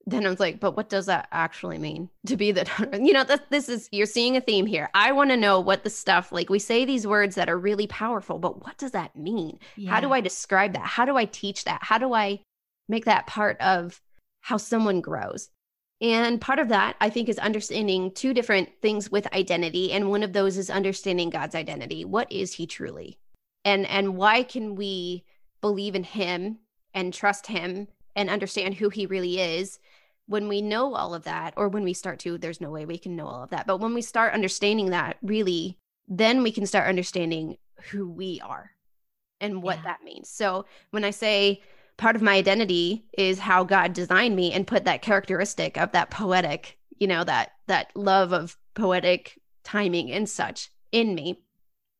then 0.06 0.26
I 0.26 0.30
was 0.30 0.40
like, 0.40 0.60
but 0.60 0.76
what 0.76 0.90
does 0.90 1.06
that 1.06 1.28
actually 1.32 1.78
mean 1.78 2.10
to 2.26 2.36
be 2.36 2.52
the? 2.52 2.68
You 3.02 3.14
know, 3.14 3.24
that 3.24 3.50
this 3.50 3.70
is 3.70 3.90
you're 3.92 4.06
seeing 4.06 4.36
a 4.36 4.42
theme 4.42 4.66
here. 4.66 4.90
I 4.94 5.12
want 5.12 5.30
to 5.30 5.38
know 5.38 5.60
what 5.60 5.84
the 5.84 5.90
stuff 5.90 6.32
like 6.32 6.50
we 6.50 6.60
say 6.60 6.86
these 6.86 7.08
words 7.08 7.36
that 7.36 7.50
are 7.50 7.58
really 7.58 7.88
powerful, 7.88 8.40
but 8.40 8.64
what 8.64 8.78
does 8.78 8.92
that 8.92 9.16
mean? 9.16 9.60
Yeah. 9.76 9.92
How 9.92 10.00
do 10.00 10.12
I 10.12 10.22
describe 10.22 10.74
that? 10.74 10.86
How 10.86 11.06
do 11.06 11.16
I 11.16 11.26
teach 11.26 11.64
that? 11.66 11.80
How 11.82 11.98
do 11.98 12.14
I 12.14 12.42
make 12.90 13.06
that 13.06 13.28
part 13.28 13.60
of 13.62 14.02
how 14.42 14.58
someone 14.58 15.02
grows? 15.02 15.50
And 16.02 16.42
part 16.42 16.60
of 16.60 16.68
that, 16.70 16.98
I 17.00 17.10
think, 17.10 17.30
is 17.30 17.40
understanding 17.40 18.12
two 18.12 18.34
different 18.34 18.70
things 18.82 19.10
with 19.10 19.34
identity. 19.34 19.94
And 19.94 20.10
one 20.10 20.24
of 20.24 20.34
those 20.34 20.58
is 20.58 20.70
understanding 20.70 21.30
God's 21.30 21.56
identity. 21.56 22.04
What 22.04 22.30
is 22.30 22.54
he 22.54 22.68
truly? 22.68 23.20
And 23.64 23.86
and 23.88 24.18
why 24.18 24.44
can 24.44 24.76
we 24.76 25.24
believe 25.62 25.96
in 25.96 26.04
him 26.04 26.60
and 26.94 27.14
trust 27.14 27.48
him 27.48 27.88
and 28.16 28.30
understand 28.30 28.76
who 28.76 28.90
he 28.90 29.06
really 29.06 29.40
is 29.40 29.80
when 30.28 30.48
we 30.48 30.62
know 30.62 30.96
all 30.96 31.14
of 31.14 31.24
that 31.24 31.54
or 31.58 31.68
when 31.68 31.84
we 31.84 31.94
start 31.94 32.20
to 32.20 32.38
there's 32.38 32.62
no 32.62 32.70
way 32.70 32.86
we 32.86 32.98
can 32.98 33.16
know 33.16 33.28
all 33.28 33.44
of 33.44 33.50
that 33.50 33.68
but 33.68 33.78
when 33.78 33.94
we 33.94 34.02
start 34.02 34.34
understanding 34.34 34.90
that 34.90 35.18
really 35.22 35.78
then 36.08 36.44
we 36.44 36.52
can 36.52 36.66
start 36.66 36.88
understanding 36.88 37.58
who 37.92 38.10
we 38.10 38.42
are 38.44 38.72
and 39.42 39.62
what 39.62 39.78
yeah. 39.78 39.84
that 39.84 40.04
means 40.04 40.30
so 40.30 40.66
when 40.92 41.04
i 41.04 41.10
say 41.10 41.62
part 41.98 42.16
of 42.16 42.22
my 42.22 42.36
identity 42.36 43.06
is 43.18 43.40
how 43.40 43.64
god 43.64 43.94
designed 43.94 44.36
me 44.36 44.52
and 44.54 44.68
put 44.68 44.86
that 44.86 45.02
characteristic 45.02 45.78
of 45.78 45.92
that 45.92 46.10
poetic 46.10 46.78
you 46.98 47.08
know 47.08 47.24
that 47.24 47.52
that 47.68 47.92
love 47.96 48.32
of 48.32 48.58
poetic 48.74 49.40
timing 49.64 50.12
and 50.12 50.30
such 50.30 50.70
in 50.92 51.14
me 51.14 51.40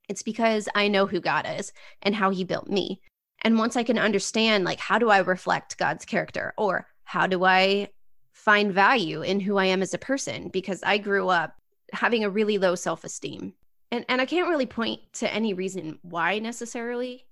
it's 0.08 0.24
because 0.24 0.70
i 0.76 0.88
know 0.88 1.06
who 1.06 1.20
god 1.20 1.46
is 1.58 1.74
and 2.02 2.16
how 2.16 2.30
he 2.30 2.44
built 2.44 2.68
me 2.68 3.02
and 3.44 3.60
once 3.60 3.76
I 3.76 3.84
can 3.84 4.00
understand, 4.00 4.64
like, 4.64 4.80
how 4.80 4.98
do 4.98 5.10
I 5.10 5.20
reflect 5.20 5.78
God's 5.78 6.06
character 6.06 6.54
or 6.58 6.88
how 7.04 7.28
do 7.28 7.44
I 7.44 7.90
find 8.34 8.74
value 8.74 9.22
in 9.22 9.40
who 9.40 9.58
I 9.58 9.66
am 9.66 9.82
as 9.82 9.94
a 9.94 10.00
person? 10.00 10.50
Because 10.50 10.84
I 10.84 10.98
grew 10.98 11.30
up 11.30 11.56
having 11.92 12.24
a 12.24 12.30
really 12.30 12.58
low 12.58 12.76
self 12.76 13.04
esteem. 13.04 13.54
And, 13.92 14.06
and 14.10 14.20
I 14.20 14.26
can't 14.26 14.50
really 14.50 14.66
point 14.66 15.02
to 15.14 15.32
any 15.32 15.54
reason 15.54 16.00
why 16.02 16.40
necessarily. 16.40 17.26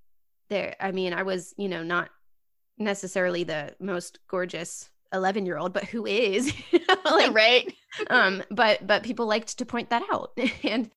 There, 0.50 0.76
I 0.80 0.92
mean, 0.92 1.14
I 1.14 1.24
was, 1.24 1.54
you 1.58 1.70
know, 1.70 1.84
not 1.84 2.10
necessarily 2.78 3.44
the 3.44 3.76
most 3.80 4.20
gorgeous 4.28 4.90
11 5.14 5.46
year 5.46 5.58
old 5.58 5.74
but 5.74 5.84
who 5.84 6.06
is 6.06 6.54
like 7.06 7.34
right 7.34 7.76
um 8.10 8.42
but 8.50 8.88
but 8.88 9.04
people 9.04 9.28
liked 9.28 9.58
to 9.58 9.66
point 9.66 9.90
that 9.90 10.02
out 10.10 10.32
and 10.64 10.90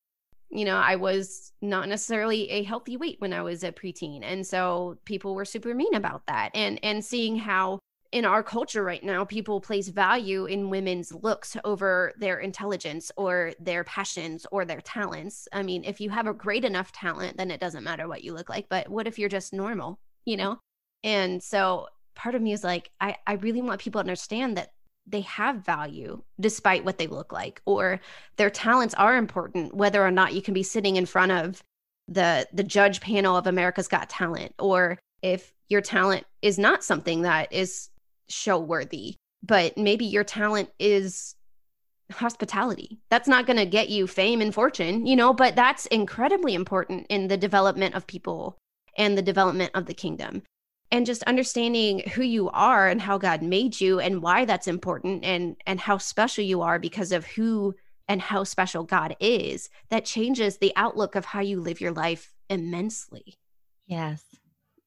you 0.55 0.63
know, 0.63 0.77
I 0.77 0.95
was 0.95 1.51
not 1.61 1.89
necessarily 1.89 2.49
a 2.49 2.63
healthy 2.63 2.97
weight 2.97 3.17
when 3.19 3.33
I 3.33 3.41
was 3.41 3.63
a 3.63 3.71
preteen. 3.71 4.21
And 4.23 4.45
so 4.45 4.97
people 5.05 5.35
were 5.35 5.45
super 5.45 5.73
mean 5.73 5.93
about 5.93 6.25
that. 6.27 6.51
And 6.53 6.79
and 6.83 7.03
seeing 7.03 7.35
how 7.35 7.79
in 8.11 8.25
our 8.25 8.43
culture 8.43 8.83
right 8.83 9.03
now, 9.03 9.25
people 9.25 9.59
place 9.59 9.89
value 9.89 10.45
in 10.45 10.69
women's 10.69 11.13
looks 11.13 11.57
over 11.63 12.13
their 12.17 12.39
intelligence 12.39 13.11
or 13.17 13.53
their 13.59 13.83
passions 13.83 14.45
or 14.51 14.65
their 14.65 14.81
talents. 14.81 15.47
I 15.51 15.63
mean, 15.63 15.83
if 15.83 15.99
you 15.99 16.09
have 16.09 16.27
a 16.27 16.33
great 16.33 16.65
enough 16.65 16.91
talent, 16.91 17.37
then 17.37 17.51
it 17.51 17.59
doesn't 17.59 17.83
matter 17.83 18.07
what 18.07 18.23
you 18.23 18.33
look 18.33 18.49
like. 18.49 18.67
But 18.69 18.89
what 18.89 19.07
if 19.07 19.19
you're 19.19 19.29
just 19.29 19.53
normal, 19.53 19.99
you 20.25 20.37
know? 20.37 20.59
And 21.03 21.41
so 21.41 21.87
part 22.15 22.35
of 22.35 22.41
me 22.41 22.53
is 22.53 22.63
like, 22.63 22.89
I, 23.01 23.17
I 23.27 23.33
really 23.33 23.61
want 23.61 23.81
people 23.81 23.99
to 23.99 24.03
understand 24.03 24.57
that 24.57 24.71
they 25.07 25.21
have 25.21 25.65
value 25.65 26.21
despite 26.39 26.83
what 26.83 26.97
they 26.97 27.07
look 27.07 27.31
like 27.31 27.61
or 27.65 27.99
their 28.37 28.49
talents 28.49 28.95
are 28.95 29.17
important 29.17 29.75
whether 29.75 30.03
or 30.03 30.09
not 30.09 30.33
you 30.33 30.41
can 30.41 30.53
be 30.53 30.63
sitting 30.63 30.95
in 30.95 31.05
front 31.05 31.31
of 31.31 31.61
the 32.07 32.47
the 32.53 32.63
judge 32.63 33.01
panel 33.01 33.35
of 33.37 33.45
America's 33.45 33.87
Got 33.87 34.09
Talent 34.09 34.53
or 34.57 34.97
if 35.21 35.53
your 35.69 35.81
talent 35.81 36.25
is 36.41 36.57
not 36.57 36.83
something 36.83 37.23
that 37.23 37.51
is 37.51 37.89
show 38.29 38.59
worthy 38.59 39.15
but 39.43 39.77
maybe 39.77 40.05
your 40.05 40.23
talent 40.23 40.69
is 40.79 41.35
hospitality 42.11 42.99
that's 43.09 43.27
not 43.27 43.47
going 43.47 43.57
to 43.57 43.65
get 43.65 43.89
you 43.89 44.05
fame 44.05 44.41
and 44.41 44.53
fortune 44.53 45.05
you 45.05 45.15
know 45.15 45.33
but 45.33 45.55
that's 45.55 45.85
incredibly 45.87 46.53
important 46.53 47.05
in 47.09 47.27
the 47.27 47.37
development 47.37 47.95
of 47.95 48.05
people 48.05 48.57
and 48.97 49.17
the 49.17 49.21
development 49.21 49.71
of 49.73 49.85
the 49.85 49.93
kingdom 49.93 50.41
and 50.91 51.05
just 51.05 51.23
understanding 51.23 51.99
who 52.13 52.21
you 52.21 52.49
are 52.51 52.87
and 52.87 53.01
how 53.01 53.17
God 53.17 53.41
made 53.41 53.81
you 53.81 53.99
and 53.99 54.21
why 54.21 54.45
that's 54.45 54.67
important 54.67 55.23
and 55.25 55.57
and 55.65 55.79
how 55.79 55.97
special 55.97 56.43
you 56.43 56.61
are 56.61 56.79
because 56.79 57.11
of 57.11 57.25
who 57.25 57.75
and 58.07 58.21
how 58.21 58.43
special 58.43 58.83
God 58.83 59.15
is 59.19 59.69
that 59.89 60.05
changes 60.05 60.57
the 60.57 60.73
outlook 60.75 61.15
of 61.15 61.25
how 61.25 61.41
you 61.41 61.59
live 61.59 61.81
your 61.81 61.91
life 61.91 62.33
immensely. 62.49 63.35
Yes. 63.87 64.23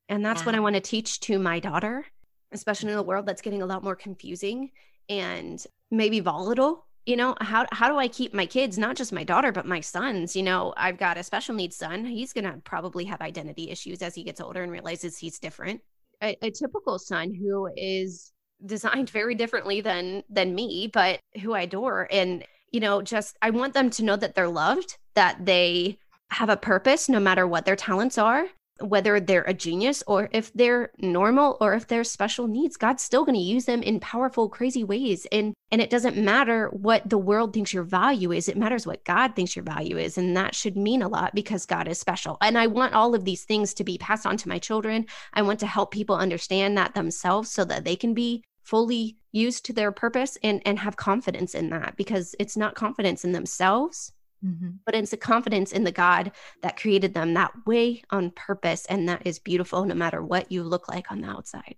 And 0.09 0.25
that's 0.25 0.43
yeah. 0.43 0.47
what 0.47 0.55
I 0.55 0.61
want 0.61 0.77
to 0.77 0.81
teach 0.81 1.21
to 1.21 1.39
my 1.39 1.59
daughter, 1.59 2.07
especially 2.53 2.93
in 2.93 2.99
a 2.99 3.03
world 3.03 3.27
that's 3.27 3.43
getting 3.43 3.63
a 3.63 3.67
lot 3.67 3.85
more 3.85 3.97
confusing 3.97 4.71
and 5.09 5.65
maybe 5.91 6.21
volatile. 6.21 6.87
You 7.07 7.17
know, 7.17 7.37
how 7.41 7.67
how 7.73 7.89
do 7.89 7.97
I 7.97 8.09
keep 8.09 8.35
my 8.35 8.45
kids, 8.45 8.77
not 8.77 8.97
just 8.97 9.13
my 9.13 9.25
daughter, 9.25 9.51
but 9.51 9.65
my 9.65 9.81
sons? 9.81 10.37
You 10.37 10.43
know, 10.43 10.75
I've 10.77 10.99
got 10.99 11.17
a 11.17 11.23
special 11.23 11.55
needs 11.55 11.77
son. 11.77 12.05
He's 12.05 12.35
going 12.35 12.45
to 12.45 12.61
probably 12.65 13.05
have 13.07 13.23
identity 13.23 13.71
issues 13.71 14.03
as 14.03 14.15
he 14.15 14.25
gets 14.25 14.41
older 14.41 14.63
and 14.63 14.71
realizes 14.71 15.17
he's 15.17 15.39
different 15.39 15.81
a, 16.23 16.37
a 16.43 16.51
typical 16.51 16.99
son 16.99 17.35
who 17.35 17.69
is 17.77 18.33
designed 18.65 19.11
very 19.11 19.35
differently 19.35 19.81
than 19.81 20.23
than 20.29 20.55
me, 20.55 20.91
but 20.93 21.21
who 21.43 21.53
I 21.53 21.63
adore. 21.63 22.09
And, 22.11 22.45
you 22.73 22.81
know, 22.81 23.03
just 23.03 23.37
I 23.43 23.51
want 23.51 23.75
them 23.75 23.91
to 23.91 24.05
know 24.05 24.17
that 24.17 24.35
they're 24.35 24.49
loved, 24.49 24.99
that 25.15 25.45
they 25.45 25.99
have 26.31 26.49
a 26.49 26.57
purpose 26.57 27.09
no 27.09 27.21
matter 27.21 27.47
what 27.47 27.65
their 27.65 27.77
talents 27.77 28.19
are, 28.19 28.47
whether 28.81 29.21
they're 29.21 29.43
a 29.43 29.55
genius 29.55 30.03
or 30.07 30.29
if 30.33 30.53
they're 30.53 30.91
normal 30.99 31.57
or 31.61 31.75
if 31.75 31.87
they're 31.87 32.05
special 32.05 32.47
needs 32.47 32.77
god's 32.77 33.03
still 33.03 33.25
going 33.25 33.35
to 33.35 33.41
use 33.41 33.65
them 33.65 33.83
in 33.83 34.01
powerful 34.01 34.49
crazy 34.49 34.85
ways. 34.85 35.27
And 35.33 35.55
and 35.71 35.81
it 35.81 35.91
doesn't 35.91 36.17
matter 36.17 36.69
what 36.69 37.09
the 37.09 37.19
world 37.19 37.53
thinks 37.53 37.73
your 37.73 37.83
value 37.83 38.33
is 38.33 38.49
it 38.49 38.57
matters 38.57 38.87
what 38.87 39.05
god 39.05 39.35
thinks 39.35 39.57
your 39.57 39.65
value 39.65 39.99
is. 39.99 40.19
And 40.19 40.37
that 40.37 40.55
should 40.55 40.77
mean 40.77 41.03
a 41.03 41.09
lot 41.09 41.35
because 41.35 41.67
god 41.67 41.89
is 41.89 41.99
special. 41.99 42.39
And 42.41 42.59
i 42.59 42.67
want 42.67 42.95
all 42.95 43.15
of 43.15 43.25
these 43.25 43.45
things 43.45 43.75
to 43.75 43.85
be 43.85 43.99
passed 43.99 44.27
on 44.27 44.37
to 44.39 44.49
my 44.49 44.59
children. 44.59 45.07
I 45.33 45.43
want 45.43 45.61
to 45.61 45.67
help 45.67 45.91
people 45.91 46.17
understand 46.17 46.77
that 46.77 46.95
themselves 46.95 47.51
so 47.51 47.65
that 47.65 47.85
they 47.85 47.97
can 47.97 48.15
be 48.15 48.45
fully 48.63 49.17
used 49.33 49.65
to 49.65 49.73
their 49.73 49.93
purpose 49.93 50.37
and 50.43 50.61
and 50.67 50.79
have 50.79 50.97
confidence 50.97 51.55
in 51.55 51.71
that 51.71 51.97
because 51.97 52.35
it's 52.39 52.57
not 52.57 52.75
confidence 52.75 53.25
in 53.25 53.33
themselves 53.33 54.13
Mm-hmm. 54.45 54.71
But 54.85 54.95
it's 54.95 55.13
a 55.13 55.17
confidence 55.17 55.73
in 55.73 55.85
the 55.85 55.93
God 55.93 56.33
that 56.63 56.79
created 56.79 57.15
them 57.15 57.35
that 57.35 57.53
way 57.67 58.03
on 58.11 58.31
purpose. 58.31 58.87
And 58.87 59.09
that 59.09 59.27
is 59.27 59.39
beautiful 59.39 59.85
no 59.85 59.95
matter 59.95 60.23
what 60.23 60.53
you 60.53 60.63
look 60.63 60.89
like 60.89 61.11
on 61.11 61.21
the 61.21 61.29
outside. 61.29 61.77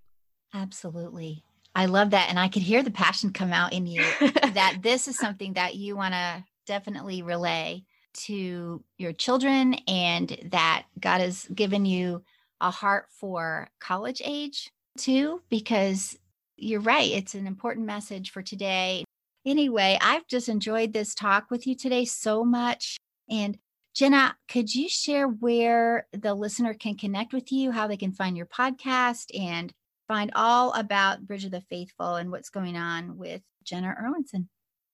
Absolutely. 0.53 1.43
I 1.73 1.85
love 1.85 2.11
that. 2.11 2.29
And 2.29 2.37
I 2.37 2.49
could 2.49 2.61
hear 2.61 2.83
the 2.83 2.91
passion 2.91 3.33
come 3.33 3.53
out 3.53 3.73
in 3.73 3.87
you 3.87 4.03
that 4.19 4.79
this 4.81 5.07
is 5.07 5.17
something 5.17 5.53
that 5.53 5.75
you 5.75 5.95
want 5.95 6.13
to 6.13 6.43
definitely 6.65 7.21
relay 7.21 7.83
to 8.13 8.83
your 8.97 9.13
children 9.13 9.75
and 9.87 10.37
that 10.51 10.85
God 10.99 11.21
has 11.21 11.45
given 11.53 11.85
you 11.85 12.23
a 12.59 12.69
heart 12.69 13.07
for 13.09 13.69
college 13.79 14.21
age 14.23 14.69
too, 14.97 15.41
because 15.49 16.17
you're 16.57 16.81
right. 16.81 17.09
It's 17.09 17.33
an 17.33 17.47
important 17.47 17.85
message 17.85 18.31
for 18.31 18.41
today 18.41 19.05
Anyway, 19.45 19.97
I've 20.01 20.27
just 20.27 20.49
enjoyed 20.49 20.93
this 20.93 21.15
talk 21.15 21.49
with 21.49 21.65
you 21.65 21.75
today 21.75 22.05
so 22.05 22.43
much. 22.43 22.97
And 23.29 23.57
Jenna, 23.93 24.35
could 24.47 24.73
you 24.73 24.87
share 24.87 25.27
where 25.27 26.07
the 26.13 26.33
listener 26.33 26.73
can 26.73 26.95
connect 26.95 27.33
with 27.33 27.51
you, 27.51 27.71
how 27.71 27.87
they 27.87 27.97
can 27.97 28.13
find 28.13 28.37
your 28.37 28.45
podcast 28.45 29.37
and 29.37 29.73
find 30.07 30.31
all 30.35 30.71
about 30.73 31.25
Bridge 31.25 31.45
of 31.45 31.51
the 31.51 31.61
Faithful 31.61 32.15
and 32.15 32.31
what's 32.31 32.49
going 32.49 32.77
on 32.77 33.17
with 33.17 33.41
Jenna 33.63 33.95
Erwinson? 34.01 34.49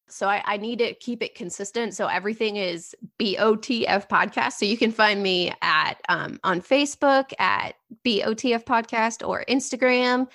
So 0.09 0.29
I, 0.29 0.41
I, 0.45 0.57
need 0.57 0.79
to 0.79 0.93
keep 0.93 1.21
it 1.21 1.35
consistent. 1.35 1.93
So 1.93 2.07
everything 2.07 2.55
is 2.55 2.95
BOTF 3.19 4.07
podcast. 4.07 4.53
So 4.53 4.65
you 4.65 4.77
can 4.77 4.91
find 4.91 5.21
me 5.21 5.51
at 5.61 5.95
um, 6.07 6.39
on 6.45 6.61
Facebook 6.61 7.33
at 7.39 7.75
BOTF 8.05 8.63
podcast 8.63 9.27
or 9.27 9.43
Instagram 9.49 10.27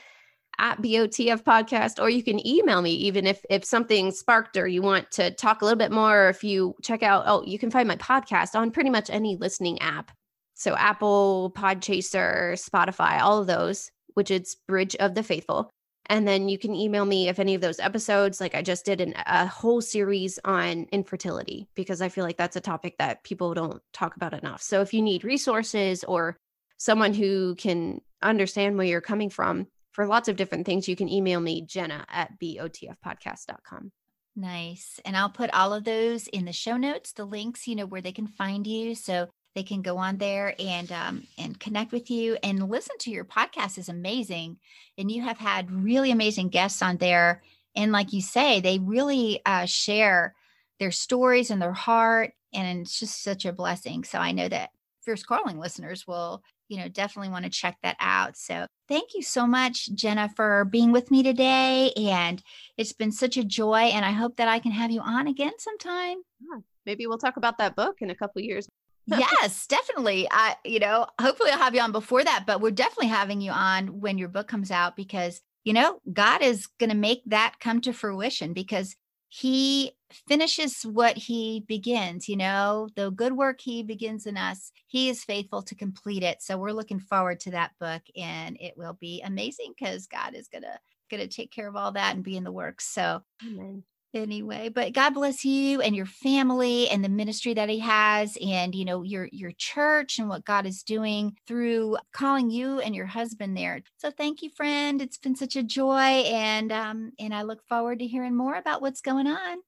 at 0.58 0.80
BOTF 0.80 1.42
podcast, 1.42 2.00
or 2.00 2.08
you 2.08 2.22
can 2.22 2.44
email 2.46 2.82
me 2.82 2.92
even 2.92 3.26
if 3.26 3.44
if 3.50 3.64
something 3.64 4.10
sparked 4.10 4.56
or 4.56 4.66
you 4.66 4.82
want 4.82 5.10
to 5.12 5.30
talk 5.32 5.62
a 5.62 5.64
little 5.64 5.78
bit 5.78 5.92
more. 5.92 6.26
Or 6.26 6.28
if 6.28 6.44
you 6.44 6.74
check 6.82 7.02
out, 7.02 7.24
oh, 7.26 7.42
you 7.44 7.58
can 7.58 7.70
find 7.70 7.88
my 7.88 7.96
podcast 7.96 8.54
on 8.54 8.70
pretty 8.70 8.90
much 8.90 9.10
any 9.10 9.36
listening 9.36 9.80
app. 9.80 10.12
So 10.54 10.76
Apple, 10.76 11.52
Podchaser, 11.56 12.52
Spotify, 12.54 13.20
all 13.20 13.40
of 13.40 13.46
those, 13.46 13.90
which 14.14 14.30
it's 14.30 14.54
Bridge 14.68 14.94
of 14.96 15.14
the 15.14 15.22
Faithful. 15.22 15.70
And 16.06 16.26
then 16.26 16.48
you 16.48 16.58
can 16.58 16.74
email 16.74 17.04
me 17.04 17.28
if 17.28 17.38
any 17.38 17.54
of 17.54 17.60
those 17.60 17.78
episodes, 17.78 18.40
like 18.40 18.54
I 18.54 18.62
just 18.62 18.84
did 18.84 19.00
an, 19.00 19.14
a 19.26 19.46
whole 19.46 19.80
series 19.80 20.38
on 20.44 20.86
infertility, 20.92 21.68
because 21.74 22.02
I 22.02 22.08
feel 22.08 22.24
like 22.24 22.36
that's 22.36 22.56
a 22.56 22.60
topic 22.60 22.96
that 22.98 23.24
people 23.24 23.54
don't 23.54 23.80
talk 23.92 24.16
about 24.16 24.34
enough. 24.34 24.62
So 24.62 24.80
if 24.80 24.92
you 24.92 25.00
need 25.00 25.24
resources 25.24 26.04
or 26.04 26.36
someone 26.82 27.14
who 27.14 27.54
can 27.54 28.00
understand 28.22 28.76
where 28.76 28.86
you're 28.86 29.00
coming 29.00 29.30
from. 29.30 29.68
For 29.92 30.06
lots 30.06 30.28
of 30.28 30.36
different 30.36 30.66
things, 30.66 30.88
you 30.88 30.96
can 30.96 31.08
email 31.08 31.40
me, 31.40 31.62
Jenna 31.62 32.04
at 32.08 32.38
botfpodcast.com. 32.40 33.92
Nice. 34.34 34.98
And 35.04 35.16
I'll 35.16 35.30
put 35.30 35.52
all 35.52 35.74
of 35.74 35.84
those 35.84 36.26
in 36.28 36.46
the 36.46 36.52
show 36.52 36.78
notes, 36.78 37.12
the 37.12 37.26
links, 37.26 37.66
you 37.66 37.76
know, 37.76 37.84
where 37.84 38.00
they 38.00 38.12
can 38.12 38.26
find 38.26 38.66
you. 38.66 38.94
So 38.94 39.28
they 39.54 39.62
can 39.62 39.82
go 39.82 39.98
on 39.98 40.16
there 40.16 40.54
and 40.58 40.90
um, 40.90 41.26
and 41.36 41.60
connect 41.60 41.92
with 41.92 42.10
you 42.10 42.38
and 42.42 42.70
listen 42.70 42.96
to 43.00 43.10
your 43.10 43.26
podcast 43.26 43.76
is 43.76 43.90
amazing. 43.90 44.56
And 44.96 45.10
you 45.10 45.22
have 45.22 45.38
had 45.38 45.70
really 45.70 46.10
amazing 46.10 46.48
guests 46.48 46.80
on 46.80 46.96
there. 46.96 47.42
And 47.76 47.92
like 47.92 48.14
you 48.14 48.22
say, 48.22 48.60
they 48.60 48.78
really 48.78 49.40
uh, 49.44 49.66
share 49.66 50.34
their 50.78 50.90
stories 50.90 51.50
and 51.50 51.60
their 51.60 51.72
heart. 51.72 52.32
And 52.54 52.80
it's 52.80 52.98
just 52.98 53.22
such 53.22 53.44
a 53.44 53.52
blessing. 53.52 54.04
So 54.04 54.18
I 54.18 54.32
know 54.32 54.48
that 54.48 54.70
Fierce 55.02 55.22
Calling 55.22 55.58
listeners 55.58 56.06
will 56.06 56.42
you 56.72 56.78
know, 56.78 56.88
definitely 56.88 57.30
want 57.30 57.44
to 57.44 57.50
check 57.50 57.76
that 57.82 57.96
out. 58.00 58.34
So 58.34 58.66
thank 58.88 59.10
you 59.14 59.20
so 59.22 59.46
much, 59.46 59.90
Jenna, 59.94 60.30
for 60.34 60.64
being 60.64 60.90
with 60.90 61.10
me 61.10 61.22
today. 61.22 61.92
And 61.98 62.42
it's 62.78 62.94
been 62.94 63.12
such 63.12 63.36
a 63.36 63.44
joy. 63.44 63.90
And 63.92 64.06
I 64.06 64.12
hope 64.12 64.38
that 64.38 64.48
I 64.48 64.58
can 64.58 64.72
have 64.72 64.90
you 64.90 65.02
on 65.02 65.26
again 65.26 65.52
sometime. 65.58 66.16
Yeah, 66.40 66.60
maybe 66.86 67.06
we'll 67.06 67.18
talk 67.18 67.36
about 67.36 67.58
that 67.58 67.76
book 67.76 67.96
in 68.00 68.08
a 68.08 68.14
couple 68.14 68.40
years. 68.40 68.66
yes, 69.06 69.66
definitely. 69.66 70.26
I, 70.30 70.56
you 70.64 70.78
know, 70.78 71.06
hopefully 71.20 71.50
I'll 71.50 71.58
have 71.58 71.74
you 71.74 71.82
on 71.82 71.92
before 71.92 72.24
that, 72.24 72.44
but 72.46 72.62
we're 72.62 72.70
definitely 72.70 73.08
having 73.08 73.42
you 73.42 73.50
on 73.50 74.00
when 74.00 74.16
your 74.16 74.28
book 74.28 74.48
comes 74.48 74.70
out 74.70 74.96
because, 74.96 75.42
you 75.64 75.74
know, 75.74 75.98
God 76.10 76.40
is 76.40 76.68
going 76.80 76.88
to 76.88 76.96
make 76.96 77.20
that 77.26 77.56
come 77.60 77.82
to 77.82 77.92
fruition 77.92 78.54
because 78.54 78.96
he 79.34 79.92
finishes 80.28 80.82
what 80.82 81.16
he 81.16 81.64
begins 81.66 82.28
you 82.28 82.36
know 82.36 82.86
the 82.96 83.10
good 83.12 83.32
work 83.32 83.62
he 83.62 83.82
begins 83.82 84.26
in 84.26 84.36
us 84.36 84.72
he 84.86 85.08
is 85.08 85.24
faithful 85.24 85.62
to 85.62 85.74
complete 85.74 86.22
it. 86.22 86.42
So 86.42 86.58
we're 86.58 86.72
looking 86.72 87.00
forward 87.00 87.40
to 87.40 87.52
that 87.52 87.70
book 87.80 88.02
and 88.14 88.58
it 88.60 88.74
will 88.76 88.92
be 89.00 89.22
amazing 89.22 89.72
because 89.74 90.06
god 90.06 90.34
is 90.34 90.48
gonna 90.48 90.78
gonna 91.10 91.26
take 91.26 91.50
care 91.50 91.66
of 91.66 91.76
all 91.76 91.92
that 91.92 92.14
and 92.14 92.22
be 92.22 92.36
in 92.36 92.44
the 92.44 92.52
works. 92.52 92.86
So 92.86 93.22
Amen 93.42 93.84
anyway 94.14 94.68
but 94.68 94.92
god 94.92 95.10
bless 95.10 95.44
you 95.44 95.80
and 95.80 95.96
your 95.96 96.06
family 96.06 96.88
and 96.88 97.04
the 97.04 97.08
ministry 97.08 97.54
that 97.54 97.68
he 97.68 97.78
has 97.78 98.36
and 98.44 98.74
you 98.74 98.84
know 98.84 99.02
your 99.02 99.28
your 99.32 99.52
church 99.52 100.18
and 100.18 100.28
what 100.28 100.44
god 100.44 100.66
is 100.66 100.82
doing 100.82 101.36
through 101.46 101.96
calling 102.12 102.50
you 102.50 102.80
and 102.80 102.94
your 102.94 103.06
husband 103.06 103.56
there. 103.56 103.82
So 103.96 104.10
thank 104.10 104.42
you 104.42 104.50
friend. 104.50 105.00
It's 105.00 105.18
been 105.18 105.36
such 105.36 105.56
a 105.56 105.62
joy 105.62 105.94
and 105.94 106.72
um 106.72 107.12
and 107.18 107.34
i 107.34 107.42
look 107.42 107.62
forward 107.68 107.98
to 107.98 108.06
hearing 108.06 108.36
more 108.36 108.54
about 108.54 108.82
what's 108.82 109.00
going 109.00 109.26
on. 109.26 109.58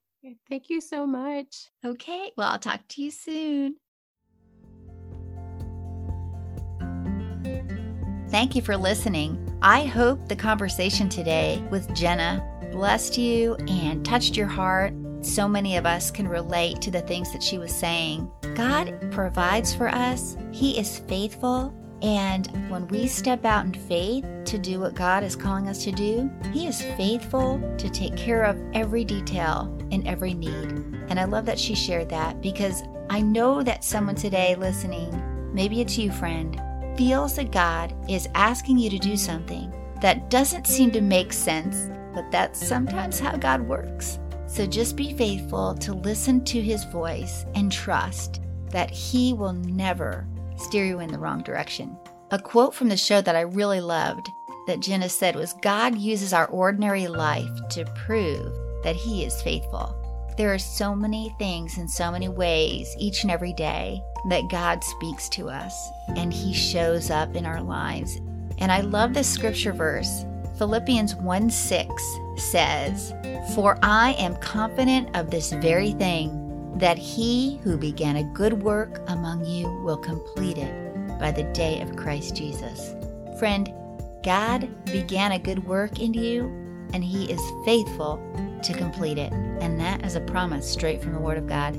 Thank 0.49 0.71
you 0.71 0.81
so 0.81 1.07
much. 1.07 1.71
Okay 1.85 2.33
well 2.37 2.49
i'll 2.49 2.59
talk 2.59 2.81
to 2.89 3.03
you 3.03 3.11
soon. 3.11 3.77
Thank 8.31 8.57
you 8.57 8.63
for 8.63 8.77
listening. 8.77 9.41
I 9.63 9.85
hope 9.85 10.29
the 10.29 10.35
conversation 10.35 11.09
today 11.09 11.63
with 11.71 11.93
Jenna 11.95 12.43
blessed 12.75 13.17
you 13.17 13.55
and 13.69 14.05
touched 14.05 14.37
your 14.37 14.49
heart. 14.49 14.93
So 15.23 15.47
many 15.47 15.77
of 15.77 15.87
us 15.87 16.11
can 16.11 16.27
relate 16.27 16.83
to 16.83 16.91
the 16.91 17.03
things 17.03 17.33
that 17.33 17.43
she 17.43 17.57
was 17.57 17.73
saying. 17.73 18.29
God 18.57 18.99
provides 19.13 19.73
for 19.73 19.89
us, 19.89 20.37
He 20.51 20.77
is 20.77 20.99
faithful. 20.99 21.73
And 22.03 22.49
when 22.71 22.89
we 22.89 23.07
step 23.07 23.45
out 23.45 23.65
in 23.65 23.73
faith 23.73 24.27
to 24.47 24.59
do 24.59 24.81
what 24.81 24.95
God 24.95 25.23
is 25.23 25.37
calling 25.37 25.69
us 25.69 25.85
to 25.85 25.93
do, 25.93 26.29
He 26.53 26.67
is 26.67 26.83
faithful 26.83 27.63
to 27.79 27.89
take 27.89 28.17
care 28.17 28.43
of 28.43 28.61
every 28.75 29.05
detail 29.05 29.75
and 29.93 30.07
every 30.07 30.35
need. 30.35 30.73
And 31.09 31.21
I 31.21 31.25
love 31.25 31.47
that 31.47 31.61
she 31.61 31.77
shared 31.77 32.11
that 32.11 32.43
because 32.43 32.83
I 33.09 33.21
know 33.21 33.63
that 33.63 33.85
someone 33.85 34.17
today 34.17 34.57
listening, 34.57 35.55
maybe 35.55 35.81
it's 35.81 35.97
you, 35.97 36.11
friend, 36.11 36.61
feels 36.99 37.37
that 37.37 37.53
God 37.53 37.95
is 38.11 38.29
asking 38.35 38.79
you 38.79 38.91
to 38.91 38.99
do 38.99 39.17
something 39.17 39.73
that 40.01 40.29
doesn't 40.29 40.67
seem 40.67 40.91
to 40.91 41.01
make 41.01 41.33
sense 41.33 41.89
but 42.15 42.31
that's 42.31 42.65
sometimes 42.65 43.19
how 43.19 43.37
God 43.37 43.61
works. 43.63 44.19
So 44.47 44.67
just 44.67 44.97
be 44.97 45.13
faithful 45.15 45.75
to 45.77 45.95
listen 45.95 46.45
to 46.45 46.61
his 46.61 46.85
voice 46.85 47.45
and 47.55 47.73
trust 47.73 48.41
that 48.71 48.91
he 48.91 49.33
will 49.33 49.53
never 49.53 50.27
steer 50.57 50.85
you 50.85 51.01
in 51.01 51.11
the 51.11 51.19
wrong 51.19 51.43
direction. 51.43 51.97
A 52.31 52.39
quote 52.39 52.75
from 52.75 52.89
the 52.89 52.97
show 52.97 53.21
that 53.21 53.37
I 53.37 53.43
really 53.43 53.81
loved 53.81 54.29
that 54.67 54.81
Jenna 54.81 55.09
said 55.09 55.37
was 55.37 55.55
God 55.63 55.99
uses 55.99 56.33
our 56.33 56.47
ordinary 56.47 57.07
life 57.07 57.51
to 57.71 57.85
prove 58.07 58.53
that 58.83 58.97
he 58.97 59.25
is 59.25 59.43
faithful. 59.43 60.01
There 60.37 60.53
are 60.53 60.59
so 60.59 60.95
many 60.95 61.35
things 61.39 61.79
in 61.79 61.89
so 61.89 62.11
many 62.11 62.29
ways 62.29 62.95
each 62.99 63.23
and 63.23 63.31
every 63.31 63.53
day 63.53 64.01
that 64.29 64.51
God 64.51 64.83
speaks 64.83 65.29
to 65.31 65.49
us 65.49 65.89
and 66.17 66.33
he 66.33 66.53
shows 66.53 67.11
up 67.11 67.37
in 67.37 67.47
our 67.47 67.63
lives. 67.63 68.17
And 68.59 68.73
I 68.73 68.81
love 68.81 69.15
this 69.15 69.29
scripture 69.29 69.73
verse 69.73 70.25
Philippians 70.57 71.17
1 71.17 71.51
6 71.51 72.19
says, 72.37 73.13
For 73.55 73.77
I 73.83 74.15
am 74.19 74.37
confident 74.37 75.15
of 75.17 75.31
this 75.31 75.53
very 75.53 75.93
thing, 75.93 76.41
that 76.79 76.99
he 76.99 77.61
who 77.63 77.77
began 77.77 78.17
a 78.17 78.25
good 78.35 78.63
work 78.63 79.03
among 79.09 79.45
you 79.45 79.69
will 79.83 79.97
complete 79.97 80.59
it 80.59 80.73
by 81.19 81.33
the 81.33 81.45
day 81.53 81.81
of 81.81 81.97
Christ 81.97 82.37
Jesus. 82.37 82.95
Friend, 83.39 83.73
God 84.23 84.69
began 84.87 85.33
a 85.33 85.39
good 85.39 85.67
work 85.67 86.01
in 86.01 86.15
you, 86.15 86.45
and 86.93 87.05
he 87.05 87.31
is 87.31 87.41
faithful 87.65 88.21
to 88.63 88.73
complete 88.73 89.19
it. 89.19 89.33
And 89.33 89.79
that 89.81 90.05
is 90.05 90.15
a 90.15 90.21
promise 90.21 90.71
straight 90.71 91.03
from 91.03 91.15
the 91.15 91.21
Word 91.21 91.39
of 91.39 91.49
God. 91.49 91.75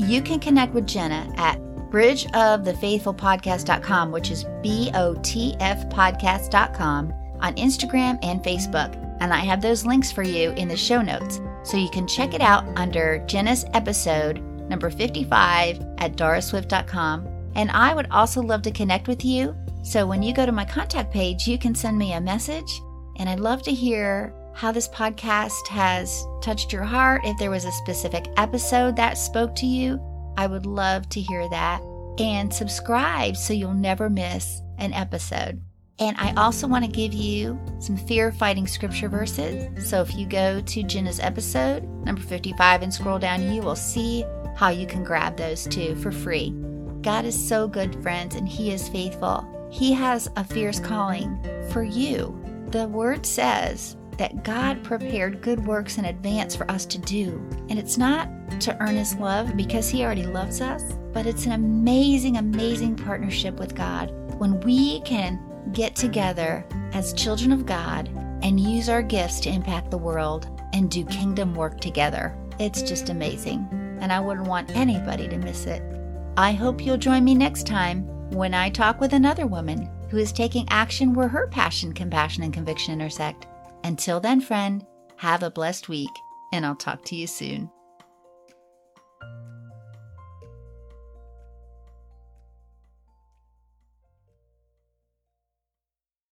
You 0.00 0.22
can 0.22 0.40
connect 0.40 0.72
with 0.74 0.86
Jenna 0.86 1.30
at 1.36 1.58
bridgeofthefaithfulpodcast.com, 1.90 4.10
which 4.10 4.30
is 4.30 4.46
B 4.62 4.90
O 4.94 5.14
T 5.22 5.54
F 5.60 5.86
podcast.com 5.90 7.12
on 7.40 7.54
Instagram 7.54 8.18
and 8.22 8.42
Facebook. 8.42 8.94
And 9.20 9.32
I 9.32 9.38
have 9.38 9.62
those 9.62 9.86
links 9.86 10.12
for 10.12 10.22
you 10.22 10.50
in 10.52 10.68
the 10.68 10.76
show 10.76 11.00
notes. 11.00 11.40
So 11.62 11.76
you 11.76 11.88
can 11.90 12.06
check 12.06 12.34
it 12.34 12.40
out 12.40 12.64
under 12.78 13.18
Jenna's 13.26 13.64
episode 13.74 14.40
number 14.68 14.90
55 14.90 15.80
at 15.98 16.16
doraswift.com. 16.16 17.28
And 17.54 17.70
I 17.70 17.94
would 17.94 18.08
also 18.10 18.42
love 18.42 18.62
to 18.62 18.70
connect 18.70 19.08
with 19.08 19.24
you. 19.24 19.56
So 19.82 20.06
when 20.06 20.22
you 20.22 20.34
go 20.34 20.44
to 20.44 20.52
my 20.52 20.64
contact 20.64 21.12
page, 21.12 21.46
you 21.46 21.58
can 21.58 21.74
send 21.74 21.96
me 21.96 22.12
a 22.12 22.20
message. 22.20 22.80
And 23.18 23.28
I'd 23.28 23.40
love 23.40 23.62
to 23.62 23.72
hear 23.72 24.34
how 24.54 24.72
this 24.72 24.88
podcast 24.88 25.66
has 25.68 26.24
touched 26.42 26.72
your 26.72 26.84
heart. 26.84 27.22
If 27.24 27.38
there 27.38 27.50
was 27.50 27.64
a 27.64 27.72
specific 27.72 28.26
episode 28.36 28.96
that 28.96 29.18
spoke 29.18 29.54
to 29.56 29.66
you, 29.66 30.00
I 30.36 30.46
would 30.46 30.66
love 30.66 31.08
to 31.10 31.20
hear 31.20 31.48
that. 31.50 31.80
And 32.18 32.52
subscribe 32.52 33.36
so 33.36 33.52
you'll 33.52 33.74
never 33.74 34.10
miss 34.10 34.62
an 34.78 34.92
episode. 34.92 35.65
And 35.98 36.16
I 36.18 36.34
also 36.34 36.66
want 36.66 36.84
to 36.84 36.90
give 36.90 37.14
you 37.14 37.58
some 37.78 37.96
fear 37.96 38.30
fighting 38.30 38.66
scripture 38.66 39.08
verses. 39.08 39.88
So 39.88 40.02
if 40.02 40.14
you 40.14 40.26
go 40.26 40.60
to 40.60 40.82
Jenna's 40.82 41.20
episode, 41.20 41.84
number 42.04 42.20
55, 42.20 42.82
and 42.82 42.92
scroll 42.92 43.18
down, 43.18 43.50
you 43.52 43.62
will 43.62 43.76
see 43.76 44.24
how 44.56 44.68
you 44.68 44.86
can 44.86 45.04
grab 45.04 45.36
those 45.36 45.64
too 45.64 45.94
for 45.96 46.12
free. 46.12 46.50
God 47.00 47.24
is 47.24 47.48
so 47.48 47.66
good, 47.66 48.02
friends, 48.02 48.34
and 48.34 48.48
He 48.48 48.72
is 48.72 48.88
faithful. 48.88 49.46
He 49.70 49.92
has 49.92 50.28
a 50.36 50.44
fierce 50.44 50.80
calling 50.80 51.38
for 51.70 51.82
you. 51.82 52.38
The 52.68 52.88
word 52.88 53.24
says 53.24 53.96
that 54.18 54.44
God 54.44 54.82
prepared 54.82 55.40
good 55.40 55.66
works 55.66 55.98
in 55.98 56.06
advance 56.06 56.56
for 56.56 56.70
us 56.70 56.84
to 56.86 56.98
do. 56.98 57.32
And 57.68 57.78
it's 57.78 57.96
not 57.96 58.28
to 58.62 58.76
earn 58.82 58.96
His 58.96 59.14
love 59.16 59.56
because 59.56 59.88
He 59.88 60.04
already 60.04 60.26
loves 60.26 60.60
us, 60.60 60.82
but 61.12 61.26
it's 61.26 61.46
an 61.46 61.52
amazing, 61.52 62.36
amazing 62.36 62.96
partnership 62.96 63.54
with 63.58 63.74
God 63.74 64.10
when 64.38 64.60
we 64.60 65.00
can 65.00 65.38
get 65.72 65.96
together 65.96 66.66
as 66.92 67.12
children 67.12 67.52
of 67.52 67.66
God 67.66 68.08
and 68.42 68.60
use 68.60 68.88
our 68.88 69.02
gifts 69.02 69.40
to 69.40 69.50
impact 69.50 69.90
the 69.90 69.98
world 69.98 70.48
and 70.72 70.90
do 70.90 71.04
kingdom 71.04 71.54
work 71.54 71.80
together. 71.80 72.36
It's 72.58 72.82
just 72.82 73.08
amazing, 73.08 73.68
and 74.00 74.12
I 74.12 74.20
wouldn't 74.20 74.48
want 74.48 74.74
anybody 74.76 75.28
to 75.28 75.38
miss 75.38 75.66
it. 75.66 75.82
I 76.36 76.52
hope 76.52 76.84
you'll 76.84 76.96
join 76.96 77.24
me 77.24 77.34
next 77.34 77.66
time 77.66 78.06
when 78.30 78.54
I 78.54 78.70
talk 78.70 79.00
with 79.00 79.12
another 79.12 79.46
woman 79.46 79.90
who 80.10 80.18
is 80.18 80.32
taking 80.32 80.66
action 80.68 81.14
where 81.14 81.28
her 81.28 81.48
passion, 81.48 81.92
compassion, 81.92 82.42
and 82.42 82.52
conviction 82.52 82.92
intersect. 82.92 83.46
Until 83.84 84.20
then, 84.20 84.40
friend, 84.40 84.84
have 85.16 85.42
a 85.42 85.50
blessed 85.50 85.88
week, 85.88 86.10
and 86.52 86.64
I'll 86.64 86.76
talk 86.76 87.04
to 87.06 87.16
you 87.16 87.26
soon. 87.26 87.70